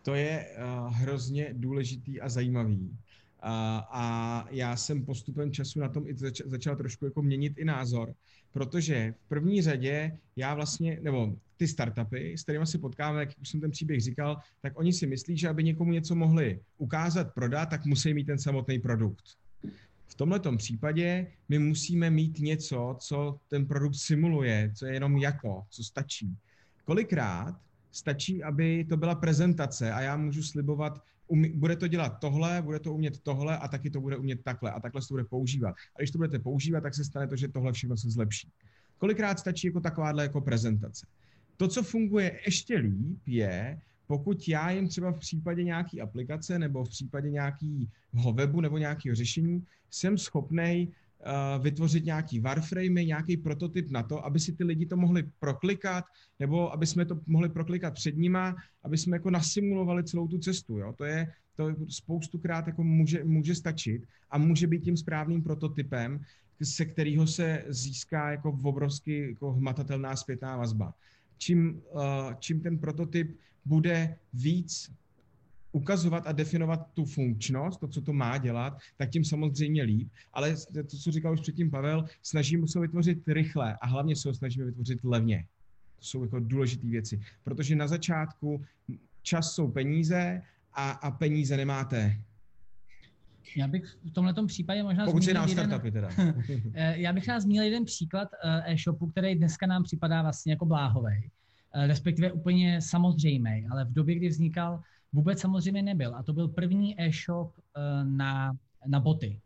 To 0.03 0.15
je 0.15 0.47
hrozně 0.89 1.49
důležitý 1.53 2.21
a 2.21 2.29
zajímavý. 2.29 2.97
A, 3.43 4.47
já 4.51 4.77
jsem 4.77 5.05
postupem 5.05 5.53
času 5.53 5.81
na 5.81 5.89
tom 5.89 6.07
i 6.07 6.15
zač- 6.15 6.43
začal 6.45 6.77
trošku 6.77 7.05
jako 7.05 7.23
měnit 7.23 7.59
i 7.59 7.65
názor, 7.65 8.15
protože 8.53 9.15
v 9.25 9.29
první 9.29 9.63
řadě 9.63 10.19
já 10.37 10.55
vlastně, 10.55 10.99
nebo 11.03 11.37
ty 11.57 11.69
startupy, 11.69 12.39
s 12.39 12.43
kterými 12.43 12.67
si 12.67 12.79
potkáme, 12.79 13.21
jak 13.21 13.29
už 13.41 13.49
jsem 13.49 13.61
ten 13.61 13.71
příběh 13.71 14.01
říkal, 14.01 14.37
tak 14.63 14.79
oni 14.79 14.93
si 14.93 15.07
myslí, 15.07 15.37
že 15.37 15.49
aby 15.49 15.65
někomu 15.65 15.93
něco 15.93 16.15
mohli 16.15 16.61
ukázat, 16.79 17.35
prodat, 17.35 17.67
tak 17.67 17.85
musí 17.85 18.15
mít 18.15 18.25
ten 18.25 18.39
samotný 18.39 18.79
produkt. 18.79 19.25
V 20.07 20.15
tomto 20.15 20.57
případě 20.57 21.27
my 21.49 21.59
musíme 21.59 22.11
mít 22.11 22.39
něco, 22.39 22.97
co 23.01 23.39
ten 23.49 23.67
produkt 23.67 23.95
simuluje, 23.95 24.73
co 24.75 24.87
je 24.87 24.95
jenom 24.95 25.17
jako, 25.17 25.65
co 25.71 25.85
stačí. 25.85 26.37
Kolikrát 26.85 27.61
stačí, 27.93 28.43
aby 28.43 28.85
to 28.85 28.97
byla 28.97 29.15
prezentace 29.15 29.93
a 29.93 30.01
já 30.01 30.17
můžu 30.17 30.43
slibovat, 30.43 31.03
umí, 31.31 31.49
bude 31.49 31.77
to 31.77 31.89
dělat 31.89 32.19
tohle, 32.21 32.63
bude 32.63 32.81
to 32.81 32.95
umět 32.95 33.19
tohle 33.19 33.59
a 33.59 33.69
taky 33.69 33.91
to 33.91 34.01
bude 34.01 34.17
umět 34.17 34.43
takhle 34.43 34.73
a 34.73 34.81
takhle 34.81 35.03
se 35.03 35.09
to 35.09 35.15
bude 35.15 35.25
používat. 35.25 35.75
A 35.97 35.99
když 35.99 36.11
to 36.11 36.19
budete 36.19 36.39
používat, 36.39 36.81
tak 36.81 36.95
se 36.95 37.05
stane 37.05 37.29
to, 37.29 37.37
že 37.37 37.49
tohle 37.49 37.73
všechno 37.73 37.97
se 37.97 38.11
zlepší. 38.11 38.49
Kolikrát 38.99 39.39
stačí 39.39 39.67
jako 39.67 39.81
takováhle 39.81 40.23
jako 40.23 40.41
prezentace. 40.41 41.07
To, 41.57 41.69
co 41.69 41.83
funguje 41.83 42.41
ještě 42.47 42.79
líp, 42.79 43.19
je, 43.27 43.81
pokud 44.07 44.49
já 44.49 44.71
jim 44.71 44.89
třeba 44.89 45.13
v 45.13 45.19
případě 45.19 45.65
nějaké 45.65 46.01
aplikace 46.01 46.59
nebo 46.59 46.85
v 46.85 46.89
případě 46.89 47.31
nějakého 47.31 48.33
webu 48.33 48.61
nebo 48.61 48.79
nějakého 48.79 49.15
řešení 49.15 49.65
jsem 49.91 50.19
schopný 50.19 50.89
uh, 50.89 50.95
vytvořit 51.63 52.05
nějaký 52.05 52.41
warframe, 52.41 53.05
nějaký 53.05 53.37
prototyp 53.37 53.91
na 53.91 54.03
to, 54.03 54.25
aby 54.25 54.41
si 54.41 54.53
ty 54.53 54.65
lidi 54.65 54.87
to 54.87 54.97
mohli 54.97 55.23
proklikat, 55.39 56.05
nebo 56.41 56.73
aby 56.73 56.87
jsme 56.87 57.05
to 57.05 57.21
mohli 57.27 57.49
proklikat 57.49 57.95
před 57.95 58.17
nima, 58.17 58.57
aby 58.83 58.99
jsme 58.99 59.17
jako 59.17 59.31
nasimulovali 59.31 60.05
celou 60.05 60.29
tu 60.29 60.39
cestu. 60.39 60.79
Jo? 60.79 60.93
To 60.93 61.05
je 61.05 61.33
to 61.57 61.75
spoustukrát 61.89 62.67
jako 62.67 62.85
může, 62.85 63.25
může 63.25 63.55
stačit 63.55 64.03
a 64.31 64.39
může 64.39 64.67
být 64.67 64.85
tím 64.85 64.97
správným 64.97 65.43
prototypem, 65.43 66.21
se 66.63 66.85
kterého 66.85 67.27
se 67.27 67.65
získá 67.69 68.31
jako 68.31 68.59
obrovsky 68.65 69.29
jako 69.29 69.53
hmatatelná 69.53 70.17
zpětná 70.17 70.57
vazba. 70.57 70.95
Čím, 71.39 71.83
uh, 71.93 72.03
čím 72.39 72.61
ten 72.61 72.79
prototyp 72.79 73.39
bude 73.65 74.17
víc 74.33 74.93
ukazovat 75.73 76.27
a 76.27 76.33
definovat 76.33 76.87
tu 76.95 77.05
funkčnost, 77.05 77.81
to, 77.81 77.89
co 77.89 78.01
to 78.01 78.13
má 78.13 78.39
dělat, 78.39 78.79
tak 78.97 79.11
tím 79.11 79.25
samozřejmě 79.25 79.83
líp. 79.83 80.09
Ale 80.33 80.57
to, 80.73 80.97
co 80.97 81.11
říkal 81.11 81.33
už 81.33 81.41
předtím 81.41 81.71
Pavel, 81.71 82.05
snažíme 82.23 82.69
se 82.69 82.81
vytvořit 82.81 83.29
rychle 83.29 83.77
a 83.81 83.87
hlavně 83.87 84.17
se 84.17 84.29
ho 84.29 84.35
snažíme 84.35 84.67
vytvořit 84.67 84.99
levně. 85.05 85.47
To 85.99 86.05
jsou 86.05 86.25
jako 86.25 86.41
důležité 86.41 86.87
věci, 86.87 87.21
protože 87.45 87.77
na 87.77 87.89
začátku 87.89 88.65
čas 89.23 89.53
jsou 89.53 89.71
peníze 89.71 90.43
a, 90.75 90.91
a 90.91 91.11
peníze 91.11 91.57
nemáte. 91.57 92.17
Já 93.57 93.69
bych 93.69 93.85
v 93.85 94.11
tomhle 94.11 94.35
případě 94.47 94.83
možná 94.83 95.05
Pokud 95.05 95.23
zmínil 95.23 95.49
jeden, 95.49 95.67
startupy 95.67 95.91
teda. 95.91 96.09
Eh, 96.75 97.01
já 97.01 97.13
bych 97.13 97.27
nás 97.29 97.43
zmínil 97.43 97.65
jeden 97.65 97.85
příklad 97.85 98.29
eh, 98.45 98.73
e-shopu, 98.73 99.07
který 99.07 99.35
dneska 99.35 99.67
nám 99.67 99.83
připadá 99.83 100.23
vlastně 100.23 100.53
jako 100.53 100.67
bláhovej, 100.67 101.31
eh, 101.75 101.87
respektive 101.87 102.33
úplně 102.33 102.81
samozřejmý, 102.81 103.67
ale 103.71 103.85
v 103.85 103.93
době, 103.93 104.15
kdy 104.15 104.29
vznikal, 104.29 104.83
vůbec 105.13 105.41
samozřejmě 105.41 105.83
nebyl. 105.83 106.17
A 106.17 106.23
to 106.23 106.33
byl 106.33 106.49
první 106.49 107.01
e-shop 107.01 107.53
na, 108.05 108.53
na 108.87 109.01
boty. 109.01 109.41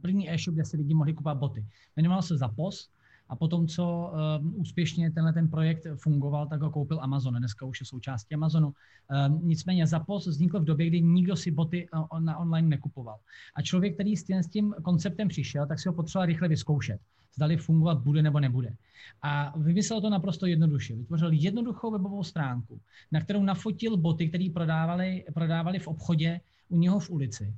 První 0.00 0.30
e-shop, 0.30 0.54
kde 0.54 0.64
se 0.64 0.76
lidi 0.76 0.94
mohli 0.94 1.14
kupovat 1.14 1.38
boty. 1.38 1.66
Jmenoval 1.96 2.22
se 2.22 2.36
Zapos 2.36 2.90
a 3.28 3.36
potom, 3.36 3.66
co 3.66 4.12
uh, 4.42 4.60
úspěšně 4.60 5.10
tenhle 5.10 5.32
ten 5.32 5.48
projekt 5.48 5.86
fungoval, 5.96 6.46
tak 6.46 6.62
ho 6.62 6.70
koupil 6.70 6.98
Amazon. 7.00 7.34
Dneska 7.34 7.66
už 7.66 7.80
je 7.80 7.86
součástí 7.86 8.34
Amazonu. 8.34 8.68
Uh, 8.68 9.42
nicméně 9.42 9.86
Zapos 9.86 10.26
vznikl 10.26 10.60
v 10.60 10.64
době, 10.64 10.86
kdy 10.86 11.00
nikdo 11.00 11.36
si 11.36 11.50
boty 11.50 11.88
uh, 12.12 12.20
na 12.20 12.38
online 12.38 12.68
nekupoval. 12.68 13.18
A 13.54 13.62
člověk, 13.62 13.94
který 13.94 14.16
s 14.16 14.24
tím, 14.24 14.42
s 14.42 14.48
tím 14.48 14.74
konceptem 14.82 15.28
přišel, 15.28 15.66
tak 15.66 15.80
si 15.80 15.88
ho 15.88 15.94
potřeboval 15.94 16.26
rychle 16.26 16.48
vyzkoušet. 16.48 17.00
Zdali 17.34 17.56
fungovat 17.56 17.98
bude 17.98 18.22
nebo 18.22 18.40
nebude. 18.40 18.76
A 19.22 19.58
vymyslel 19.58 20.00
to 20.00 20.10
naprosto 20.10 20.46
jednoduše. 20.46 20.96
Vytvořil 20.96 21.32
jednoduchou 21.32 21.90
webovou 21.90 22.24
stránku, 22.24 22.80
na 23.12 23.20
kterou 23.20 23.42
nafotil 23.42 23.96
boty, 23.96 24.28
které 24.28 24.48
prodávali, 24.54 25.24
prodávali 25.34 25.78
v 25.78 25.88
obchodě 25.88 26.40
u 26.68 26.78
něho 26.78 26.98
v 27.00 27.10
ulici. 27.10 27.54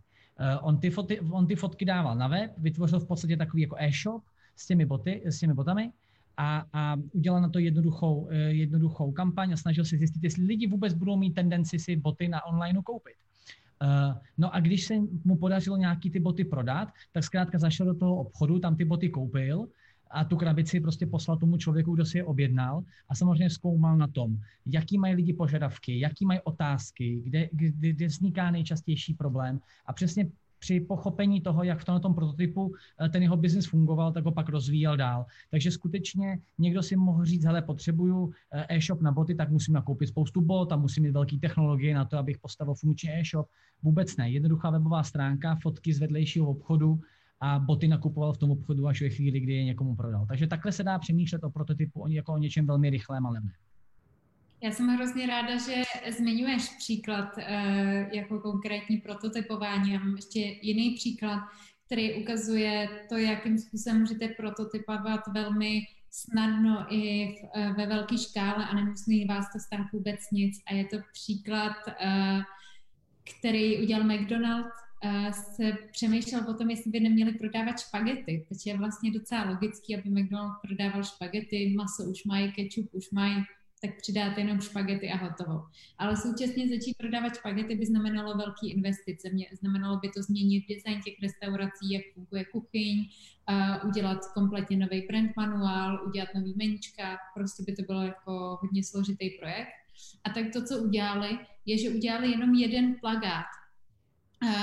On, 0.63 0.79
ty 0.79 0.91
foty, 0.91 1.21
on 1.21 1.47
ty 1.47 1.57
fotky 1.57 1.85
dával 1.85 2.17
na 2.17 2.29
web, 2.29 2.53
vytvořil 2.59 3.01
v 3.01 3.07
podstatě 3.07 3.37
takový 3.37 3.63
jako 3.63 3.77
e-shop, 3.79 4.23
s 4.59 4.67
těmi, 4.67 4.87
boty, 4.87 5.23
s 5.25 5.39
těmi 5.39 5.55
botami 5.55 5.93
a, 6.37 6.65
a 6.73 6.97
udělal 7.13 7.41
na 7.41 7.49
to 7.49 7.59
jednoduchou, 7.59 8.29
eh, 8.31 8.37
jednoduchou 8.37 9.13
kampaň 9.13 9.53
a 9.53 9.57
snažil 9.57 9.85
se 9.85 9.97
zjistit, 9.97 10.25
jestli 10.25 10.45
lidi 10.45 10.67
vůbec 10.67 10.95
budou 10.95 11.17
mít 11.17 11.35
tendenci 11.35 11.79
si 11.79 11.97
boty 11.97 12.29
na 12.29 12.47
online 12.47 12.81
koupit. 12.85 13.15
Uh, 13.83 14.19
no 14.39 14.55
a 14.55 14.61
když 14.61 14.85
se 14.85 14.95
mu 15.25 15.37
podařilo 15.37 15.77
nějaký 15.77 16.11
ty 16.11 16.21
boty 16.21 16.45
prodat, 16.45 16.89
tak 17.13 17.25
zkrátka 17.25 17.59
zašel 17.59 17.87
do 17.87 17.95
toho 17.95 18.17
obchodu, 18.17 18.59
tam 18.59 18.77
ty 18.77 18.85
boty 18.85 19.09
koupil 19.09 19.69
a 20.11 20.25
tu 20.25 20.37
krabici 20.37 20.81
prostě 20.81 21.07
poslal 21.07 21.37
tomu 21.37 21.57
člověku, 21.57 21.95
kdo 21.95 22.05
si 22.05 22.19
je 22.19 22.25
objednal 22.25 22.83
a 23.09 23.15
samozřejmě 23.15 23.51
zkoumal 23.51 23.97
na 23.97 24.07
tom, 24.07 24.37
jaký 24.67 24.99
mají 24.99 25.15
lidi 25.15 25.33
požadavky, 25.33 26.01
jaký 26.01 26.27
mají 26.27 26.41
otázky, 26.45 27.23
kde, 27.25 27.49
kde, 27.53 27.93
kde 27.93 28.07
vzniká 28.07 28.51
nejčastější 28.51 29.15
problém 29.15 29.61
a 29.87 29.93
přesně 29.93 30.27
při 30.59 30.81
pochopení 30.81 31.41
toho, 31.41 31.63
jak 31.63 31.81
v 31.81 31.85
tom 32.01 32.15
prototypu 32.15 32.75
eh, 33.01 33.09
ten 33.09 33.23
jeho 33.23 33.37
biznis 33.37 33.67
fungoval, 33.67 34.13
tak 34.13 34.25
ho 34.25 34.33
pak 34.33 34.49
rozvíjel 34.49 34.97
dál. 34.97 35.27
Takže 35.51 35.71
skutečně 35.71 36.39
někdo 36.59 36.83
si 36.83 36.97
mohl 36.97 37.25
říct, 37.25 37.45
hele, 37.45 37.63
potřebuju 37.63 38.33
eh, 38.53 38.77
e-shop 38.77 39.01
na 39.01 39.13
boty, 39.13 39.35
tak 39.35 39.51
musím 39.51 39.75
nakoupit 39.75 40.07
spoustu 40.07 40.41
bot 40.41 40.73
a 40.73 40.77
musím 40.77 41.03
mít 41.03 41.11
velké 41.11 41.37
technologie 41.37 41.95
na 41.95 42.05
to, 42.05 42.19
abych 42.19 42.39
postavil 42.39 42.75
funkční 42.75 43.11
e-shop. 43.11 43.49
Vůbec 43.83 44.17
ne. 44.17 44.31
Jednoduchá 44.31 44.71
webová 44.71 45.03
stránka, 45.03 45.57
fotky 45.63 45.95
z 45.95 45.99
vedlejšího 45.99 46.51
obchodu 46.51 47.01
a 47.41 47.59
boty 47.59 47.89
nakupoval 47.89 48.33
v 48.33 48.39
tom 48.39 48.51
obchodu 48.51 48.87
až 48.87 49.03
ve 49.03 49.09
chvíli, 49.09 49.41
kdy 49.41 49.53
je 49.53 49.65
někomu 49.65 49.97
prodal. 49.97 50.27
Takže 50.27 50.47
takhle 50.47 50.73
se 50.73 50.83
dá 50.83 50.99
přemýšlet 50.99 51.45
o 51.45 51.51
prototypu 51.51 52.09
jako 52.09 52.33
o 52.33 52.39
něčem 52.39 52.67
velmi 52.67 52.91
rychlém 52.91 53.27
a 53.27 53.31
levném. 53.31 53.53
Já 54.63 54.71
jsem 54.71 54.89
hrozně 54.89 55.27
ráda, 55.27 55.57
že 55.57 55.83
zmiňuješ 56.19 56.69
příklad 56.69 57.39
eh, 57.39 58.17
jako 58.17 58.41
konkrétní 58.41 58.97
prototypování. 58.97 59.93
Já 59.93 59.99
mám 59.99 60.17
ještě 60.17 60.41
jiný 60.63 60.95
příklad, 60.95 61.41
který 61.87 62.23
ukazuje 62.23 62.89
to, 63.09 63.17
jakým 63.17 63.59
způsobem 63.59 64.01
můžete 64.01 64.29
prototypovat 64.29 65.21
velmi 65.35 65.81
snadno 66.11 66.87
i 66.95 67.29
v, 67.29 67.49
eh, 67.55 67.73
ve 67.73 67.87
velké 67.87 68.19
škále 68.19 68.67
a 68.67 68.75
nemusí 68.75 69.25
vás 69.25 69.53
to 69.53 69.59
stát 69.59 69.87
vůbec 69.93 70.21
nic. 70.33 70.61
A 70.67 70.75
je 70.75 70.85
to 70.85 70.97
příklad, 71.13 71.77
eh, 72.01 72.41
který 73.39 73.83
udělal 73.83 74.05
McDonald, 74.05 74.67
se 75.33 75.73
přemýšlel 75.93 76.51
o 76.51 76.55
tom, 76.55 76.71
jestli 76.71 76.91
by 76.91 77.01
neměli 77.01 77.33
prodávat 77.33 77.81
špagety, 77.81 78.47
takže 78.49 78.71
je 78.71 78.79
vlastně 78.79 79.11
docela 79.11 79.45
logický, 79.45 79.97
aby 79.97 80.11
McDonald 80.11 80.53
prodával 80.63 81.05
špagety, 81.05 81.75
maso 81.77 82.11
už 82.11 82.25
mají, 82.25 82.53
ketchup 82.53 82.95
už 82.95 83.11
mají, 83.11 83.45
tak 83.81 83.97
přidáte 83.97 84.41
jenom 84.41 84.61
špagety 84.61 85.11
a 85.11 85.17
hotovo. 85.17 85.63
Ale 85.99 86.17
současně 86.17 86.69
začít 86.69 86.97
prodávat 86.99 87.37
špagety 87.37 87.75
by 87.75 87.87
znamenalo 87.87 88.37
velký 88.37 88.71
investice. 88.71 89.31
Mě, 89.33 89.47
znamenalo 89.61 89.97
by 89.97 90.09
to 90.09 90.23
změnit 90.23 90.65
design 90.69 91.03
těch 91.03 91.15
restaurací, 91.23 91.93
jak 91.93 92.03
funguje 92.15 92.45
kuchyň, 92.45 92.99
uh, 92.99 93.89
udělat 93.89 94.19
kompletně 94.35 94.77
nový 94.77 95.07
brand 95.07 95.37
manuál, 95.37 96.07
udělat 96.07 96.29
nový 96.35 96.55
menička, 96.57 97.19
prostě 97.35 97.63
by 97.67 97.77
to 97.77 97.83
bylo 97.83 98.03
jako 98.03 98.59
hodně 98.63 98.85
složitý 98.85 99.31
projekt. 99.31 99.69
A 100.25 100.31
tak 100.31 100.45
to, 100.53 100.65
co 100.65 100.79
udělali, 100.79 101.39
je, 101.67 101.79
že 101.79 101.91
udělali 101.91 102.31
jenom 102.31 102.55
jeden 102.55 102.95
plagát 103.01 103.58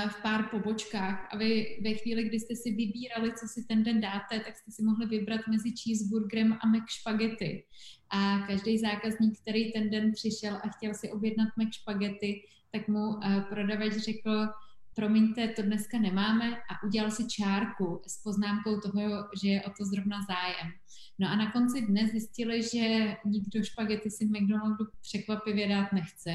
v 0.08 0.22
pár 0.22 0.42
pobočkách 0.50 1.28
a 1.32 1.36
vy 1.36 1.78
ve 1.84 1.94
chvíli, 1.94 2.24
kdy 2.24 2.40
jste 2.40 2.56
si 2.56 2.70
vybírali, 2.70 3.32
co 3.32 3.48
si 3.48 3.64
ten 3.64 3.82
den 3.82 4.00
dáte, 4.00 4.40
tak 4.40 4.56
jste 4.56 4.70
si 4.70 4.82
mohli 4.82 5.06
vybrat 5.06 5.40
mezi 5.50 5.70
cheeseburgerem 5.70 6.52
a 6.52 6.66
McSpaghetti. 6.66 7.64
A 8.10 8.38
každý 8.46 8.78
zákazník, 8.78 9.40
který 9.40 9.72
ten 9.72 9.90
den 9.90 10.12
přišel 10.12 10.56
a 10.64 10.68
chtěl 10.68 10.94
si 10.94 11.10
objednat 11.10 11.48
McSpaghetti, 11.56 12.42
tak 12.72 12.88
mu 12.88 13.24
eh, 13.24 13.40
prodavač 13.48 13.92
řekl, 13.92 14.48
promiňte, 14.96 15.48
to 15.48 15.62
dneska 15.62 15.98
nemáme 15.98 16.56
a 16.56 16.86
udělal 16.86 17.10
si 17.10 17.28
čárku 17.28 18.02
s 18.06 18.22
poznámkou 18.22 18.80
toho, 18.80 19.00
že 19.42 19.48
je 19.48 19.62
o 19.62 19.70
to 19.70 19.84
zrovna 19.84 20.18
zájem. 20.28 20.72
No 21.18 21.28
a 21.28 21.36
na 21.36 21.52
konci 21.52 21.86
dne 21.86 22.08
zjistili, 22.08 22.62
že 22.62 23.16
nikdo 23.24 23.62
špagety 23.62 24.10
si 24.10 24.24
McDonaldu 24.26 24.84
překvapivě 25.00 25.68
dát 25.68 25.92
nechce. 25.92 26.34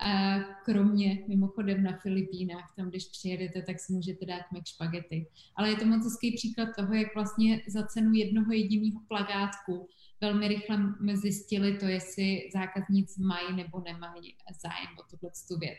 A 0.00 0.38
kromě 0.64 1.18
mimochodem 1.28 1.82
na 1.82 1.96
Filipínách, 1.96 2.72
tam 2.76 2.88
když 2.88 3.04
přijedete, 3.04 3.62
tak 3.62 3.80
si 3.80 3.92
můžete 3.92 4.26
dát 4.26 4.42
McSpagety. 4.52 5.26
Ale 5.56 5.70
je 5.70 5.76
to 5.76 5.86
moc 5.86 6.04
hezký 6.04 6.36
příklad 6.36 6.68
toho, 6.78 6.94
jak 6.94 7.14
vlastně 7.14 7.62
za 7.68 7.86
cenu 7.86 8.12
jednoho 8.12 8.52
jediného 8.52 9.00
plagátku 9.08 9.88
velmi 10.20 10.48
rychle 10.48 10.78
zjistili 11.12 11.78
to, 11.78 11.86
jestli 11.86 12.50
zákazníci 12.52 13.22
mají 13.22 13.56
nebo 13.56 13.80
nemají 13.80 14.36
zájem 14.62 14.90
o 15.00 15.02
tuhle 15.10 15.30
věc. 15.60 15.78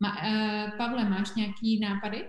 Ma, 0.00 0.10
uh, 0.10 0.70
Pavle, 0.78 1.10
máš 1.10 1.34
nějaký 1.34 1.80
nápady? 1.80 2.28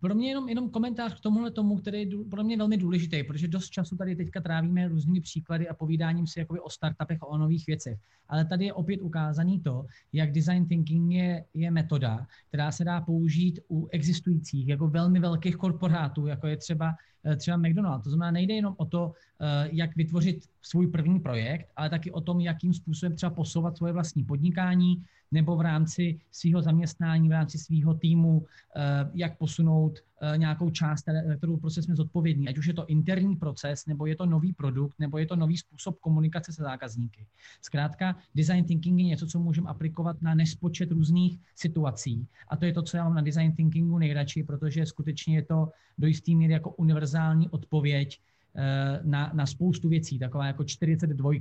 Pro 0.00 0.14
mě 0.14 0.28
jenom, 0.28 0.48
jenom 0.48 0.70
komentář 0.70 1.14
k 1.14 1.20
tomuhle 1.20 1.50
tomu, 1.50 1.76
který 1.76 2.00
je 2.00 2.08
pro 2.30 2.44
mě 2.44 2.56
velmi 2.56 2.76
důležitý, 2.76 3.24
protože 3.24 3.48
dost 3.48 3.70
času 3.70 3.96
tady 3.96 4.16
teďka 4.16 4.40
trávíme 4.40 4.88
různými 4.88 5.20
příklady 5.20 5.68
a 5.68 5.74
povídáním 5.74 6.26
si 6.26 6.38
jakoby 6.38 6.60
o 6.60 6.70
startupech 6.70 7.18
a 7.22 7.26
o 7.26 7.38
nových 7.38 7.66
věcech. 7.66 7.98
Ale 8.28 8.44
tady 8.44 8.64
je 8.64 8.72
opět 8.72 9.00
ukázaný 9.00 9.60
to, 9.60 9.86
jak 10.12 10.32
design 10.32 10.66
thinking 10.66 11.12
je, 11.12 11.44
je 11.54 11.70
metoda, 11.70 12.26
která 12.48 12.72
se 12.72 12.84
dá 12.84 13.00
použít 13.00 13.60
u 13.68 13.88
existujících 13.92 14.68
jako 14.68 14.88
velmi 14.88 15.20
velkých 15.20 15.56
korporátů, 15.56 16.26
jako 16.26 16.46
je 16.46 16.56
třeba 16.56 16.94
Eh, 17.24 17.36
třeba 17.36 17.56
McDonald. 17.56 18.04
To 18.04 18.10
znamená, 18.10 18.30
nejde 18.30 18.54
jenom 18.54 18.74
o 18.76 18.84
to, 18.84 19.12
eh, 19.40 19.68
jak 19.72 19.96
vytvořit 19.96 20.48
svůj 20.62 20.86
první 20.86 21.20
projekt, 21.20 21.70
ale 21.76 21.90
taky 21.90 22.12
o 22.12 22.20
tom, 22.20 22.40
jakým 22.40 22.74
způsobem 22.74 23.16
třeba 23.16 23.30
posouvat 23.30 23.76
svoje 23.76 23.92
vlastní 23.92 24.24
podnikání 24.24 25.04
nebo 25.32 25.56
v 25.56 25.60
rámci 25.60 26.20
svého 26.30 26.62
zaměstnání, 26.62 27.28
v 27.28 27.32
rámci 27.32 27.58
svého 27.58 27.94
týmu, 27.94 28.46
eh, 28.76 29.10
jak 29.14 29.38
posunout 29.38 29.98
nějakou 30.36 30.70
část, 30.70 31.04
kterou 31.36 31.56
prostě 31.56 31.82
jsme 31.82 31.96
zodpovědní. 31.96 32.48
Ať 32.48 32.58
už 32.58 32.66
je 32.66 32.74
to 32.74 32.86
interní 32.86 33.36
proces, 33.36 33.86
nebo 33.86 34.06
je 34.06 34.16
to 34.16 34.26
nový 34.26 34.52
produkt, 34.52 34.98
nebo 34.98 35.18
je 35.18 35.26
to 35.26 35.36
nový 35.36 35.56
způsob 35.56 35.98
komunikace 36.00 36.52
se 36.52 36.62
zákazníky. 36.62 37.26
Zkrátka, 37.62 38.16
design 38.34 38.64
thinking 38.64 38.98
je 38.98 39.04
něco, 39.04 39.26
co 39.26 39.38
můžeme 39.38 39.70
aplikovat 39.70 40.22
na 40.22 40.34
nespočet 40.34 40.90
různých 40.90 41.38
situací. 41.56 42.26
A 42.48 42.56
to 42.56 42.64
je 42.64 42.72
to, 42.72 42.82
co 42.82 42.96
já 42.96 43.04
mám 43.04 43.14
na 43.14 43.22
design 43.22 43.52
thinkingu 43.52 43.98
nejradši, 43.98 44.42
protože 44.42 44.86
skutečně 44.86 45.36
je 45.36 45.42
to 45.42 45.68
do 45.98 46.06
jistý 46.06 46.36
míry 46.36 46.52
jako 46.52 46.70
univerzální 46.70 47.48
odpověď 47.48 48.20
eh, 48.54 49.00
na, 49.04 49.30
na 49.34 49.46
spoustu 49.46 49.88
věcí, 49.88 50.18
taková 50.18 50.46
jako 50.46 50.64
42 50.64 51.32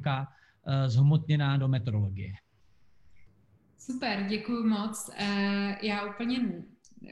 eh, 0.67 0.89
zhmotněná 0.89 1.57
do 1.57 1.67
metodologie. 1.67 2.33
Super, 3.91 4.25
děkuji 4.29 4.63
moc. 4.63 5.09
Eh, 5.17 5.77
já 5.81 6.13
úplně 6.13 6.63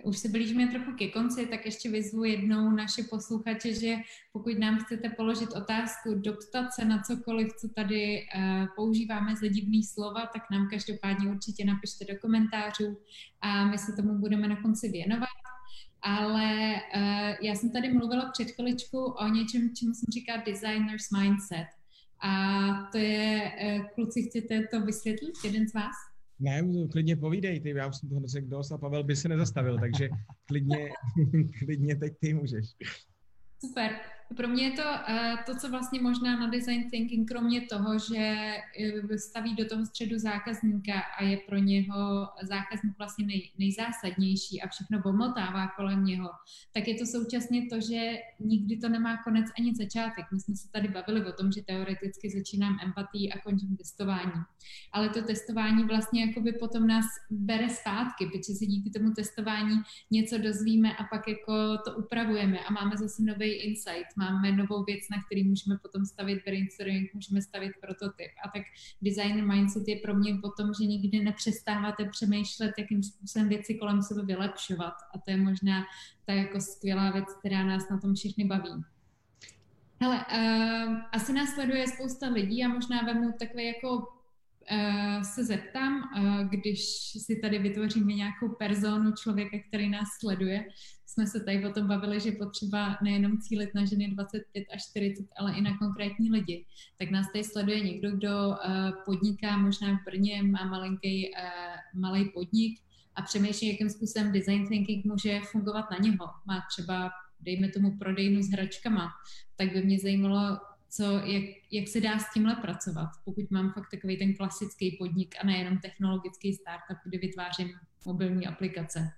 už 0.04 0.18
se 0.18 0.30
blížíme 0.30 0.68
trochu 0.68 0.92
ke 0.92 1.08
konci, 1.08 1.48
tak 1.48 1.66
ještě 1.66 1.90
vyzvu 1.90 2.24
jednou 2.24 2.72
naše 2.72 3.04
posluchače, 3.04 3.74
že 3.74 3.96
pokud 4.34 4.60
nám 4.60 4.78
chcete 4.80 5.10
položit 5.10 5.50
otázku, 5.54 6.14
doptat 6.16 6.74
se 6.74 6.86
na 6.86 7.02
cokoliv, 7.02 7.48
co 7.62 7.70
tady 7.70 8.26
používáme 8.76 9.36
za 9.36 9.48
divný 9.48 9.84
slova, 9.84 10.26
tak 10.26 10.42
nám 10.52 10.68
každopádně 10.70 11.30
určitě 11.30 11.66
napište 11.66 12.06
do 12.14 12.20
komentářů 12.20 12.98
a 13.42 13.66
my 13.66 13.78
se 13.78 13.92
tomu 13.94 14.20
budeme 14.20 14.48
na 14.48 14.62
konci 14.62 14.90
věnovat 14.90 15.30
ale 16.02 16.76
uh, 16.96 17.46
já 17.46 17.56
jsem 17.56 17.72
tady 17.72 17.94
mluvila 17.94 18.30
před 18.32 18.52
chviličkou 18.52 19.04
o 19.04 19.28
něčem, 19.28 19.76
čemu 19.76 19.94
jsem 19.94 20.12
říká 20.14 20.38
designer's 20.46 21.10
mindset. 21.12 21.68
A 22.22 22.32
to 22.92 22.98
je, 22.98 23.52
kluci, 23.96 24.24
chcete 24.24 24.68
to 24.72 24.82
vysvětlit, 24.82 25.34
jeden 25.44 25.68
z 25.68 25.74
vás? 25.74 26.17
Ne, 26.40 26.64
klidně 26.92 27.16
povídej, 27.16 27.60
ty, 27.60 27.70
já 27.70 27.88
už 27.88 27.98
jsem 27.98 28.10
toho 28.10 28.28
řekl 28.28 28.48
dost 28.48 28.72
a 28.72 28.78
Pavel 28.78 29.04
by 29.04 29.16
se 29.16 29.30
nezastavil, 29.30 29.80
takže 29.80 30.10
klidně, 30.46 30.90
klidně 31.60 31.96
teď 31.96 32.14
ty 32.20 32.34
můžeš. 32.34 32.66
Super. 33.66 33.92
Pro 34.36 34.48
mě 34.48 34.64
je 34.64 34.72
to 34.72 34.84
uh, 34.84 35.44
to, 35.46 35.56
co 35.56 35.70
vlastně 35.70 36.02
možná 36.02 36.40
na 36.40 36.48
design 36.48 36.90
thinking, 36.90 37.28
kromě 37.28 37.62
toho, 37.62 38.00
že 38.00 38.54
uh, 39.04 39.16
staví 39.16 39.56
do 39.56 39.66
toho 39.66 39.86
středu 39.86 40.20
zákazníka 40.20 41.00
a 41.20 41.24
je 41.24 41.38
pro 41.38 41.58
něho 41.58 42.28
zákazník 42.42 42.98
vlastně 42.98 43.26
nej, 43.26 43.52
nejzásadnější 43.60 44.62
a 44.62 44.68
všechno 44.68 45.02
pomotává 45.02 45.68
kolem 45.68 46.06
něho, 46.06 46.30
tak 46.74 46.88
je 46.88 46.96
to 46.96 47.06
současně 47.06 47.66
to, 47.66 47.80
že 47.82 48.18
nikdy 48.40 48.78
to 48.78 48.90
nemá 48.90 49.24
konec 49.24 49.46
ani 49.60 49.76
začátek. 49.76 50.26
My 50.34 50.40
jsme 50.40 50.56
se 50.56 50.72
tady 50.72 50.88
bavili 50.88 51.26
o 51.26 51.32
tom, 51.32 51.52
že 51.52 51.62
teoreticky 51.62 52.30
začínám 52.30 52.80
empatii 52.84 53.32
a 53.32 53.40
končím 53.40 53.78
testování. 53.78 54.42
Ale 54.92 55.10
to 55.10 55.22
testování 55.22 55.84
vlastně 55.84 56.26
jakoby 56.26 56.52
potom 56.54 56.88
nás 56.88 57.06
bere 57.30 57.70
zpátky, 57.70 58.26
protože 58.26 58.54
se 58.54 58.66
díky 58.66 58.90
tomu 58.90 59.14
testování 59.14 59.76
něco 60.12 60.38
dozvíme 60.38 60.96
a 60.96 61.04
pak 61.04 61.28
jako 61.28 61.78
to 61.78 61.92
upravujeme 61.98 62.60
a 62.60 62.74
máme 62.74 62.98
zase 62.98 63.22
nový 63.22 63.52
insight 63.52 64.17
máme 64.18 64.52
novou 64.52 64.84
věc, 64.84 65.00
na 65.12 65.24
který 65.24 65.44
můžeme 65.44 65.78
potom 65.78 66.06
stavit 66.06 66.40
brainstorming, 66.46 67.14
můžeme 67.14 67.42
stavit 67.42 67.72
prototyp. 67.82 68.32
A 68.46 68.50
tak 68.50 68.62
design 69.02 69.48
mindset 69.54 69.88
je 69.88 69.96
pro 69.96 70.14
mě 70.14 70.38
potom, 70.42 70.74
že 70.74 70.86
nikdy 70.86 71.20
nepřestáváte 71.20 72.10
přemýšlet, 72.10 72.72
jakým 72.78 73.04
způsobem 73.04 73.50
věci 73.50 73.76
kolem 73.76 74.02
sebe 74.02 74.26
vylepšovat. 74.26 74.94
A 75.16 75.20
to 75.20 75.32
je 75.32 75.38
možná 75.38 75.84
ta 76.26 76.34
jako 76.34 76.62
skvělá 76.62 77.12
věc, 77.12 77.26
která 77.40 77.66
nás 77.66 77.90
na 77.90 78.00
tom 78.00 78.16
všichni 78.16 78.46
baví. 78.46 78.84
Hele, 80.02 80.16
uh, 80.18 80.98
asi 81.12 81.34
nás 81.34 81.50
sleduje 81.50 81.88
spousta 81.88 82.30
lidí 82.30 82.64
a 82.64 82.68
možná 82.68 83.02
vemu 83.02 83.34
takové 83.40 83.64
jako 83.64 84.17
se 85.24 85.46
zeptám, 85.46 86.10
uh, 86.18 86.50
když 86.50 86.80
si 87.26 87.40
tady 87.42 87.60
vytvoříme 87.60 88.14
nějakou 88.14 88.50
personu 88.50 89.12
člověka, 89.12 89.58
který 89.68 89.90
nás 89.90 90.08
sleduje, 90.20 90.66
jsme 91.06 91.28
se 91.28 91.44
tady 91.44 91.66
o 91.66 91.72
tom 91.72 91.88
bavili, 91.88 92.20
že 92.20 92.32
potřeba 92.32 92.98
nejenom 93.04 93.38
cílit 93.38 93.70
na 93.76 93.86
ženy 93.86 94.08
25 94.08 94.66
až 94.74 94.90
40, 94.90 95.26
ale 95.38 95.54
i 95.54 95.62
na 95.62 95.78
konkrétní 95.78 96.32
lidi. 96.32 96.66
Tak 97.00 97.12
nás 97.12 97.32
tady 97.32 97.44
sleduje 97.44 97.80
někdo, 97.80 98.12
kdo 98.12 98.48
uh, 98.48 98.56
podniká 99.06 99.58
možná 99.58 99.88
v 99.98 100.06
Brně, 100.06 100.44
má 100.44 100.66
malinký, 100.66 101.32
malý 101.94 102.26
podnik 102.26 102.80
a 103.16 103.22
přemýšlí, 103.22 103.68
jakým 103.68 103.90
způsobem 103.90 104.32
design 104.32 104.68
thinking 104.68 105.06
může 105.06 105.42
fungovat 105.52 105.86
na 105.92 105.98
něho. 105.98 106.26
Má 106.46 106.64
třeba, 106.70 107.12
dejme 107.40 107.68
tomu, 107.68 107.98
prodejnu 107.98 108.42
s 108.42 108.50
hračkama, 108.50 109.10
tak 109.56 109.74
by 109.74 109.82
mě 109.82 110.00
zajímalo, 110.00 110.60
co, 110.90 111.04
jak, 111.04 111.44
jak 111.72 111.88
se 111.88 112.02
dá 112.02 112.20
s 112.20 112.34
tímhle 112.34 112.56
pracovat, 112.56 113.10
pokud 113.26 113.52
mám 113.52 113.74
fakt 113.74 113.90
takový 113.92 114.18
ten 114.18 114.34
klasický 114.34 114.98
podnik 115.00 115.36
a 115.40 115.46
nejenom 115.46 115.78
technologický 115.78 116.54
startup, 116.54 116.98
kdy 117.06 117.18
vytvářím 117.18 117.70
mobilní 118.06 118.48
aplikace. 118.48 119.10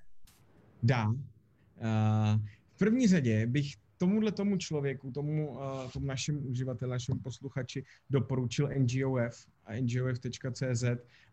Dá. 0.83 1.07
Uh, 1.07 1.15
v 2.75 2.77
první 2.77 3.07
řadě 3.07 3.47
bych 3.47 3.73
tomuhle 3.97 4.31
tomu 4.31 4.57
člověku, 4.57 5.11
tomu, 5.11 5.51
uh, 5.51 5.91
tomu 5.91 6.05
našemu 6.05 6.39
uživateli, 6.39 6.91
našemu 6.91 7.19
posluchači 7.19 7.85
doporučil 8.09 8.69
NGOF 8.77 9.47
a 9.65 9.73
ngof.cz, 9.81 10.83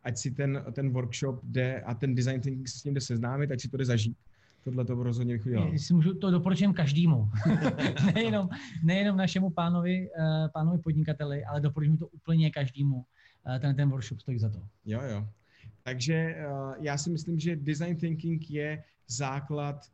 ať 0.02 0.18
si 0.18 0.30
ten, 0.30 0.64
ten 0.72 0.90
workshop 0.90 1.40
jde 1.44 1.80
a 1.80 1.94
ten 1.94 2.14
design 2.14 2.40
thinking 2.40 2.68
se 2.68 2.78
s 2.78 2.84
ním 2.84 2.94
jde 2.94 3.00
seznámit, 3.00 3.50
ať 3.50 3.60
si 3.60 3.68
to 3.68 3.76
jde 3.76 3.84
zažít 3.84 4.16
tohle 4.66 4.84
to 4.84 4.94
rozhodně 4.94 5.34
bych 5.34 5.46
udělal. 5.46 5.78
Si 5.78 5.94
můžu, 5.94 6.14
to 6.14 6.30
doporučím 6.30 6.74
každému. 6.74 7.30
nejenom, 8.14 8.48
nejenom 8.82 9.16
našemu 9.16 9.50
pánovi, 9.50 10.10
uh, 10.10 10.50
pánovi 10.52 10.78
podnikateli, 10.78 11.44
ale 11.44 11.60
doporučím 11.60 11.96
to 11.96 12.06
úplně 12.06 12.50
každému. 12.50 12.96
Uh, 12.96 13.58
ten, 13.60 13.76
ten 13.76 13.90
workshop 13.90 14.20
stojí 14.20 14.38
za 14.38 14.48
to. 14.48 14.58
Jo, 14.84 15.00
jo. 15.10 15.28
Takže 15.82 16.34
uh, 16.34 16.74
já 16.80 16.98
si 16.98 17.10
myslím, 17.10 17.38
že 17.38 17.56
design 17.56 17.96
thinking 17.96 18.50
je 18.50 18.82
základ 19.08 19.86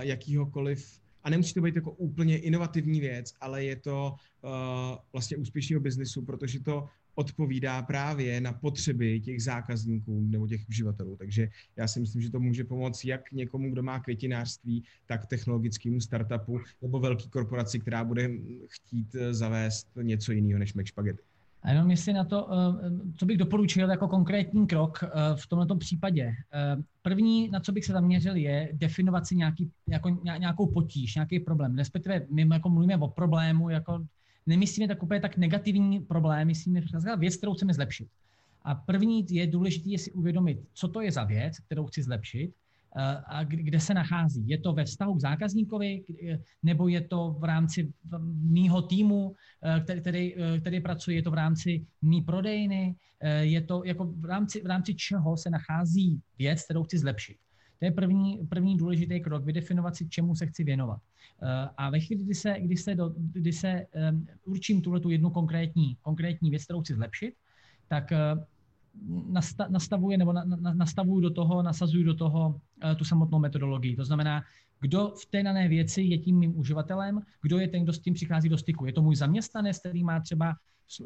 jakýhokoliv 0.00 1.00
a 1.24 1.30
nemusí 1.30 1.54
to 1.54 1.60
být 1.60 1.76
jako 1.76 1.90
úplně 1.90 2.38
inovativní 2.38 3.00
věc, 3.00 3.34
ale 3.40 3.64
je 3.64 3.76
to 3.76 4.14
uh, 4.42 4.50
vlastně 5.12 5.36
úspěšného 5.36 5.80
biznesu, 5.80 6.22
protože 6.22 6.60
to 6.60 6.88
odpovídá 7.14 7.82
právě 7.82 8.40
na 8.40 8.52
potřeby 8.52 9.20
těch 9.20 9.42
zákazníků 9.42 10.20
nebo 10.20 10.46
těch 10.46 10.68
uživatelů. 10.68 11.16
Takže 11.16 11.48
já 11.76 11.88
si 11.88 12.00
myslím, 12.00 12.22
že 12.22 12.30
to 12.30 12.40
může 12.40 12.64
pomoct 12.64 13.04
jak 13.04 13.32
někomu, 13.32 13.70
kdo 13.70 13.82
má 13.82 14.00
květinářství, 14.00 14.84
tak 15.06 15.26
technologickému 15.26 16.00
startupu 16.00 16.60
nebo 16.82 17.00
velký 17.00 17.28
korporaci, 17.28 17.80
která 17.80 18.04
bude 18.04 18.30
chtít 18.68 19.14
eh, 19.14 19.34
zavést 19.34 19.88
něco 20.02 20.32
jiného 20.32 20.58
než 20.58 20.74
McSpaghetti. 20.74 21.22
A 21.62 21.70
jenom 21.70 21.90
jestli 21.90 22.12
na 22.12 22.24
to, 22.24 22.48
eh, 22.52 22.90
co 23.16 23.26
bych 23.26 23.36
doporučil 23.36 23.90
jako 23.90 24.08
konkrétní 24.08 24.66
krok 24.66 25.04
eh, 25.04 25.08
v 25.36 25.46
tomto 25.46 25.76
případě. 25.76 26.34
První, 27.02 27.48
na 27.48 27.60
co 27.60 27.72
bych 27.72 27.84
se 27.84 27.92
zaměřil, 27.92 28.36
je 28.36 28.68
definovat 28.72 29.26
si 29.26 29.36
nějaký, 29.36 29.70
jako, 29.88 30.10
nějakou 30.38 30.66
potíž, 30.66 31.14
nějaký 31.14 31.40
problém. 31.40 31.78
Respektive 31.78 32.26
my 32.30 32.46
jako 32.52 32.68
mluvíme 32.68 32.96
o 32.96 33.08
problému, 33.08 33.70
jako 33.70 34.06
nemyslíme 34.46 34.88
tak 34.88 35.02
úplně 35.02 35.20
tak 35.20 35.36
negativní 35.36 36.00
problém, 36.00 36.46
myslíme 36.46 36.80
věc, 37.18 37.36
kterou 37.36 37.54
chceme 37.54 37.74
zlepšit. 37.74 38.08
A 38.64 38.74
první 38.74 39.26
je 39.30 39.46
důležité 39.46 39.88
je 39.88 39.98
si 39.98 40.12
uvědomit, 40.12 40.60
co 40.74 40.88
to 40.88 41.00
je 41.00 41.12
za 41.12 41.24
věc, 41.24 41.58
kterou 41.58 41.86
chci 41.86 42.02
zlepšit 42.02 42.52
eh, 42.96 43.22
a 43.26 43.44
kde 43.44 43.80
se 43.80 43.94
nachází. 43.94 44.48
Je 44.48 44.58
to 44.58 44.72
ve 44.72 44.84
vztahu 44.84 45.14
k 45.14 45.20
zákazníkovi, 45.20 46.04
nebo 46.62 46.88
je 46.88 47.00
to 47.00 47.36
v 47.38 47.44
rámci 47.44 47.92
mýho 48.42 48.82
týmu, 48.82 49.34
eh, 49.62 49.80
který, 49.80 50.00
který, 50.00 50.34
eh, 50.36 50.60
který 50.60 50.80
pracuje, 50.80 51.16
je 51.16 51.22
to 51.22 51.30
v 51.30 51.34
rámci 51.34 51.86
mý 52.02 52.22
prodejny, 52.22 52.94
je 53.40 53.60
to 53.60 53.84
jako 53.84 54.04
v 54.04 54.24
rámci, 54.24 54.62
v 54.62 54.66
rámci 54.66 54.94
čeho 54.94 55.36
se 55.36 55.50
nachází 55.50 56.20
věc, 56.38 56.64
kterou 56.64 56.82
chci 56.82 56.98
zlepšit. 56.98 57.36
To 57.82 57.86
je 57.86 57.92
první, 57.92 58.46
první 58.48 58.76
důležitý 58.76 59.20
krok, 59.20 59.44
vydefinovat 59.44 59.96
si, 59.96 60.08
čemu 60.08 60.34
se 60.36 60.46
chci 60.46 60.64
věnovat. 60.64 61.00
Eh, 61.42 61.68
a 61.76 61.90
ve 61.90 62.00
chvíli, 62.00 62.24
kdy 62.24 62.34
se, 62.34 62.56
kdy 62.60 62.76
se, 62.76 62.94
do, 62.94 63.14
kdy 63.16 63.52
se 63.52 63.86
um, 64.10 64.26
určím 64.44 64.82
tuhle 64.82 65.00
tu 65.00 65.10
jednu 65.10 65.30
konkrétní, 65.30 65.96
konkrétní 66.02 66.50
věc, 66.50 66.64
kterou 66.64 66.80
chci 66.80 66.94
zlepšit, 66.94 67.34
tak 67.88 68.12
uh, 68.12 68.42
nasta, 69.32 69.66
nastavuji 69.68 70.16
nebo 70.16 70.32
na, 70.32 70.44
na, 70.44 70.74
nastavuju 70.74 71.20
do 71.20 71.30
toho, 71.30 71.62
nasazuju 71.62 72.04
do 72.04 72.14
toho 72.14 72.48
uh, 72.48 72.94
tu 72.94 73.04
samotnou 73.04 73.38
metodologii. 73.38 73.96
To 73.96 74.04
znamená, 74.04 74.42
kdo 74.80 75.14
v 75.22 75.26
té 75.26 75.42
dané 75.42 75.68
věci 75.68 76.02
je 76.02 76.18
tím 76.18 76.38
mým 76.38 76.58
uživatelem, 76.58 77.20
kdo 77.42 77.58
je 77.58 77.68
ten, 77.68 77.82
kdo 77.82 77.92
s 77.92 77.98
tím 77.98 78.14
přichází 78.14 78.48
do 78.48 78.58
styku. 78.58 78.86
Je 78.86 78.92
to 78.92 79.02
můj 79.02 79.16
zaměstnanec, 79.16 79.78
který 79.78 80.04
má 80.04 80.20
třeba 80.20 80.54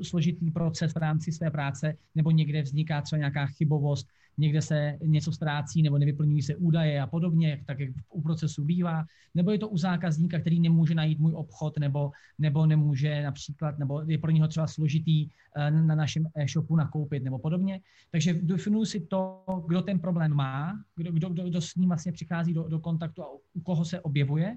složitý 0.02 0.50
proces 0.50 0.92
v 0.92 0.96
rámci 0.96 1.32
své 1.32 1.50
práce, 1.50 1.96
nebo 2.14 2.30
někde 2.30 2.62
vzniká 2.62 3.02
třeba 3.02 3.18
nějaká 3.18 3.46
chybovost, 3.46 4.06
někde 4.38 4.62
se 4.62 4.98
něco 5.04 5.32
ztrácí 5.32 5.82
nebo 5.82 5.98
nevyplňují 5.98 6.42
se 6.42 6.56
údaje 6.56 7.00
a 7.00 7.06
podobně, 7.06 7.62
tak 7.66 7.80
jak 7.80 7.90
u 8.10 8.22
procesu 8.22 8.64
bývá, 8.64 9.04
nebo 9.34 9.50
je 9.50 9.58
to 9.58 9.68
u 9.68 9.76
zákazníka, 9.76 10.40
který 10.40 10.60
nemůže 10.60 10.94
najít 10.94 11.18
můj 11.18 11.32
obchod 11.34 11.78
nebo, 11.78 12.10
nebo 12.38 12.66
nemůže 12.66 13.22
například, 13.22 13.78
nebo 13.78 14.02
je 14.06 14.18
pro 14.18 14.30
něho 14.30 14.48
třeba 14.48 14.66
složitý 14.66 15.28
eh, 15.56 15.70
na 15.70 15.94
našem 15.94 16.26
e-shopu 16.34 16.76
nakoupit 16.76 17.24
nebo 17.24 17.38
podobně. 17.38 17.80
Takže 18.10 18.34
definuji 18.34 18.86
si 18.86 19.00
to, 19.00 19.44
kdo 19.66 19.82
ten 19.82 19.98
problém 19.98 20.34
má, 20.34 20.84
kdo, 20.96 21.12
kdo, 21.12 21.28
kdo, 21.28 21.44
kdo 21.44 21.60
s 21.60 21.74
ním 21.74 21.88
vlastně 21.88 22.12
přichází 22.12 22.54
do, 22.54 22.68
do 22.68 22.80
kontaktu 22.80 23.22
a 23.22 23.26
u 23.54 23.60
koho 23.60 23.84
se 23.84 24.00
objevuje. 24.00 24.56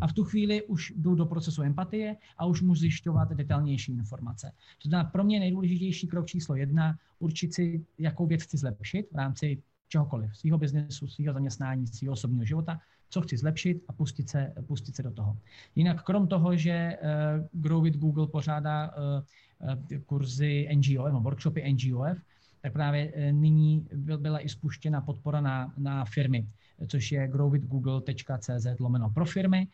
A 0.00 0.06
v 0.06 0.12
tu 0.12 0.24
chvíli 0.24 0.62
už 0.62 0.92
jdu 0.96 1.14
do 1.14 1.26
procesu 1.26 1.62
empatie 1.62 2.16
a 2.38 2.46
už 2.46 2.62
můžu 2.62 2.80
zjišťovat 2.80 3.32
detailnější 3.32 3.92
informace. 3.92 4.52
To 4.82 4.88
znamená, 4.88 5.10
pro 5.10 5.24
mě 5.24 5.40
nejdůležitější 5.40 6.06
krok 6.06 6.26
číslo 6.26 6.56
jedna, 6.56 6.98
určit 7.18 7.54
si, 7.54 7.84
jakou 7.98 8.26
věc 8.26 8.42
chci 8.42 8.56
zlepšit 8.56 9.06
rámci 9.18 9.62
čehokoliv, 9.88 10.36
svého 10.36 10.58
biznesu, 10.58 11.08
svého 11.08 11.34
zaměstnání, 11.34 11.86
svého 11.86 12.12
osobního 12.12 12.44
života, 12.44 12.80
co 13.10 13.20
chci 13.20 13.36
zlepšit 13.36 13.84
a 13.88 13.92
pustit 13.92 14.28
se, 14.28 14.52
pustit 14.66 14.96
se 14.96 15.02
do 15.02 15.10
toho. 15.10 15.36
Jinak 15.76 16.02
krom 16.02 16.28
toho, 16.28 16.56
že 16.56 16.98
uh, 17.02 17.62
Grow 17.62 17.82
with 17.82 17.96
Google 17.96 18.26
pořádá 18.26 18.90
uh, 18.90 19.74
uh, 19.92 20.00
kurzy 20.06 20.68
NGOF, 20.74 21.22
workshopy 21.22 21.72
NGOF, 21.72 22.18
tak 22.62 22.72
právě 22.72 23.32
nyní 23.32 23.86
byla 24.16 24.40
i 24.40 24.48
spuštěna 24.48 25.00
podpora 25.00 25.40
na, 25.40 25.74
na 25.78 26.04
firmy, 26.04 26.46
což 26.86 27.12
je 27.12 27.28
growwithgoogle.cz 27.28 28.66
lomeno 28.80 29.10
pro 29.10 29.24
firmy, 29.24 29.68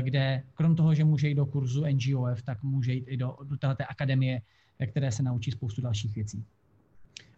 kde 0.00 0.42
krom 0.54 0.76
toho, 0.76 0.94
že 0.94 1.04
může 1.04 1.28
jít 1.28 1.34
do 1.34 1.46
kurzu 1.46 1.84
NGOF, 1.86 2.42
tak 2.42 2.62
může 2.62 2.92
jít 2.92 3.04
i 3.08 3.16
do, 3.16 3.36
do 3.44 3.56
této 3.56 3.84
akademie, 3.90 4.42
které 4.86 5.12
se 5.12 5.22
naučí 5.22 5.50
spoustu 5.50 5.82
dalších 5.82 6.14
věcí. 6.14 6.44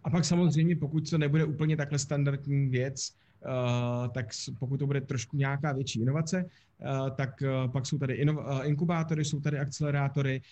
A 0.05 0.11
pak 0.11 0.25
samozřejmě, 0.25 0.77
pokud 0.77 1.11
to 1.11 1.19
nebude 1.19 1.45
úplně 1.45 1.77
takhle 1.77 1.99
standardní 1.99 2.69
věc, 2.69 3.13
Uh, 3.47 4.09
tak 4.09 4.27
pokud 4.59 4.77
to 4.77 4.87
bude 4.87 5.01
trošku 5.01 5.37
nějaká 5.37 5.73
větší 5.73 6.01
inovace, 6.01 6.45
uh, 6.45 7.11
tak 7.11 7.43
uh, 7.43 7.73
pak 7.73 7.87
jsou 7.87 7.99
tady 7.99 8.25
ino- 8.25 8.65
inkubátory, 8.65 9.25
jsou 9.25 9.41
tady 9.41 9.59
akcelerátory, 9.59 10.43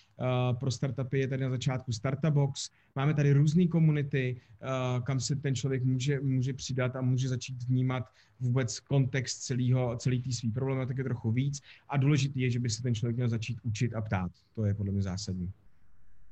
pro 0.60 0.70
startupy 0.70 1.18
je 1.18 1.28
tady 1.28 1.42
na 1.42 1.50
začátku 1.50 1.92
Startubox, 1.92 2.70
máme 2.96 3.14
tady 3.14 3.32
různé 3.32 3.66
komunity, 3.66 4.40
kam 5.02 5.20
se 5.20 5.36
ten 5.36 5.54
člověk 5.54 5.84
může, 5.84 6.20
může 6.20 6.52
přidat 6.52 6.96
a 6.96 7.00
může 7.00 7.28
začít 7.28 7.62
vnímat 7.62 8.04
vůbec 8.40 8.80
kontext 8.80 9.42
celého, 9.42 9.96
celý 9.96 10.22
té 10.22 10.32
své 10.32 10.50
problematiky 10.50 11.04
trochu 11.04 11.32
víc 11.32 11.60
a 11.88 11.96
důležité 11.96 12.40
je, 12.40 12.50
že 12.50 12.58
by 12.58 12.70
se 12.70 12.82
ten 12.82 12.94
člověk 12.94 13.16
měl 13.16 13.28
začít 13.28 13.58
učit 13.62 13.94
a 13.94 14.00
ptát. 14.00 14.30
To 14.54 14.64
je 14.64 14.74
podle 14.74 14.92
mě 14.92 15.02
zásadní. 15.02 15.52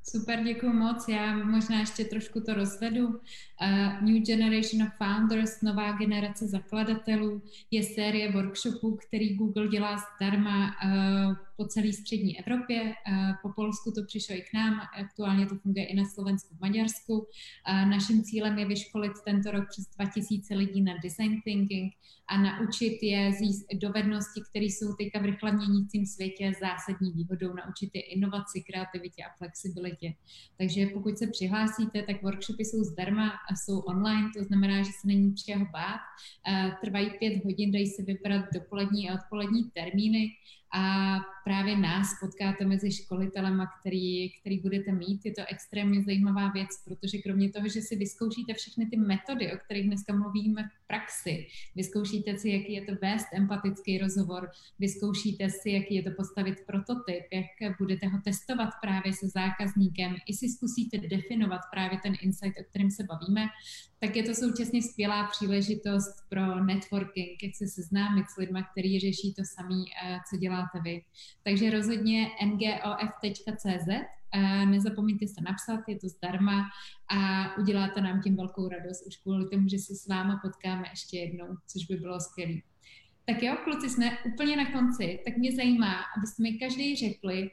Super, 0.09 0.42
děkuji 0.44 0.72
moc. 0.72 1.09
Já 1.09 1.36
možná 1.36 1.80
ještě 1.80 2.05
trošku 2.05 2.40
to 2.40 2.55
rozvedu. 2.55 3.07
Uh, 3.09 4.02
New 4.02 4.22
Generation 4.22 4.82
of 4.82 4.92
Founders, 4.98 5.62
nová 5.62 5.92
generace 5.92 6.46
zakladatelů, 6.46 7.42
je 7.70 7.82
série 7.82 8.32
workshopů, 8.32 8.98
který 9.07 9.36
Google 9.36 9.68
dělá 9.68 9.96
zdarma 10.16 10.66
uh, 10.66 11.36
po 11.57 11.64
celé 11.64 11.92
střední 11.92 12.38
Evropě. 12.38 12.94
Po 13.42 13.48
Polsku 13.52 13.92
to 13.92 14.05
přišlo 14.07 14.34
i 14.34 14.40
k 14.40 14.55
nám, 14.55 14.80
aktuálně 14.98 15.46
to 15.46 15.57
funguje 15.57 15.86
i 15.86 15.96
na 15.96 16.05
Slovensku, 16.05 16.55
v 16.55 16.61
Maďarsku. 16.61 17.26
Naším 17.66 18.22
cílem 18.22 18.59
je 18.59 18.66
vyškolit 18.66 19.12
tento 19.24 19.50
rok 19.50 19.64
přes 19.70 19.84
2000 19.96 20.55
lidí 20.55 20.82
na 20.82 20.94
design 21.02 21.40
thinking 21.44 21.92
a 22.28 22.42
naučit 22.42 22.98
je 23.02 23.30
dovednosti, 23.74 24.42
které 24.50 24.64
jsou 24.64 24.94
teďka 24.94 25.18
v 25.18 25.24
rychle 25.24 25.52
měnícím 25.52 26.07
světě 26.07 26.52
zásadní 26.61 27.12
výhodou, 27.12 27.55
naučit 27.55 27.90
je 27.94 28.02
inovaci, 28.02 28.62
kreativitě 28.62 29.22
a 29.24 29.36
flexibilitě. 29.38 30.14
Takže 30.59 30.86
pokud 30.86 31.18
se 31.18 31.26
přihlásíte, 31.26 32.02
tak 32.02 32.22
workshopy 32.22 32.64
jsou 32.64 32.84
zdarma 32.84 33.28
a 33.28 33.57
jsou 33.57 33.78
online, 33.78 34.30
to 34.36 34.44
znamená, 34.44 34.78
že 34.78 34.92
se 34.92 35.07
není 35.07 35.36
čeho 35.36 35.66
bát. 35.72 36.00
Trvají 36.80 37.11
pět 37.18 37.44
hodin, 37.44 37.72
dají 37.72 37.86
se 37.86 38.02
vybrat 38.02 38.44
dopolední 38.55 39.11
a 39.11 39.14
odpolední 39.14 39.70
termíny 39.74 40.30
a 40.76 41.16
právě 41.44 41.76
nás 41.76 42.08
potkáte 42.20 42.64
mezi 42.64 42.92
školitelema, 42.92 43.66
který, 43.80 44.30
který 44.40 44.60
budete 44.60 44.92
mít. 44.92 45.20
Je 45.24 45.32
to 45.32 45.42
extrémně 45.48 46.02
zajímavá 46.02 46.48
věc, 46.48 46.68
protože 46.84 47.18
kromě 47.18 47.50
toho, 47.50 47.68
že 47.68 47.80
si 47.80 47.96
vyzkoušíte 47.96 48.54
všechny 48.54 48.86
ty 48.86 48.96
metody, 48.96 49.52
o 49.52 49.56
kterých 49.58 49.86
dneska 49.86 50.14
mluvíme 50.14 50.62
v 50.62 50.86
praxi, 50.86 51.46
vyzkoušíte 51.76 52.38
si, 52.38 52.50
jaký 52.50 52.72
je 52.72 52.82
to 52.82 52.92
vést 53.02 53.26
empatický 53.32 53.98
rozhovor, 53.98 54.50
vyzkoušíte 54.78 55.50
si, 55.50 55.70
jaký 55.70 55.94
je 55.94 56.02
to 56.02 56.10
postavit 56.16 56.54
prototyp, 56.66 57.24
jak 57.32 57.78
budete 57.78 58.06
ho 58.06 58.18
testovat 58.24 58.70
právě 58.82 59.12
se 59.12 59.28
zákazníkem, 59.28 60.16
i 60.26 60.34
si 60.34 60.48
zkusíte 60.48 60.98
definovat 60.98 61.60
právě 61.70 61.98
ten 62.02 62.14
insight, 62.22 62.60
o 62.60 62.64
kterém 62.64 62.90
se 62.90 63.04
bavíme, 63.04 63.46
tak 63.98 64.16
je 64.16 64.22
to 64.22 64.34
současně 64.34 64.82
skvělá 64.82 65.26
příležitost 65.26 66.14
pro 66.28 66.64
networking, 66.64 67.42
jak 67.42 67.56
se 67.56 67.66
seznámit 67.66 68.30
s 68.30 68.36
lidmi, 68.36 68.60
kteří 68.72 69.00
řeší 69.00 69.34
to 69.34 69.42
samé, 69.44 69.84
eh, 70.04 70.18
co 70.30 70.36
děláte 70.64 70.90
vy. 70.90 71.02
Takže 71.42 71.70
rozhodně 71.70 72.30
ngof.cz, 72.44 73.88
eh, 73.88 74.66
nezapomeňte 74.66 75.26
se 75.26 75.40
napsat, 75.44 75.80
je 75.88 75.98
to 75.98 76.08
zdarma 76.08 76.64
a 77.10 77.48
uděláte 77.58 78.00
nám 78.00 78.20
tím 78.20 78.36
velkou 78.36 78.68
radost 78.68 79.06
už 79.06 79.16
kvůli 79.16 79.48
tomu, 79.48 79.68
že 79.68 79.78
se 79.78 79.94
s 79.94 80.08
váma 80.08 80.40
potkáme 80.42 80.88
ještě 80.90 81.18
jednou, 81.18 81.46
což 81.66 81.86
by 81.86 81.96
bylo 81.96 82.20
skvělé. 82.20 82.60
Tak 83.26 83.42
jo, 83.42 83.56
kluci, 83.64 83.90
jsme 83.90 84.18
úplně 84.32 84.56
na 84.56 84.72
konci, 84.72 85.20
tak 85.24 85.36
mě 85.36 85.52
zajímá, 85.52 85.94
abyste 86.16 86.42
mi 86.42 86.58
každý 86.58 86.96
řekli 86.96 87.50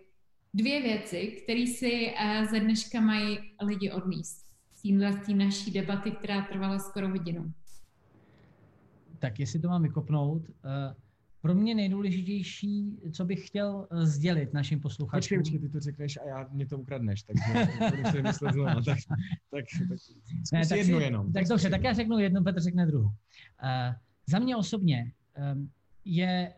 dvě 0.54 0.82
věci, 0.82 1.42
které 1.44 1.68
si 1.68 2.14
eh, 2.18 2.46
ze 2.46 2.60
dneška 2.60 3.02
mají 3.02 3.38
lidi 3.62 3.92
odníst 3.92 4.52
z 4.84 5.34
naší 5.34 5.72
debaty, 5.72 6.12
která 6.12 6.42
trvala 6.42 6.80
skoro 6.80 7.10
hodinu. 7.10 7.54
Tak 9.20 9.40
jestli 9.40 9.60
to 9.60 9.68
mám 9.68 9.84
vykopnout, 9.84 10.42
uh, 10.42 10.54
pro 11.42 11.56
mě 11.56 11.76
nejdůležitější, 11.76 13.00
co 13.12 13.26
bych 13.26 13.48
chtěl 13.48 13.88
eh, 13.92 14.06
sdělit 14.06 14.54
našim 14.54 14.80
posluchačům. 14.80 15.20
Počkej, 15.20 15.38
počkej, 15.38 15.60
ty 15.60 15.70
to 15.70 15.80
řekneš 15.80 16.18
a 16.18 16.28
já 16.28 16.48
mě 16.52 16.66
to 16.66 16.78
ukradneš, 16.78 17.24
takže 17.24 17.68
to 18.04 18.12
si 18.12 18.22
myslet 18.22 18.54
znovu. 18.54 18.82
Tak, 18.86 18.98
tak, 19.52 19.66
tak, 19.90 20.00
ne, 20.54 20.68
tak 20.68 20.78
jednu 20.78 20.98
si, 20.98 21.04
jenom. 21.04 21.34
Tak 21.34 21.48
dobře, 21.48 21.70
tak 21.70 21.84
já 21.84 21.94
řeknu 21.94 22.20
jednu, 22.20 22.44
Petr 22.44 22.62
řekne 22.62 22.86
druhou. 22.86 23.06
Uh, 23.06 23.14
za 24.28 24.40
mě 24.40 24.56
osobně 24.56 25.12
um, 25.54 25.72
je 26.06 26.54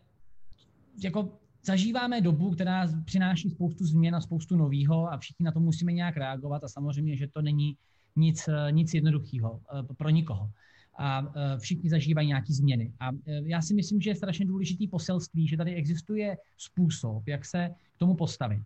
jako 1.04 1.40
zažíváme 1.66 2.22
dobu, 2.22 2.52
která 2.52 2.88
přináší 3.06 3.50
spoustu 3.50 3.86
změn 3.86 4.16
a 4.16 4.22
spoustu 4.22 4.56
nového 4.56 5.14
a 5.14 5.18
všichni 5.18 5.44
na 5.44 5.52
to 5.52 5.60
musíme 5.60 5.94
nějak 5.94 6.18
reagovat 6.18 6.64
a 6.64 6.68
samozřejmě, 6.68 7.18
že 7.18 7.28
to 7.28 7.42
není 7.42 7.78
nic, 8.16 8.50
nic 8.72 8.94
jednoduchého 8.94 9.52
uh, 9.52 9.96
pro 9.98 10.10
nikoho 10.10 10.50
a 10.96 11.22
e, 11.36 11.60
všichni 11.60 11.90
zažívají 11.90 12.28
nějaké 12.28 12.54
změny. 12.54 12.94
A 13.00 13.10
e, 13.12 13.42
já 13.46 13.62
si 13.62 13.74
myslím, 13.74 14.02
že 14.02 14.10
je 14.10 14.16
strašně 14.16 14.46
důležitý 14.46 14.88
poselství, 14.88 15.48
že 15.48 15.58
tady 15.58 15.76
existuje 15.76 16.38
způsob, 16.58 17.28
jak 17.28 17.46
se 17.46 17.70
k 17.96 18.00
tomu 18.00 18.16
postavit. 18.16 18.62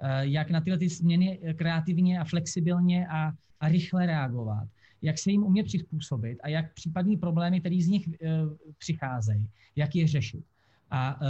E, 0.00 0.26
jak 0.26 0.50
na 0.50 0.60
tyhle 0.60 0.78
ty 0.78 0.88
změny 0.88 1.40
kreativně 1.56 2.20
a 2.20 2.24
flexibilně 2.24 3.06
a, 3.08 3.32
a 3.60 3.68
rychle 3.68 4.06
reagovat. 4.06 4.68
Jak 5.02 5.18
se 5.18 5.30
jim 5.30 5.42
umět 5.42 5.66
přizpůsobit 5.66 6.38
a 6.42 6.48
jak 6.48 6.74
případní 6.74 7.16
problémy, 7.16 7.60
které 7.60 7.78
z 7.80 7.88
nich 7.88 8.08
přicházejí, 8.78 9.48
jak 9.76 9.94
je 9.94 10.08
řešit. 10.08 10.44
A 10.90 11.20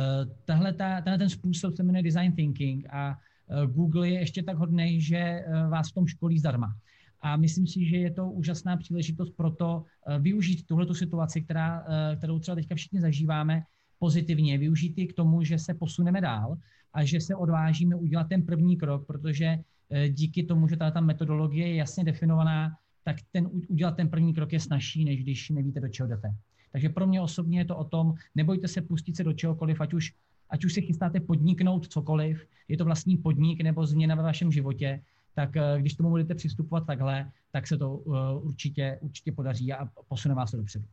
tahle, 0.44 0.72
ta, 0.72 1.00
tenhle 1.00 1.18
ten 1.18 1.28
způsob 1.28 1.76
se 1.76 1.82
jmenuje 1.82 2.03
design 2.03 2.32
thinking 2.32 2.86
a 2.90 3.18
Google 3.66 4.09
je 4.09 4.20
ještě 4.20 4.42
tak 4.42 4.57
hodný, 4.57 5.00
že 5.00 5.44
vás 5.68 5.90
v 5.90 5.94
tom 5.94 6.07
školí 6.07 6.38
zdarma. 6.38 6.76
A 7.22 7.36
myslím 7.36 7.66
si, 7.66 7.84
že 7.84 7.96
je 7.96 8.10
to 8.10 8.30
úžasná 8.30 8.76
příležitost 8.76 9.30
pro 9.30 9.50
to 9.50 9.84
eh, 10.06 10.18
využít 10.18 10.66
tuhletu 10.66 10.94
situaci, 10.94 11.42
která, 11.42 11.84
eh, 11.88 12.16
kterou 12.16 12.38
třeba 12.38 12.54
teďka 12.54 12.74
všichni 12.74 13.00
zažíváme, 13.00 13.62
pozitivně, 13.98 14.58
využít 14.58 14.98
ji 14.98 15.06
k 15.06 15.12
tomu, 15.12 15.42
že 15.42 15.58
se 15.58 15.74
posuneme 15.74 16.20
dál 16.20 16.56
a 16.92 17.04
že 17.04 17.20
se 17.20 17.34
odvážíme 17.36 17.96
udělat 17.96 18.28
ten 18.28 18.42
první 18.42 18.76
krok, 18.76 19.06
protože 19.06 19.58
eh, 19.90 20.08
díky 20.08 20.42
tomu, 20.42 20.68
že 20.68 20.76
ta 20.76 21.00
metodologie 21.00 21.68
je 21.68 21.74
jasně 21.74 22.04
definovaná, 22.04 22.76
tak 23.04 23.16
ten, 23.32 23.50
udělat 23.68 23.96
ten 23.96 24.08
první 24.08 24.34
krok 24.34 24.52
je 24.52 24.60
snažší, 24.60 25.04
než 25.04 25.22
když 25.22 25.50
nevíte, 25.50 25.80
do 25.80 25.88
čeho 25.88 26.08
jdete. 26.08 26.34
Takže 26.72 26.88
pro 26.88 27.06
mě 27.06 27.20
osobně 27.20 27.58
je 27.58 27.64
to 27.64 27.76
o 27.76 27.84
tom, 27.84 28.14
nebojte 28.34 28.68
se 28.68 28.82
pustit 28.82 29.16
se 29.16 29.24
do 29.24 29.32
čehokoliv, 29.32 29.80
ať 29.80 29.94
už, 29.94 30.14
ať 30.50 30.64
už 30.64 30.72
se 30.72 30.80
chystáte 30.80 31.20
podniknout 31.20 31.86
cokoliv, 31.86 32.46
je 32.68 32.76
to 32.76 32.84
vlastní 32.84 33.16
podnik 33.16 33.60
nebo 33.60 33.86
změna 33.86 34.14
ve 34.14 34.22
vašem 34.22 34.52
životě, 34.52 35.00
tak 35.35 35.57
eh, 35.57 35.76
když 35.78 35.95
tomu 35.95 36.11
budete 36.11 36.35
přistupovat 36.35 36.87
takhle, 36.87 37.30
tak 37.51 37.66
se 37.66 37.78
to 37.78 38.03
eh, 38.07 38.43
určitě, 38.43 38.99
určitě 39.01 39.33
podaří 39.33 39.72
a 39.72 39.89
posune 40.09 40.35
vás 40.35 40.51
to 40.51 40.57
dopředu. 40.57 40.85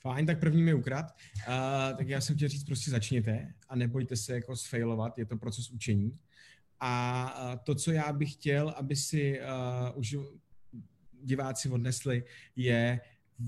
Fajn, 0.00 0.26
tak 0.26 0.40
první 0.40 0.62
mi 0.62 0.74
ukrad. 0.74 1.14
Uh, 1.48 1.96
tak 1.96 2.08
já 2.08 2.20
jsem 2.20 2.36
chtěl 2.36 2.48
říct, 2.48 2.64
prostě 2.64 2.90
začněte 2.90 3.54
a 3.68 3.76
nebojte 3.76 4.16
se 4.16 4.34
jako 4.34 4.56
sfailovat, 4.56 5.18
je 5.18 5.24
to 5.24 5.36
proces 5.36 5.70
učení. 5.70 6.18
A 6.80 7.60
to, 7.64 7.74
co 7.74 7.92
já 7.92 8.12
bych 8.12 8.32
chtěl, 8.32 8.68
aby 8.68 8.96
si 8.96 9.40
uh, 9.40 9.98
už 9.98 10.16
diváci 11.22 11.68
odnesli, 11.68 12.24
je 12.56 13.00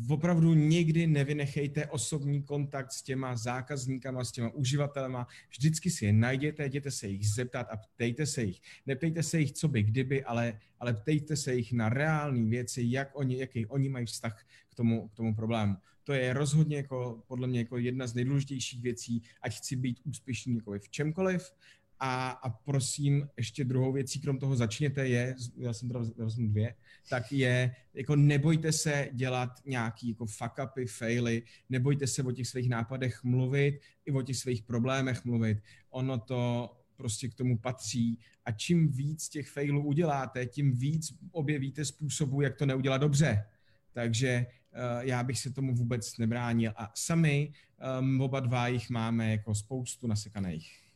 opravdu 0.08 0.54
nikdy 0.54 1.06
nevynechejte 1.06 1.86
osobní 1.86 2.42
kontakt 2.42 2.92
s 2.92 3.02
těma 3.02 3.36
zákazníkama, 3.36 4.24
s 4.24 4.32
těma 4.32 4.48
uživatelema. 4.48 5.26
Vždycky 5.50 5.90
si 5.90 6.04
je 6.04 6.12
najděte, 6.12 6.66
jděte 6.66 6.90
se 6.90 7.08
jich 7.08 7.28
zeptat 7.28 7.66
a 7.70 7.76
ptejte 7.76 8.26
se 8.26 8.42
jich. 8.42 8.60
Neptejte 8.86 9.22
se 9.22 9.40
jich, 9.40 9.52
co 9.52 9.68
by 9.68 9.82
kdyby, 9.82 10.24
ale, 10.24 10.58
ale 10.80 10.94
ptejte 10.94 11.36
se 11.36 11.54
jich 11.54 11.72
na 11.72 11.88
reální 11.88 12.50
věci, 12.50 12.82
jak 12.84 13.10
oni, 13.12 13.38
jaký 13.38 13.66
oni 13.66 13.88
mají 13.88 14.06
vztah 14.06 14.44
k 14.68 14.74
tomu, 14.74 15.08
k 15.08 15.14
tomu 15.14 15.34
problému. 15.34 15.76
To 16.04 16.12
je 16.12 16.32
rozhodně 16.32 16.76
jako, 16.76 17.22
podle 17.26 17.46
mě 17.46 17.58
jako 17.58 17.78
jedna 17.78 18.06
z 18.06 18.14
nejdůležitějších 18.14 18.82
věcí, 18.82 19.22
ať 19.42 19.56
chci 19.56 19.76
být 19.76 20.00
úspěšný 20.04 20.54
jako 20.56 20.72
v 20.78 20.88
čemkoliv, 20.88 21.52
a, 22.00 22.30
a 22.30 22.50
prosím, 22.50 23.28
ještě 23.36 23.64
druhou 23.64 23.92
věcí, 23.92 24.20
krom 24.20 24.38
toho 24.38 24.56
začněte 24.56 25.08
je, 25.08 25.36
já 25.56 25.72
jsem 25.72 25.88
teda 25.88 26.00
vezmu 26.16 26.48
dvě, 26.48 26.74
tak 27.08 27.32
je, 27.32 27.74
jako 27.94 28.16
nebojte 28.16 28.72
se 28.72 29.08
dělat 29.12 29.50
nějaký 29.66 30.08
jako 30.08 30.26
fuck 30.26 30.52
upy, 30.64 30.86
faily, 30.86 31.42
nebojte 31.68 32.06
se 32.06 32.22
o 32.22 32.32
těch 32.32 32.46
svých 32.46 32.68
nápadech 32.68 33.24
mluvit, 33.24 33.80
i 34.06 34.12
o 34.12 34.22
těch 34.22 34.36
svých 34.36 34.62
problémech 34.62 35.24
mluvit. 35.24 35.58
Ono 35.90 36.18
to 36.18 36.72
prostě 36.96 37.28
k 37.28 37.34
tomu 37.34 37.58
patří 37.58 38.18
a 38.44 38.52
čím 38.52 38.88
víc 38.88 39.28
těch 39.28 39.48
failů 39.48 39.84
uděláte, 39.84 40.46
tím 40.46 40.76
víc 40.76 41.14
objevíte 41.32 41.84
způsobů, 41.84 42.40
jak 42.40 42.56
to 42.56 42.66
neudělat 42.66 42.98
dobře. 42.98 43.44
Takže 43.92 44.46
uh, 44.46 45.06
já 45.06 45.22
bych 45.22 45.38
se 45.38 45.50
tomu 45.50 45.74
vůbec 45.74 46.18
nebránil. 46.18 46.72
A 46.76 46.92
sami 46.94 47.52
um, 48.00 48.20
oba 48.20 48.40
dva 48.40 48.68
jich 48.68 48.90
máme 48.90 49.30
jako 49.30 49.54
spoustu 49.54 50.06
nasekaných. 50.06 50.89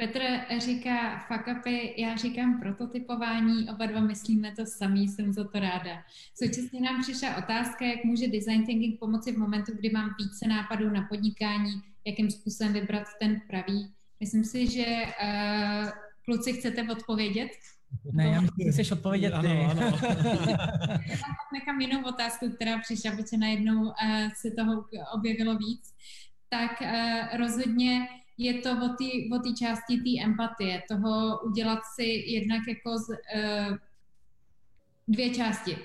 Petr 0.00 0.20
říká 0.58 1.18
fuck 1.18 1.58
upy, 1.58 1.94
já 1.96 2.16
říkám 2.16 2.60
prototypování, 2.60 3.70
oba 3.70 3.86
dva 3.86 4.00
myslíme 4.00 4.52
to 4.56 4.66
samý, 4.66 5.08
jsem 5.08 5.32
za 5.32 5.44
to 5.44 5.60
ráda. 5.60 6.02
Současně 6.34 6.80
nám 6.80 7.02
přišla 7.02 7.36
otázka, 7.36 7.84
jak 7.84 8.04
může 8.04 8.28
design 8.28 8.66
thinking 8.66 8.98
pomoci 8.98 9.32
v 9.32 9.38
momentu, 9.38 9.72
kdy 9.74 9.90
mám 9.90 10.14
více 10.18 10.48
nápadů 10.48 10.90
na 10.90 11.02
podnikání, 11.02 11.82
jakým 12.06 12.30
způsobem 12.30 12.72
vybrat 12.72 13.04
ten 13.20 13.40
pravý. 13.48 13.92
Myslím 14.20 14.44
si, 14.44 14.66
že 14.66 14.84
uh, 14.84 15.90
kluci 16.24 16.52
chcete 16.52 16.82
odpovědět? 16.92 17.50
Ne, 18.12 18.24
já 18.24 18.40
myslím, 18.40 18.66
že 18.66 18.72
chceš 18.72 18.90
odpovědět 18.90 19.34
ty. 19.40 19.46
Ano, 19.46 19.70
ano. 19.70 19.98
já 21.08 21.16
nechám 21.52 21.80
jinou 21.80 22.08
otázku, 22.08 22.50
která 22.50 22.78
přišla, 22.78 23.10
protože 23.10 23.36
najednou 23.36 23.82
uh, 23.82 23.92
se 24.36 24.50
toho 24.50 24.84
objevilo 25.14 25.56
víc. 25.56 25.94
Tak 26.48 26.80
uh, 26.80 27.38
rozhodně 27.38 28.06
je 28.38 28.54
to 28.54 28.70
o 29.32 29.38
té 29.38 29.52
části 29.58 29.96
té 29.96 30.24
empatie, 30.24 30.82
toho 30.88 31.40
udělat 31.44 31.80
si 31.94 32.04
jednak 32.26 32.60
jako 32.68 32.98
z, 32.98 33.08
uh, 33.08 33.76
dvě 35.08 35.30
části. 35.30 35.78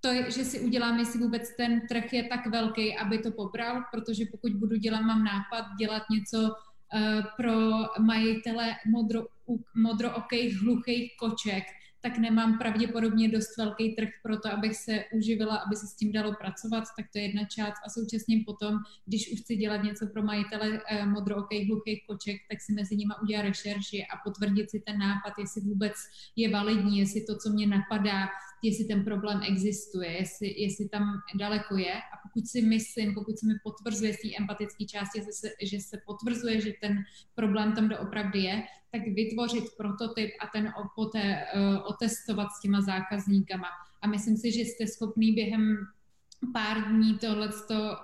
To, 0.00 0.08
že 0.30 0.44
si 0.44 0.60
udělám, 0.60 0.98
jestli 0.98 1.20
vůbec 1.20 1.56
ten 1.56 1.80
trh 1.88 2.12
je 2.12 2.24
tak 2.24 2.46
velký, 2.46 2.96
aby 2.96 3.18
to 3.18 3.30
pobral, 3.30 3.84
protože 3.90 4.24
pokud 4.30 4.52
budu 4.52 4.76
dělat, 4.76 5.00
mám 5.00 5.24
nápad 5.24 5.64
dělat 5.78 6.02
něco 6.10 6.38
uh, 6.38 7.22
pro 7.36 7.52
majitele 8.00 8.74
modro, 8.86 9.26
modrookých 9.74 10.60
hluchých 10.60 11.16
koček, 11.16 11.64
tak 12.04 12.18
nemám 12.18 12.58
pravděpodobně 12.58 13.28
dost 13.28 13.56
velký 13.56 13.94
trh 13.94 14.08
pro 14.22 14.36
to, 14.38 14.52
abych 14.52 14.76
se 14.76 15.04
uživila, 15.12 15.56
aby 15.56 15.76
se 15.76 15.86
s 15.86 15.94
tím 15.96 16.12
dalo 16.12 16.34
pracovat, 16.34 16.84
tak 16.96 17.06
to 17.12 17.18
je 17.18 17.24
jedna 17.24 17.44
část. 17.44 17.74
A 17.86 17.90
současně 17.90 18.42
potom, 18.46 18.78
když 19.06 19.32
už 19.32 19.40
chci 19.40 19.56
dělat 19.56 19.82
něco 19.82 20.06
pro 20.06 20.22
majitele 20.22 20.80
eh, 20.88 21.06
modrookých 21.06 21.68
hluchých 21.68 22.06
koček, 22.06 22.36
tak 22.50 22.60
si 22.60 22.72
mezi 22.72 22.96
nimi 22.96 23.14
udělat 23.22 23.42
rešerši 23.42 24.04
a 24.04 24.16
potvrdit 24.24 24.70
si 24.70 24.80
ten 24.80 24.98
nápad, 24.98 25.32
jestli 25.38 25.60
vůbec 25.60 25.92
je 26.36 26.50
validní, 26.50 26.98
jestli 26.98 27.24
to, 27.24 27.38
co 27.38 27.50
mě 27.50 27.66
napadá, 27.66 28.28
jestli 28.62 28.84
ten 28.84 29.04
problém 29.04 29.40
existuje, 29.48 30.12
jestli, 30.12 30.60
jestli 30.62 30.88
tam 30.88 31.02
daleko 31.38 31.76
je. 31.76 31.94
A 31.94 32.14
pokud 32.22 32.46
si 32.48 32.62
myslím, 32.62 33.14
pokud 33.14 33.38
se 33.38 33.46
mi 33.46 33.54
potvrzuje 33.64 34.12
z 34.14 34.16
té 34.16 34.28
empatické 34.40 34.84
části, 34.84 35.20
že 35.20 35.32
se, 35.32 35.48
že 35.62 35.80
se 35.80 35.96
potvrzuje, 36.06 36.60
že 36.60 36.72
ten 36.80 37.04
problém 37.34 37.72
tam 37.72 37.88
doopravdy 37.88 38.38
je, 38.38 38.62
tak 38.94 39.02
vytvořit 39.14 39.64
prototyp 39.76 40.30
a 40.40 40.46
ten 40.46 40.72
poté 40.94 41.46
uh, 41.54 41.76
otestovat 41.84 42.48
s 42.50 42.60
těma 42.60 42.80
zákazníkama. 42.80 43.68
A 44.02 44.06
myslím 44.06 44.36
si, 44.36 44.52
že 44.52 44.60
jste 44.60 44.86
schopný 44.86 45.32
během 45.32 45.76
pár 46.52 46.88
dní 46.88 47.18
tohle 47.18 47.50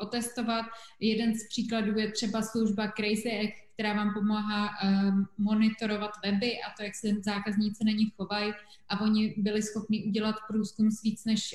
otestovat. 0.01 0.66
Jeden 1.01 1.34
z 1.34 1.49
příkladů 1.49 1.99
je 1.99 2.12
třeba 2.12 2.43
služba 2.43 2.93
Crazy 2.97 3.30
Egg, 3.30 3.55
která 3.74 3.93
vám 3.95 4.14
pomáhá 4.14 4.68
um, 4.68 5.28
monitorovat 5.38 6.11
weby 6.24 6.53
a 6.53 6.70
to, 6.76 6.82
jak 6.82 6.95
se 6.95 7.09
zákazníci 7.24 7.84
na 7.84 7.93
nich 7.93 8.14
chovají. 8.16 8.53
A 8.88 9.01
oni 9.01 9.34
byli 9.36 9.62
schopni 9.62 10.05
udělat 10.05 10.36
průzkum 10.49 10.91
s 10.91 11.03
víc 11.03 11.24
než 11.24 11.55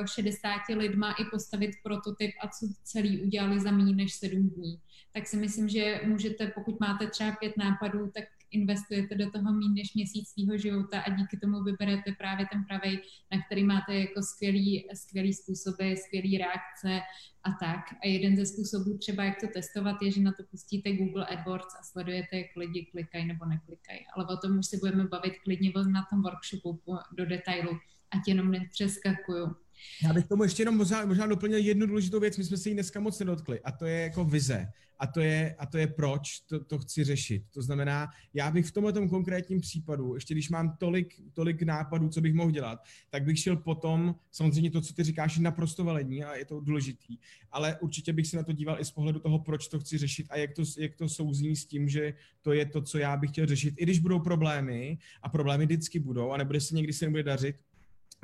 uh, 0.00 0.06
60 0.06 0.50
lidma 0.76 1.12
i 1.12 1.24
postavit 1.24 1.70
prototyp 1.82 2.30
a 2.40 2.48
co 2.48 2.66
celý 2.84 3.22
udělali 3.22 3.60
za 3.60 3.70
méně 3.70 3.94
než 3.94 4.14
7 4.14 4.48
dní. 4.48 4.80
Tak 5.12 5.26
si 5.26 5.36
myslím, 5.36 5.68
že 5.68 6.00
můžete, 6.04 6.46
pokud 6.46 6.80
máte 6.80 7.06
třeba 7.06 7.32
pět 7.32 7.56
nápadů, 7.56 8.10
tak 8.14 8.24
investujete 8.52 9.14
do 9.14 9.30
toho 9.30 9.52
méně 9.52 9.68
než 9.68 9.94
měsíc 9.94 10.28
svého 10.28 10.58
života 10.58 11.00
a 11.00 11.10
díky 11.10 11.36
tomu 11.36 11.62
vyberete 11.62 12.12
právě 12.12 12.46
ten 12.52 12.64
pravý, 12.64 13.00
na 13.32 13.42
který 13.46 13.64
máte 13.64 13.94
jako 13.94 14.22
skvělý, 14.22 14.88
skvělý 14.94 15.34
způsoby, 15.34 15.94
skvělý 15.94 16.38
reakce 16.38 17.00
a 17.44 17.50
tak. 17.60 17.80
A 18.04 18.06
jeden 18.06 18.36
ze 18.36 18.46
způsobů 18.46 18.98
třeba, 18.98 19.24
jak 19.24 19.40
to 19.40 19.46
testovat, 19.46 20.02
je, 20.02 20.10
že 20.10 20.20
na 20.20 20.32
to 20.32 20.42
pustíte 20.50 20.96
Google 20.96 21.26
AdWords 21.26 21.74
a 21.80 21.82
sledujete, 21.82 22.38
jak 22.38 22.56
lidi 22.56 22.86
klikají 22.92 23.26
nebo 23.26 23.44
neklikají. 23.44 24.00
Ale 24.16 24.26
o 24.26 24.36
tom 24.36 24.58
už 24.58 24.66
se 24.66 24.76
budeme 24.76 25.04
bavit 25.04 25.34
klidně 25.44 25.72
na 25.92 26.06
tom 26.10 26.22
workshopu 26.22 26.80
do 27.16 27.26
detailu, 27.26 27.78
ať 28.10 28.28
jenom 28.28 28.50
nepřeskakuju. 28.50 29.56
Já 30.04 30.12
bych 30.12 30.26
tomu 30.26 30.42
ještě 30.42 30.62
jenom 30.62 30.76
možná, 30.76 31.04
možná 31.04 31.26
doplnil 31.26 31.58
jednu 31.58 31.86
důležitou 31.86 32.20
věc, 32.20 32.38
my 32.38 32.44
jsme 32.44 32.56
se 32.56 32.68
jí 32.68 32.74
dneska 32.74 33.00
moc 33.00 33.18
nedotkli, 33.18 33.60
a 33.60 33.72
to 33.72 33.86
je 33.86 34.00
jako 34.00 34.24
vize. 34.24 34.66
A 34.98 35.06
to 35.06 35.20
je, 35.20 35.54
a 35.58 35.66
to 35.66 35.78
je 35.78 35.86
proč 35.86 36.40
to, 36.40 36.64
to 36.64 36.78
chci 36.78 37.04
řešit. 37.04 37.42
To 37.50 37.62
znamená, 37.62 38.08
já 38.34 38.50
bych 38.50 38.66
v 38.66 38.72
tomhle 38.72 39.08
konkrétním 39.08 39.60
případu, 39.60 40.14
ještě 40.14 40.34
když 40.34 40.50
mám 40.50 40.76
tolik, 40.76 41.14
tolik 41.32 41.62
nápadů, 41.62 42.08
co 42.08 42.20
bych 42.20 42.34
mohl 42.34 42.50
dělat, 42.50 42.78
tak 43.10 43.24
bych 43.24 43.38
šel 43.38 43.56
potom, 43.56 44.14
samozřejmě 44.30 44.70
to, 44.70 44.80
co 44.80 44.94
ty 44.94 45.02
říkáš, 45.02 45.36
je 45.36 45.42
naprosto 45.42 45.84
validní 45.84 46.24
a 46.24 46.34
je 46.34 46.44
to 46.44 46.60
důležitý, 46.60 47.18
ale 47.50 47.78
určitě 47.80 48.12
bych 48.12 48.26
se 48.26 48.36
na 48.36 48.42
to 48.42 48.52
díval 48.52 48.80
i 48.80 48.84
z 48.84 48.90
pohledu 48.90 49.20
toho, 49.20 49.38
proč 49.38 49.68
to 49.68 49.80
chci 49.80 49.98
řešit 49.98 50.26
a 50.30 50.36
jak 50.36 50.52
to, 50.52 50.62
jak 50.78 50.94
to 50.94 51.08
souzní 51.08 51.56
s 51.56 51.66
tím, 51.66 51.88
že 51.88 52.14
to 52.42 52.52
je 52.52 52.66
to, 52.66 52.82
co 52.82 52.98
já 52.98 53.16
bych 53.16 53.30
chtěl 53.30 53.46
řešit, 53.46 53.74
i 53.78 53.82
když 53.82 53.98
budou 53.98 54.20
problémy, 54.20 54.98
a 55.22 55.28
problémy 55.28 55.64
vždycky 55.64 55.98
budou, 55.98 56.30
a 56.30 56.36
nebude 56.36 56.60
se 56.60 56.74
někdy 56.74 56.92
se 56.92 57.04
nebude 57.04 57.22
dařit, 57.22 57.56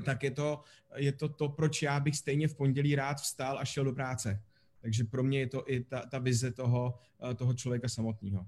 tak 0.04 0.22
je 0.22 0.30
to, 0.30 0.62
je 0.96 1.12
to 1.12 1.28
to, 1.28 1.48
proč 1.48 1.82
já 1.82 2.00
bych 2.00 2.16
stejně 2.16 2.48
v 2.48 2.54
pondělí 2.54 2.94
rád 2.94 3.20
vstal 3.20 3.58
a 3.58 3.64
šel 3.64 3.84
do 3.84 3.92
práce. 3.92 4.42
Takže 4.80 5.04
pro 5.04 5.22
mě 5.22 5.38
je 5.38 5.46
to 5.46 5.70
i 5.70 5.84
ta, 5.84 6.06
ta 6.06 6.18
vize 6.18 6.50
toho, 6.50 6.98
eh, 7.30 7.34
toho 7.34 7.54
člověka 7.54 7.88
samotného. 7.88 8.46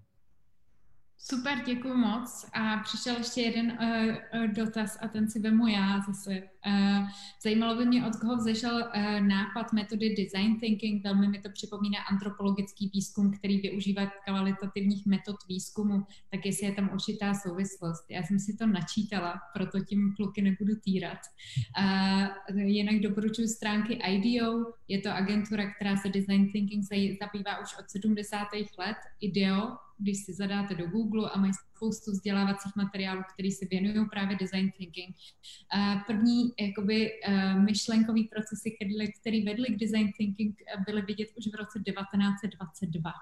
Super, 1.22 1.58
děkuji 1.66 1.94
moc. 1.94 2.46
A 2.52 2.76
přišel 2.76 3.16
ještě 3.16 3.40
jeden 3.40 3.78
uh, 3.80 4.46
dotaz 4.46 4.98
a 5.00 5.08
ten 5.08 5.30
si 5.30 5.40
vemu 5.40 5.66
já 5.66 6.00
zase. 6.06 6.42
Uh, 6.66 7.08
zajímalo 7.42 7.76
by 7.76 7.84
mě, 7.84 8.06
od 8.06 8.16
koho 8.16 8.36
vzešel 8.36 8.74
uh, 8.74 9.20
nápad 9.20 9.72
metody 9.72 10.14
design 10.14 10.60
thinking. 10.60 11.04
Velmi 11.04 11.28
mi 11.28 11.38
to 11.38 11.48
připomíná 11.50 11.98
antropologický 12.10 12.90
výzkum, 12.94 13.32
který 13.38 13.60
využívá 13.60 14.06
kvalitativních 14.06 15.06
metod 15.06 15.36
výzkumu, 15.48 16.06
tak 16.30 16.46
jestli 16.46 16.66
je 16.66 16.72
tam 16.72 16.90
určitá 16.92 17.34
souvislost. 17.34 18.10
Já 18.10 18.22
jsem 18.22 18.38
si 18.38 18.56
to 18.56 18.66
načítala, 18.66 19.40
proto 19.54 19.84
tím 19.84 20.14
kluky 20.16 20.42
nebudu 20.42 20.74
týrat. 20.84 21.18
Uh, 21.78 22.60
jinak 22.60 23.00
doporučuji 23.00 23.48
stránky 23.48 23.94
IDEO. 23.94 24.72
Je 24.88 25.00
to 25.00 25.10
agentura, 25.10 25.74
která 25.74 25.96
se 25.96 26.08
design 26.08 26.52
thinking 26.52 26.84
zabývá 27.22 27.60
už 27.62 27.78
od 27.78 27.90
70. 27.90 28.46
let. 28.78 28.96
IDEO 29.20 29.76
když 30.00 30.24
si 30.24 30.32
zadáte 30.32 30.74
do 30.74 30.86
Google 30.86 31.30
a 31.30 31.38
mají 31.38 31.52
spoustu 31.54 32.10
vzdělávacích 32.10 32.76
materiálů, 32.76 33.22
které 33.34 33.50
se 33.50 33.66
věnují 33.66 34.08
právě 34.08 34.36
design 34.36 34.70
thinking. 34.76 35.16
První 36.06 36.52
jakoby 36.60 37.10
eh, 37.24 37.54
myšlenkový 37.54 38.24
procesy, 38.24 38.76
které 39.20 39.44
vedly 39.44 39.66
k 39.74 39.78
design 39.78 40.12
thinking, 40.16 40.56
byly 40.86 41.02
vidět 41.02 41.28
už 41.36 41.46
v 41.52 41.54
roce 41.54 41.78
1922. 41.78 43.12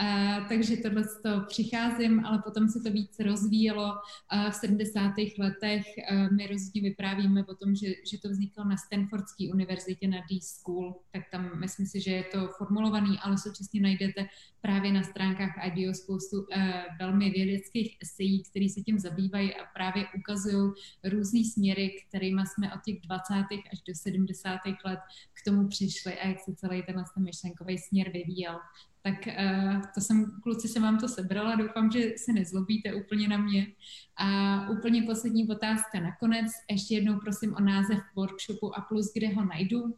Uh, 0.00 0.48
takže 0.48 0.76
tohle 0.76 1.04
to 1.22 1.40
přicházím, 1.48 2.24
ale 2.26 2.42
potom 2.44 2.68
se 2.68 2.80
to 2.80 2.90
víc 2.90 3.18
rozvíjelo. 3.18 3.92
Uh, 4.32 4.50
v 4.50 4.54
70. 4.54 5.12
letech 5.38 5.84
uh, 6.10 6.36
my 6.36 6.46
rozhodně 6.46 6.82
vyprávíme 6.82 7.44
o 7.44 7.54
tom, 7.54 7.74
že, 7.74 7.86
že 8.10 8.18
to 8.22 8.28
vzniklo 8.28 8.64
na 8.64 8.76
Stanfordské 8.76 9.44
univerzitě 9.52 10.08
na 10.08 10.18
D-School, 10.30 10.94
tak 11.12 11.22
tam 11.32 11.60
myslím 11.60 11.86
si, 11.86 12.00
že 12.00 12.10
je 12.10 12.24
to 12.24 12.48
formulovaný, 12.58 13.18
ale 13.22 13.38
současně 13.38 13.80
najdete 13.80 14.26
právě 14.60 14.92
na 14.92 15.02
stránkách 15.02 15.66
IDEO 15.66 15.94
spoustu 15.94 16.36
uh, 16.40 16.46
velmi 16.98 17.30
vědeckých 17.30 17.96
esejí, 18.02 18.42
které 18.42 18.68
se 18.68 18.80
tím 18.80 18.98
zabývají 18.98 19.54
a 19.54 19.64
právě 19.74 20.06
ukazují 20.18 20.72
různé 21.04 21.44
směry, 21.44 22.02
kterými 22.08 22.42
jsme 22.46 22.74
od 22.74 22.80
těch 22.84 23.00
20. 23.00 23.34
až 23.72 23.78
do 23.88 23.94
70. 23.94 24.60
let 24.84 24.98
k 25.32 25.44
tomu 25.44 25.68
přišli 25.68 26.12
a 26.18 26.28
jak 26.28 26.40
se 26.40 26.54
celý 26.54 26.82
tenhle 26.82 27.04
myšlenkový 27.18 27.78
směr 27.78 28.10
vyvíjel 28.10 28.58
tak 29.04 29.26
uh, 29.26 29.82
to 29.94 30.00
jsem, 30.00 30.40
kluci, 30.42 30.68
jsem 30.68 30.82
vám 30.82 30.98
to 30.98 31.08
sebrala, 31.08 31.56
doufám, 31.56 31.90
že 31.90 32.12
se 32.16 32.32
nezlobíte 32.32 32.94
úplně 32.94 33.28
na 33.28 33.36
mě. 33.36 33.66
A 34.16 34.68
úplně 34.70 35.02
poslední 35.02 35.48
otázka 35.48 36.00
nakonec, 36.00 36.46
ještě 36.70 36.94
jednou 36.94 37.20
prosím 37.20 37.54
o 37.54 37.60
název 37.60 37.98
workshopu 38.16 38.78
a 38.78 38.80
plus, 38.80 39.12
kde 39.14 39.28
ho 39.28 39.44
najdu. 39.44 39.96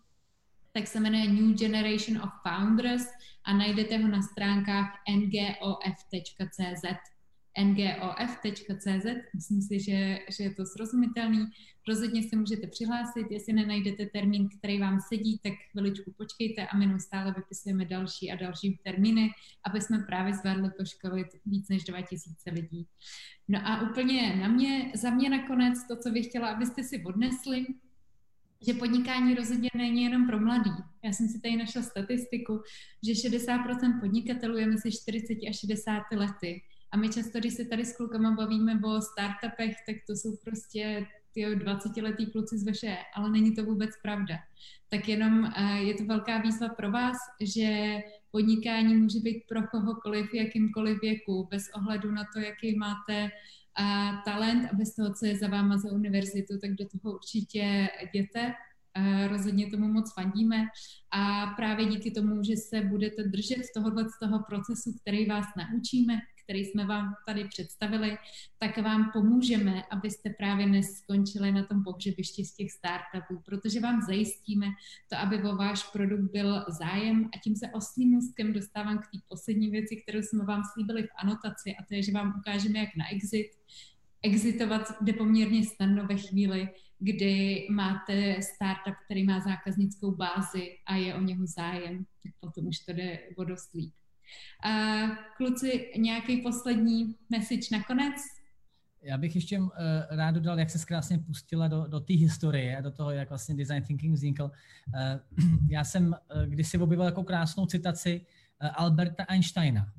tak 0.73 0.87
se 0.87 1.01
jmenuje 1.01 1.29
New 1.29 1.59
Generation 1.59 2.23
of 2.23 2.31
Founders 2.43 3.07
a 3.45 3.53
najdete 3.53 3.99
ho 3.99 4.09
na 4.09 4.23
stránkách 4.23 4.95
ngof.cz 5.09 7.16
ngof.cz. 7.65 9.07
Myslím 9.35 9.63
si, 9.63 9.81
že, 9.81 10.19
že 10.31 10.45
je 10.45 10.55
to 10.55 10.67
srozumitelný. 10.67 11.47
Rozhodně 11.89 12.23
se 12.23 12.37
můžete 12.37 12.67
přihlásit, 12.67 13.27
jestli 13.31 13.53
nenajdete 13.53 14.07
termín, 14.07 14.49
který 14.59 14.81
vám 14.81 15.01
sedí, 15.01 15.41
tak 15.43 15.53
chviličku 15.73 16.13
počkejte 16.17 16.67
a 16.67 16.77
my 16.77 16.87
neustále 16.87 17.35
vypisujeme 17.37 17.85
další 17.85 18.31
a 18.31 18.37
další 18.37 18.79
termíny, 18.85 19.31
aby 19.67 19.81
jsme 19.81 19.99
právě 19.99 20.35
zvládli 20.35 20.71
poškolit 20.79 21.27
víc 21.47 21.69
než 21.69 21.85
2000 21.85 22.51
lidí. 22.51 22.87
No 23.49 23.59
a 23.65 23.91
úplně 23.91 24.37
na 24.37 24.49
mě, 24.49 24.93
za 24.95 25.11
mě 25.11 25.31
nakonec 25.31 25.87
to, 25.89 25.97
co 25.97 26.11
bych 26.11 26.27
chtěla, 26.27 26.49
abyste 26.49 26.83
si 26.83 27.05
odnesli, 27.05 27.67
že 28.67 28.75
podnikání 28.75 29.35
rozhodně 29.35 29.71
není 29.75 30.03
jenom 30.03 30.27
pro 30.27 30.41
mladý. 30.41 30.71
Já 31.05 31.13
jsem 31.13 31.29
si 31.29 31.41
tady 31.41 31.57
našla 31.57 31.83
statistiku, 31.83 32.63
že 33.07 33.29
60% 33.29 34.01
podnikatelů 34.01 34.57
je 34.57 34.67
mezi 34.67 34.93
40 34.93 35.33
a 35.33 35.53
60 35.53 36.03
lety. 36.13 36.63
A 36.93 36.97
my 36.97 37.09
často, 37.09 37.39
když 37.39 37.55
se 37.55 37.65
tady 37.65 37.85
s 37.85 37.97
klukama 37.97 38.31
bavíme 38.31 38.81
o 38.85 39.01
startupech, 39.01 39.77
tak 39.87 39.97
to 40.07 40.13
jsou 40.13 40.37
prostě 40.45 41.07
ty 41.37 41.47
20-letý 41.47 42.27
kluci 42.27 42.59
z 42.59 42.65
veše, 42.65 42.97
ale 43.15 43.31
není 43.31 43.55
to 43.55 43.65
vůbec 43.65 43.91
pravda. 44.03 44.37
Tak 44.89 45.09
jenom 45.09 45.45
uh, 45.45 45.77
je 45.77 45.95
to 45.95 46.05
velká 46.05 46.39
výzva 46.39 46.69
pro 46.69 46.91
vás, 46.91 47.17
že 47.41 47.99
podnikání 48.31 48.95
může 48.95 49.21
být 49.21 49.43
pro 49.49 49.63
kohokoliv, 49.63 50.35
jakýmkoliv 50.35 50.99
věku, 51.01 51.49
bez 51.51 51.63
ohledu 51.75 52.11
na 52.11 52.25
to, 52.35 52.41
jaký 52.41 52.77
máte 52.77 53.23
uh, 53.25 54.23
talent 54.25 54.69
a 54.73 54.77
bez 54.77 54.95
toho, 54.95 55.15
co 55.15 55.27
je 55.27 55.37
za 55.39 55.49
váma 55.49 55.77
za 55.79 55.93
univerzitu, 55.93 56.59
tak 56.59 56.71
do 56.71 56.85
toho 56.89 57.15
určitě 57.15 57.89
jděte. 58.09 58.55
Uh, 58.99 59.27
rozhodně 59.29 59.71
tomu 59.71 59.89
moc 59.93 60.15
fandíme 60.15 60.67
a 61.13 61.47
právě 61.47 61.87
díky 61.87 62.11
tomu, 62.11 62.43
že 62.43 62.57
se 62.57 62.81
budete 62.81 63.23
držet 63.23 63.63
tohohle 63.75 64.05
z 64.09 64.19
toho 64.23 64.45
procesu, 64.49 64.97
který 65.01 65.27
vás 65.27 65.47
naučíme, 65.57 66.19
který 66.47 66.65
jsme 66.65 66.87
vám 66.87 67.15
tady 67.27 67.45
představili, 67.45 68.19
tak 68.59 68.79
vám 68.79 69.11
pomůžeme, 69.13 69.83
abyste 69.91 70.31
právě 70.31 70.67
neskončili 70.67 71.53
na 71.53 71.67
tom 71.67 71.85
pohřebišti 71.85 72.45
z 72.45 72.55
těch 72.55 72.73
startupů, 72.73 73.43
protože 73.45 73.81
vám 73.81 74.03
zajistíme 74.03 74.67
to, 75.11 75.19
aby 75.19 75.43
o 75.43 75.57
váš 75.57 75.83
produkt 75.91 76.31
byl 76.33 76.65
zájem 76.69 77.31
a 77.35 77.39
tím 77.39 77.57
se 77.57 77.67
oslým 77.75 78.11
můstkem 78.11 78.53
dostávám 78.53 78.99
k 78.99 79.11
té 79.13 79.19
poslední 79.29 79.71
věci, 79.71 79.97
kterou 79.97 80.23
jsme 80.23 80.45
vám 80.45 80.63
slíbili 80.73 81.03
v 81.03 81.11
anotaci 81.19 81.77
a 81.81 81.85
to 81.89 81.95
je, 81.95 82.03
že 82.03 82.13
vám 82.13 82.35
ukážeme, 82.39 82.79
jak 82.79 82.97
na 82.97 83.13
exit. 83.13 83.51
Exitovat 84.23 85.03
jde 85.03 85.13
poměrně 85.13 85.65
snadno 85.65 86.07
ve 86.07 86.17
chvíli, 86.17 86.69
kdy 86.99 87.67
máte 87.71 88.43
startup, 88.43 88.95
který 89.05 89.25
má 89.25 89.41
zákaznickou 89.41 90.11
bázi 90.11 90.79
a 90.87 90.97
je 90.97 91.15
o 91.15 91.21
něho 91.21 91.47
zájem, 91.47 92.07
tak 92.23 92.33
potom 92.41 92.67
už 92.67 92.79
to 92.79 92.93
jde 92.93 93.19
o 93.37 93.45
dost 93.45 93.75
líp. 93.75 93.93
Uh, 94.67 95.17
kluci, 95.37 95.93
nějaký 95.97 96.37
poslední 96.37 97.15
message 97.31 97.67
nakonec? 97.73 98.15
Já 99.03 99.19
bych 99.19 99.35
ještě 99.35 99.59
uh, 99.59 99.69
rád 100.11 100.31
dodal, 100.31 100.59
jak 100.59 100.71
se 100.71 100.87
krásně 100.87 101.19
pustila 101.19 101.69
do, 101.69 101.87
do 101.87 102.01
té 102.01 102.15
historie, 102.15 102.83
do 102.83 102.91
toho, 102.91 103.11
jak 103.11 103.29
vlastně 103.29 103.55
design 103.55 103.83
thinking 103.83 104.15
vznikl. 104.15 104.45
Uh, 104.45 105.59
já 105.71 105.85
jsem 105.85 106.07
uh, 106.07 106.43
kdysi 106.43 106.79
objevil 106.79 107.05
jako 107.05 107.25
krásnou 107.25 107.67
citaci 107.67 108.27
Alberta 108.75 109.25
Einsteina, 109.25 109.93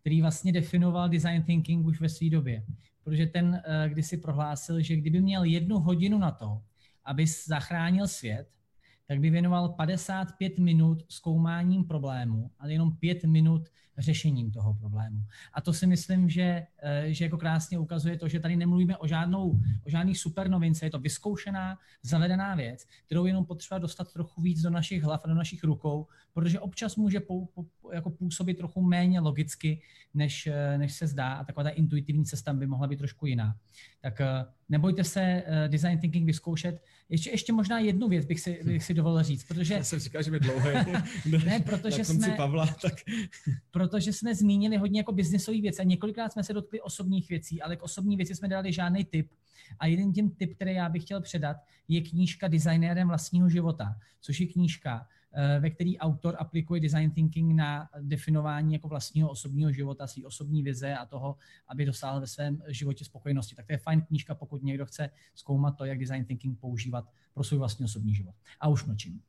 který 0.00 0.22
vlastně 0.22 0.52
definoval 0.52 1.08
design 1.08 1.42
thinking 1.42 1.86
už 1.86 2.00
ve 2.00 2.08
své 2.08 2.30
době. 2.30 2.64
Protože 3.04 3.26
ten 3.26 3.62
kdysi 3.88 4.16
prohlásil, 4.16 4.80
že 4.80 4.96
kdyby 4.96 5.20
měl 5.20 5.44
jednu 5.44 5.78
hodinu 5.78 6.18
na 6.18 6.30
to, 6.30 6.62
aby 7.04 7.26
zachránil 7.26 8.08
svět, 8.08 8.48
tak 9.12 9.20
by 9.20 9.30
věnoval 9.30 9.68
55 9.68 10.58
minut 10.58 11.02
zkoumáním 11.08 11.84
problému, 11.84 12.50
ale 12.58 12.72
jenom 12.72 12.96
5 12.96 13.24
minut 13.24 13.68
řešením 13.98 14.50
toho 14.50 14.74
problému. 14.74 15.24
A 15.52 15.60
to 15.60 15.72
si 15.72 15.86
myslím, 15.86 16.28
že, 16.28 16.66
eh, 16.82 17.12
že 17.12 17.24
jako 17.24 17.38
krásně 17.38 17.78
ukazuje 17.78 18.18
to, 18.18 18.28
že 18.28 18.40
tady 18.40 18.56
nemluvíme 18.56 18.96
o, 18.96 19.06
žádnou, 19.06 19.50
o 19.86 19.90
žádných 19.90 20.18
super 20.18 20.48
novince, 20.50 20.86
je 20.86 20.90
to 20.90 20.98
vyzkoušená, 20.98 21.78
zavedená 22.02 22.54
věc, 22.54 22.84
kterou 23.06 23.26
jenom 23.26 23.44
potřeba 23.44 23.78
dostat 23.78 24.12
trochu 24.12 24.42
víc 24.42 24.62
do 24.62 24.70
našich 24.70 25.02
hlav 25.02 25.20
a 25.24 25.28
do 25.28 25.34
našich 25.34 25.64
rukou, 25.64 26.06
protože 26.32 26.60
občas 26.60 26.96
může 26.96 27.20
jako 27.92 28.10
působit 28.10 28.54
trochu 28.54 28.82
méně 28.82 29.20
logicky, 29.20 29.80
než, 30.14 30.46
eh, 30.46 30.78
než 30.78 30.92
se 30.92 31.06
zdá 31.06 31.32
a 31.32 31.44
taková 31.44 31.64
ta 31.64 31.70
intuitivní 31.70 32.24
cesta 32.24 32.52
by 32.52 32.66
mohla 32.66 32.86
být 32.86 32.96
trošku 32.96 33.26
jiná. 33.26 33.56
Tak 34.00 34.20
eh, 34.20 34.26
nebojte 34.68 35.04
se 35.04 35.42
design 35.68 35.98
thinking 35.98 36.26
vyzkoušet. 36.26 36.82
Ještě, 37.08 37.30
ještě 37.30 37.52
možná 37.52 37.78
jednu 37.78 38.08
věc 38.08 38.24
bych 38.24 38.40
si, 38.40 38.60
bych 38.64 38.84
si 38.84 38.94
dovolil 38.94 39.22
říct, 39.22 39.44
protože... 39.44 39.74
Já 39.74 39.84
jsem 39.84 39.98
říkal, 39.98 40.22
že 40.22 40.30
by 40.30 40.40
dlouhé. 40.40 40.86
ne, 41.44 41.60
protože 41.60 41.98
na 41.98 42.04
jsme, 42.04 42.30
Pavla, 42.36 42.66
tak... 42.66 42.94
protože 43.70 44.12
jsme 44.12 44.34
zmínili 44.34 44.76
hodně 44.76 45.00
jako 45.00 45.12
biznisové 45.12 45.60
věci 45.60 45.82
a 45.82 45.84
několikrát 45.84 46.32
jsme 46.32 46.44
se 46.44 46.52
dotkli 46.52 46.80
osobních 46.80 47.28
věcí, 47.28 47.62
ale 47.62 47.76
k 47.76 47.82
osobní 47.82 48.16
věci 48.16 48.34
jsme 48.34 48.48
dali 48.48 48.72
žádný 48.72 49.04
tip. 49.04 49.30
A 49.78 49.86
jeden 49.86 50.12
tím 50.12 50.30
tip, 50.30 50.54
který 50.54 50.74
já 50.74 50.88
bych 50.88 51.02
chtěl 51.02 51.20
předat, 51.20 51.56
je 51.88 52.00
knížka 52.00 52.48
Designérem 52.48 53.08
vlastního 53.08 53.48
života, 53.48 53.96
což 54.20 54.40
je 54.40 54.46
knížka, 54.46 55.06
eh, 55.06 55.21
ve 55.60 55.70
který 55.70 55.98
autor 55.98 56.36
aplikuje 56.38 56.80
design 56.80 57.10
thinking 57.10 57.54
na 57.54 57.88
definování 58.00 58.72
jako 58.72 58.88
vlastního 58.88 59.30
osobního 59.30 59.72
života, 59.72 60.06
svý 60.06 60.24
osobní 60.24 60.62
vize 60.62 60.96
a 60.96 61.06
toho, 61.06 61.36
aby 61.68 61.84
dosáhl 61.84 62.20
ve 62.20 62.26
svém 62.26 62.62
životě 62.68 63.04
spokojenosti. 63.04 63.54
Tak 63.54 63.66
to 63.66 63.72
je 63.72 63.78
fajn 63.78 64.00
knížka, 64.00 64.34
pokud 64.34 64.62
někdo 64.62 64.86
chce 64.86 65.10
zkoumat 65.34 65.76
to, 65.76 65.84
jak 65.84 65.98
design 65.98 66.24
thinking 66.24 66.58
používat 66.58 67.12
pro 67.34 67.44
svůj 67.44 67.58
vlastní 67.58 67.84
osobní 67.84 68.14
život. 68.14 68.34
A 68.60 68.68
už 68.68 68.84
mlčím. 68.84 69.22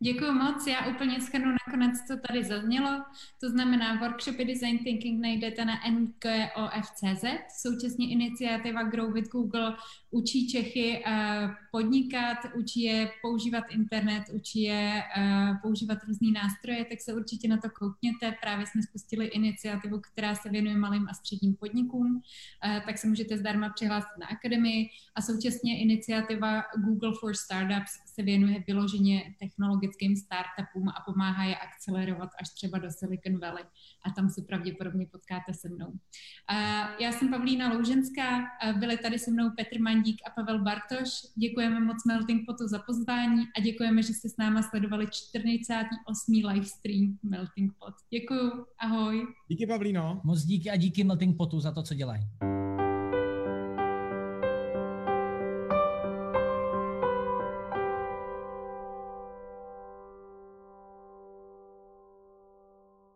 Děkuji 0.00 0.32
moc. 0.32 0.66
Já 0.66 0.86
úplně 0.86 1.20
schrnu 1.20 1.54
nakonec, 1.66 2.00
co 2.06 2.16
tady 2.28 2.44
zaznělo. 2.44 3.02
To 3.40 3.50
znamená, 3.50 3.94
workshopy 3.94 4.44
Design 4.44 4.78
Thinking 4.78 5.22
najdete 5.22 5.64
na 5.64 5.74
nkof.cz. 5.90 7.24
Současně 7.62 8.10
iniciativa 8.10 8.82
Grow 8.82 9.12
with 9.12 9.28
Google 9.30 9.76
učí 10.14 10.48
Čechy 10.48 11.04
uh, 11.06 11.50
podnikat, 11.70 12.38
učí 12.54 12.82
je 12.82 13.10
používat 13.22 13.64
internet, 13.70 14.22
učí 14.32 14.62
je 14.62 15.02
uh, 15.16 15.56
používat 15.62 15.98
různé 16.06 16.28
nástroje, 16.30 16.84
tak 16.84 17.00
se 17.00 17.14
určitě 17.14 17.48
na 17.48 17.56
to 17.56 17.70
koukněte. 17.70 18.34
Právě 18.40 18.66
jsme 18.66 18.82
spustili 18.82 19.26
iniciativu, 19.26 20.00
která 20.00 20.34
se 20.34 20.50
věnuje 20.50 20.76
malým 20.76 21.06
a 21.10 21.14
středním 21.14 21.54
podnikům, 21.54 22.14
uh, 22.16 22.86
tak 22.86 22.98
se 22.98 23.08
můžete 23.08 23.38
zdarma 23.38 23.68
přihlásit 23.68 24.18
na 24.20 24.26
akademii 24.26 24.88
a 25.14 25.22
současně 25.22 25.80
iniciativa 25.80 26.62
Google 26.76 27.12
for 27.20 27.34
Startups 27.34 27.92
se 28.06 28.22
věnuje 28.22 28.64
vyloženě 28.66 29.23
technologickým 29.38 30.16
startupům 30.16 30.88
a 30.88 31.02
pomáhá 31.06 31.44
je 31.44 31.56
akcelerovat 31.56 32.30
až 32.40 32.48
třeba 32.48 32.78
do 32.78 32.90
Silicon 32.90 33.40
Valley 33.40 33.64
a 34.06 34.10
tam 34.10 34.30
se 34.30 34.42
pravděpodobně 34.42 35.06
potkáte 35.12 35.54
se 35.54 35.68
mnou. 35.68 35.92
Já 37.00 37.12
jsem 37.12 37.30
Pavlína 37.30 37.72
Louženská, 37.72 38.44
byli 38.78 38.96
tady 38.98 39.18
se 39.18 39.30
mnou 39.30 39.50
Petr 39.56 39.80
Mandík 39.80 40.16
a 40.26 40.30
Pavel 40.30 40.62
Bartoš. 40.62 41.08
Děkujeme 41.36 41.80
moc 41.80 42.04
Melting 42.06 42.46
Potu 42.46 42.68
za 42.68 42.78
pozvání 42.78 43.44
a 43.58 43.60
děkujeme, 43.60 44.02
že 44.02 44.12
jste 44.12 44.28
s 44.28 44.36
náma 44.36 44.62
sledovali 44.62 45.06
48. 45.12 46.32
livestream 46.48 47.18
Melting 47.22 47.72
Pot. 47.78 47.94
Děkuju, 48.10 48.66
ahoj. 48.78 49.26
Díky 49.48 49.66
Pavlíno. 49.66 50.20
Moc 50.24 50.42
díky 50.42 50.70
a 50.70 50.76
díky 50.76 51.04
Melting 51.04 51.36
Potu 51.36 51.60
za 51.60 51.72
to, 51.72 51.82
co 51.82 51.94
dělají. 51.94 52.22